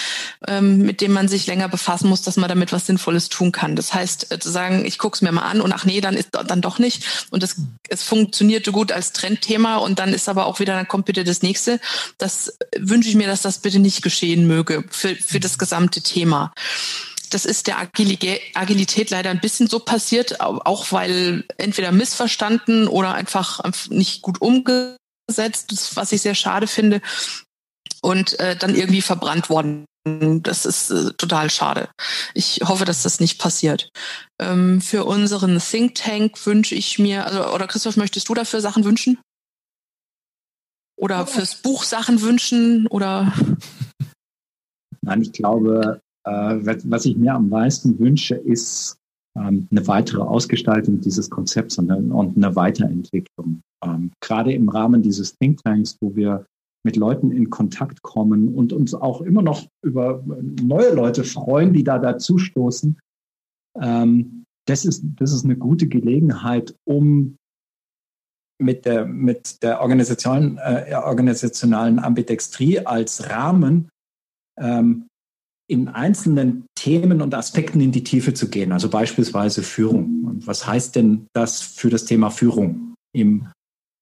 ähm, 0.48 0.78
mit 0.78 1.00
dem 1.00 1.12
man 1.12 1.28
sich 1.28 1.46
länger 1.46 1.68
befassen 1.68 2.08
muss, 2.08 2.22
dass 2.22 2.36
man 2.36 2.48
damit 2.48 2.72
was 2.72 2.86
Sinnvolles 2.86 3.28
tun 3.28 3.52
kann. 3.52 3.76
Das 3.76 3.92
heißt, 3.92 4.32
äh, 4.32 4.38
zu 4.38 4.50
sagen, 4.50 4.86
ich 4.86 4.98
gucke 4.98 5.16
es 5.16 5.22
mir 5.22 5.32
mal 5.32 5.42
an 5.42 5.60
und 5.60 5.72
ach 5.72 5.84
nee, 5.84 6.00
dann 6.00 6.14
ist 6.14 6.30
dann 6.32 6.62
doch 6.62 6.78
nicht. 6.78 7.28
Und 7.30 7.42
das, 7.42 7.56
es 7.88 8.02
funktionierte 8.02 8.72
gut 8.72 8.92
als 8.92 9.12
Trendthema 9.12 9.76
und 9.76 9.98
dann 9.98 10.14
ist 10.14 10.28
aber 10.28 10.46
auch 10.46 10.60
wieder, 10.60 10.74
dann 10.74 10.88
kommt 10.88 11.04
bitte 11.04 11.24
das 11.24 11.42
nächste. 11.42 11.80
Das 12.16 12.56
wünsche 12.78 13.08
ich 13.08 13.16
mir, 13.16 13.26
dass 13.26 13.42
das 13.42 13.58
bitte 13.58 13.80
nicht 13.80 14.02
geschehen 14.02 14.46
möge 14.46 14.84
für, 14.90 15.16
für 15.16 15.40
das 15.40 15.58
gesamte 15.58 16.00
Thema. 16.00 16.52
Das 17.30 17.44
ist 17.44 17.66
der 17.66 17.78
Agilität 17.80 19.10
leider 19.10 19.30
ein 19.30 19.40
bisschen 19.40 19.66
so 19.66 19.80
passiert, 19.80 20.40
auch 20.40 20.92
weil 20.92 21.44
entweder 21.56 21.90
missverstanden 21.90 22.86
oder 22.86 23.14
einfach 23.14 23.60
nicht 23.90 24.22
gut 24.22 24.40
umgesetzt 24.40 25.03
gesetzt, 25.26 25.96
was 25.96 26.12
ich 26.12 26.22
sehr 26.22 26.34
schade 26.34 26.66
finde, 26.66 27.00
und 28.02 28.38
äh, 28.40 28.56
dann 28.56 28.74
irgendwie 28.74 29.02
verbrannt 29.02 29.48
worden. 29.50 29.86
Das 30.06 30.66
ist 30.66 30.90
äh, 30.90 31.12
total 31.14 31.48
schade. 31.48 31.88
Ich 32.34 32.60
hoffe, 32.62 32.84
dass 32.84 33.02
das 33.02 33.20
nicht 33.20 33.40
passiert. 33.40 33.88
Ähm, 34.38 34.82
für 34.82 35.04
unseren 35.04 35.58
Think 35.58 35.94
Tank 35.94 36.44
wünsche 36.46 36.74
ich 36.74 36.98
mir, 36.98 37.26
also, 37.26 37.54
oder 37.54 37.66
Christoph, 37.66 37.96
möchtest 37.96 38.28
du 38.28 38.34
dafür 38.34 38.60
Sachen 38.60 38.84
wünschen? 38.84 39.18
Oder 40.96 41.26
fürs 41.26 41.56
Buch 41.56 41.84
Sachen 41.84 42.20
wünschen? 42.20 42.86
Oder? 42.88 43.32
Nein, 45.00 45.22
ich 45.22 45.32
glaube, 45.32 46.02
äh, 46.24 46.30
was 46.30 47.04
ich 47.06 47.16
mir 47.16 47.34
am 47.34 47.48
meisten 47.48 47.98
wünsche, 47.98 48.34
ist 48.34 48.98
eine 49.36 49.86
weitere 49.86 50.22
Ausgestaltung 50.22 51.00
dieses 51.00 51.28
Konzepts 51.28 51.78
und 51.78 51.90
eine, 51.90 52.56
Weiterentwicklung. 52.56 53.62
Ähm, 53.84 54.12
gerade 54.20 54.52
im 54.52 54.68
Rahmen 54.68 55.02
dieses 55.02 55.36
Think 55.36 55.62
Tanks, 55.64 55.96
wo 56.00 56.14
wir 56.14 56.46
mit 56.84 56.96
Leuten 56.96 57.32
in 57.32 57.50
Kontakt 57.50 58.02
kommen 58.02 58.54
und 58.54 58.72
uns 58.72 58.94
auch 58.94 59.22
immer 59.22 59.42
noch 59.42 59.66
über 59.82 60.22
neue 60.62 60.94
Leute 60.94 61.24
freuen, 61.24 61.72
die 61.72 61.82
da 61.82 61.98
dazustoßen. 61.98 62.98
Ähm, 63.80 64.44
das 64.66 64.84
ist, 64.84 65.02
das 65.16 65.32
ist 65.32 65.44
eine 65.44 65.56
gute 65.56 65.88
Gelegenheit, 65.88 66.74
um 66.84 67.36
mit 68.62 68.84
der, 68.84 69.06
mit 69.06 69.62
der 69.62 69.80
Organisation, 69.80 70.58
äh, 70.58 70.94
organisationalen 70.94 71.98
Ambidextrie 71.98 72.80
als 72.80 73.28
Rahmen 73.28 73.88
ähm, 74.58 75.08
in 75.66 75.88
einzelnen 75.88 76.66
Themen 76.74 77.22
und 77.22 77.34
Aspekten 77.34 77.80
in 77.80 77.92
die 77.92 78.04
Tiefe 78.04 78.34
zu 78.34 78.48
gehen, 78.48 78.72
also 78.72 78.88
beispielsweise 78.90 79.62
Führung. 79.62 80.24
Und 80.24 80.46
was 80.46 80.66
heißt 80.66 80.94
denn 80.96 81.26
das 81.34 81.60
für 81.60 81.90
das 81.90 82.04
Thema 82.04 82.30
Führung 82.30 82.94
im 83.14 83.48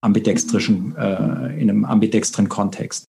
ambidextrischen, 0.02 0.96
äh, 0.96 1.60
in 1.60 1.70
einem 1.70 1.84
ambidextren 1.84 2.48
Kontext? 2.48 3.04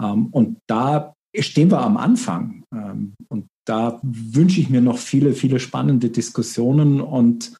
Ähm, 0.00 0.26
und 0.26 0.58
da 0.68 1.14
stehen 1.36 1.70
wir 1.70 1.80
am 1.80 1.96
Anfang. 1.96 2.62
Ähm, 2.72 3.14
und 3.28 3.46
da 3.66 3.98
wünsche 4.02 4.60
ich 4.60 4.70
mir 4.70 4.80
noch 4.80 4.98
viele, 4.98 5.32
viele 5.32 5.58
spannende 5.58 6.10
Diskussionen 6.10 7.00
und 7.00 7.56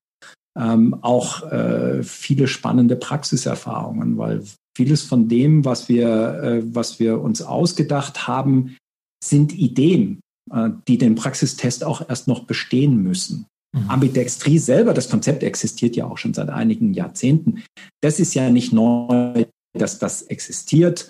ähm, 0.57 0.97
auch 1.03 1.51
äh, 1.51 2.03
viele 2.05 2.47
spannende 2.47 2.95
Praxiserfahrungen, 2.95 4.17
weil 4.19 4.45
vieles 4.77 5.03
von 5.03 5.29
dem, 5.29 5.65
was 5.65 5.89
wir, 5.89 6.35
äh, 6.43 6.63
was 6.65 7.01
wir 7.01 7.21
uns 7.21 7.43
ausgedacht 7.43 8.29
haben, 8.29 8.77
sind 9.29 9.53
Ideen, 9.53 10.21
äh, 10.51 10.71
die 10.89 10.99
den 10.99 11.15
Praxistest 11.15 11.85
auch 11.85 12.09
erst 12.09 12.29
noch 12.29 12.45
bestehen 12.45 13.03
müssen. 13.03 13.47
Mhm. 13.75 13.91
Ambidextrie 13.91 14.59
selber, 14.59 14.95
das 14.95 15.11
Konzept 15.11 15.43
existiert 15.43 15.97
ja 15.97 16.07
auch 16.07 16.19
schon 16.19 16.35
seit 16.35 16.49
einigen 16.49 16.95
Jahrzehnten. 16.95 17.63
Das 18.01 18.21
ist 18.21 18.35
ja 18.35 18.51
nicht 18.51 18.73
neu, 18.73 19.47
dass 19.77 19.99
das 19.99 20.23
existiert. 20.23 21.09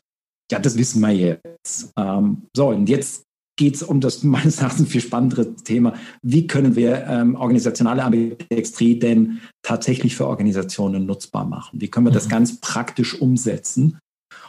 ja, 0.50 0.58
das 0.58 0.76
wissen 0.76 1.00
wir 1.00 1.10
jetzt. 1.10 1.90
Ähm, 1.96 2.42
so, 2.54 2.68
und 2.68 2.88
jetzt 2.88 3.24
geht 3.56 3.76
es 3.76 3.82
um 3.82 4.00
das 4.00 4.22
meines 4.22 4.60
Erachtens 4.60 4.88
viel 4.88 5.00
spannendere 5.00 5.54
Thema. 5.56 5.94
Wie 6.22 6.46
können 6.46 6.76
wir 6.76 7.06
ähm, 7.06 7.34
organisationale 7.34 8.02
Ambidextrie 8.02 8.98
denn 8.98 9.40
tatsächlich 9.62 10.16
für 10.16 10.26
Organisationen 10.26 11.06
nutzbar 11.06 11.44
machen? 11.44 11.80
Wie 11.80 11.88
können 11.88 12.06
wir 12.06 12.12
das 12.12 12.26
mhm. 12.26 12.30
ganz 12.30 12.60
praktisch 12.60 13.20
umsetzen? 13.20 13.98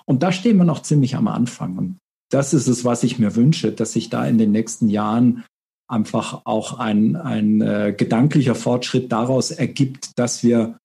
Und 0.06 0.24
da 0.24 0.32
stehen 0.32 0.58
wir 0.58 0.66
noch 0.66 0.82
ziemlich 0.82 1.16
am 1.16 1.28
Anfang. 1.28 1.78
Und 1.78 1.98
das 2.30 2.54
ist 2.54 2.68
es, 2.68 2.86
was 2.86 3.04
ich 3.04 3.20
mir 3.20 3.36
wünsche, 3.36 3.72
dass 3.72 3.94
sich 3.94 4.10
da 4.10 4.26
in 4.26 4.38
den 4.38 4.52
nächsten 4.52 4.90
Jahren 4.90 5.44
einfach 5.88 6.42
auch 6.46 6.80
ein, 6.80 7.16
ein 7.16 7.62
äh, 7.62 7.94
gedanklicher 7.96 8.56
Fortschritt 8.56 9.12
daraus 9.12 9.52
ergibt, 9.52 10.18
dass 10.18 10.44
wir, 10.44 10.78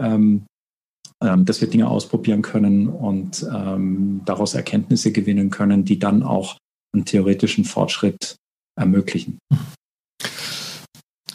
ähm, 0.00 0.46
ähm, 1.22 1.44
dass 1.44 1.60
wir 1.60 1.68
Dinge 1.68 1.88
ausprobieren 1.88 2.42
können 2.42 2.88
und 2.88 3.46
ähm, 3.52 4.22
daraus 4.24 4.54
Erkenntnisse 4.54 5.12
gewinnen 5.12 5.50
können, 5.50 5.84
die 5.84 5.98
dann 5.98 6.22
auch 6.22 6.56
einen 6.94 7.04
theoretischen 7.04 7.64
Fortschritt 7.64 8.36
ermöglichen. 8.78 9.38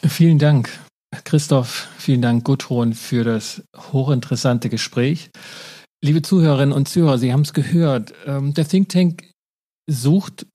Vielen 0.03 0.39
Dank, 0.39 0.69
Christoph. 1.23 1.87
Vielen 1.99 2.23
Dank, 2.23 2.43
Gudrun, 2.43 2.93
für 2.93 3.23
das 3.23 3.63
hochinteressante 3.77 4.69
Gespräch. 4.69 5.29
Liebe 6.03 6.23
Zuhörerinnen 6.23 6.73
und 6.73 6.89
Zuhörer, 6.89 7.19
Sie 7.19 7.31
haben 7.31 7.41
es 7.41 7.53
gehört. 7.53 8.13
Ähm, 8.25 8.55
der 8.55 8.67
Think 8.67 8.89
Tank 8.89 9.30
sucht 9.89 10.45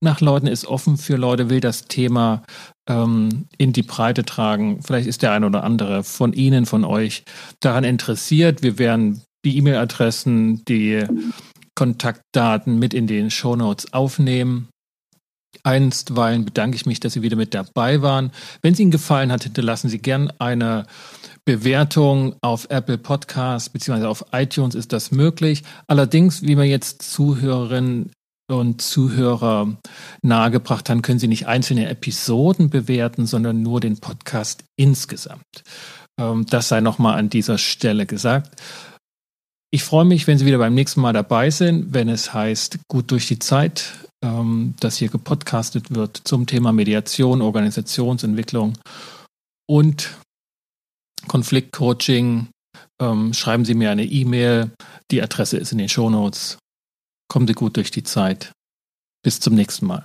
nach 0.00 0.20
Leuten, 0.20 0.46
ist 0.46 0.66
offen 0.66 0.96
für 0.96 1.16
Leute, 1.16 1.50
will 1.50 1.60
das 1.60 1.86
Thema 1.86 2.42
ähm, 2.88 3.46
in 3.58 3.72
die 3.72 3.82
Breite 3.82 4.24
tragen. 4.24 4.82
Vielleicht 4.82 5.08
ist 5.08 5.22
der 5.22 5.32
eine 5.32 5.46
oder 5.46 5.64
andere 5.64 6.04
von 6.04 6.32
Ihnen, 6.32 6.66
von 6.66 6.84
euch 6.84 7.24
daran 7.60 7.84
interessiert. 7.84 8.62
Wir 8.62 8.78
werden 8.78 9.22
die 9.44 9.56
E-Mail-Adressen, 9.58 10.64
die 10.66 11.04
Kontaktdaten 11.74 12.78
mit 12.78 12.94
in 12.94 13.06
den 13.06 13.30
Shownotes 13.30 13.92
aufnehmen. 13.92 14.68
Einstweilen 15.62 16.44
bedanke 16.44 16.76
ich 16.76 16.86
mich, 16.86 17.00
dass 17.00 17.14
Sie 17.14 17.22
wieder 17.22 17.36
mit 17.36 17.54
dabei 17.54 18.02
waren. 18.02 18.32
Wenn 18.60 18.74
es 18.74 18.80
Ihnen 18.80 18.90
gefallen 18.90 19.32
hat, 19.32 19.44
hinterlassen 19.44 19.88
Sie 19.88 19.98
gern 19.98 20.32
eine 20.38 20.86
Bewertung 21.46 22.36
auf 22.40 22.66
Apple 22.70 22.98
Podcasts 22.98 23.68
bzw. 23.68 24.06
auf 24.06 24.24
iTunes 24.32 24.74
ist 24.74 24.92
das 24.92 25.10
möglich. 25.10 25.62
Allerdings, 25.86 26.42
wie 26.42 26.56
wir 26.56 26.64
jetzt 26.64 27.02
Zuhörerinnen 27.02 28.10
und 28.50 28.82
Zuhörer 28.82 29.76
nahegebracht 30.22 30.90
haben, 30.90 31.02
können 31.02 31.18
Sie 31.18 31.28
nicht 31.28 31.46
einzelne 31.46 31.88
Episoden 31.88 32.70
bewerten, 32.70 33.26
sondern 33.26 33.62
nur 33.62 33.80
den 33.80 33.98
Podcast 33.98 34.64
insgesamt. 34.76 35.62
Ähm, 36.20 36.46
das 36.46 36.68
sei 36.68 36.80
nochmal 36.80 37.18
an 37.18 37.30
dieser 37.30 37.58
Stelle 37.58 38.06
gesagt. 38.06 38.60
Ich 39.70 39.82
freue 39.82 40.04
mich, 40.04 40.26
wenn 40.26 40.38
Sie 40.38 40.46
wieder 40.46 40.58
beim 40.58 40.74
nächsten 40.74 41.00
Mal 41.00 41.12
dabei 41.12 41.50
sind, 41.50 41.94
wenn 41.94 42.08
es 42.08 42.32
heißt, 42.32 42.78
gut 42.88 43.10
durch 43.10 43.26
die 43.26 43.38
Zeit, 43.38 43.94
ähm, 44.22 44.74
dass 44.78 44.98
hier 44.98 45.08
gepodcastet 45.08 45.94
wird 45.94 46.20
zum 46.24 46.46
Thema 46.46 46.72
Mediation, 46.72 47.42
Organisationsentwicklung 47.42 48.74
und 49.68 50.16
Konfliktcoaching. 51.26 52.48
Ähm, 53.00 53.34
schreiben 53.34 53.64
Sie 53.64 53.74
mir 53.74 53.90
eine 53.90 54.04
E-Mail. 54.04 54.70
Die 55.10 55.22
Adresse 55.22 55.56
ist 55.56 55.72
in 55.72 55.78
den 55.78 55.88
Shownotes. 55.88 56.58
Kommen 57.28 57.46
Sie 57.46 57.54
gut 57.54 57.76
durch 57.76 57.90
die 57.90 58.02
Zeit. 58.02 58.52
Bis 59.22 59.40
zum 59.40 59.54
nächsten 59.54 59.86
Mal. 59.86 60.04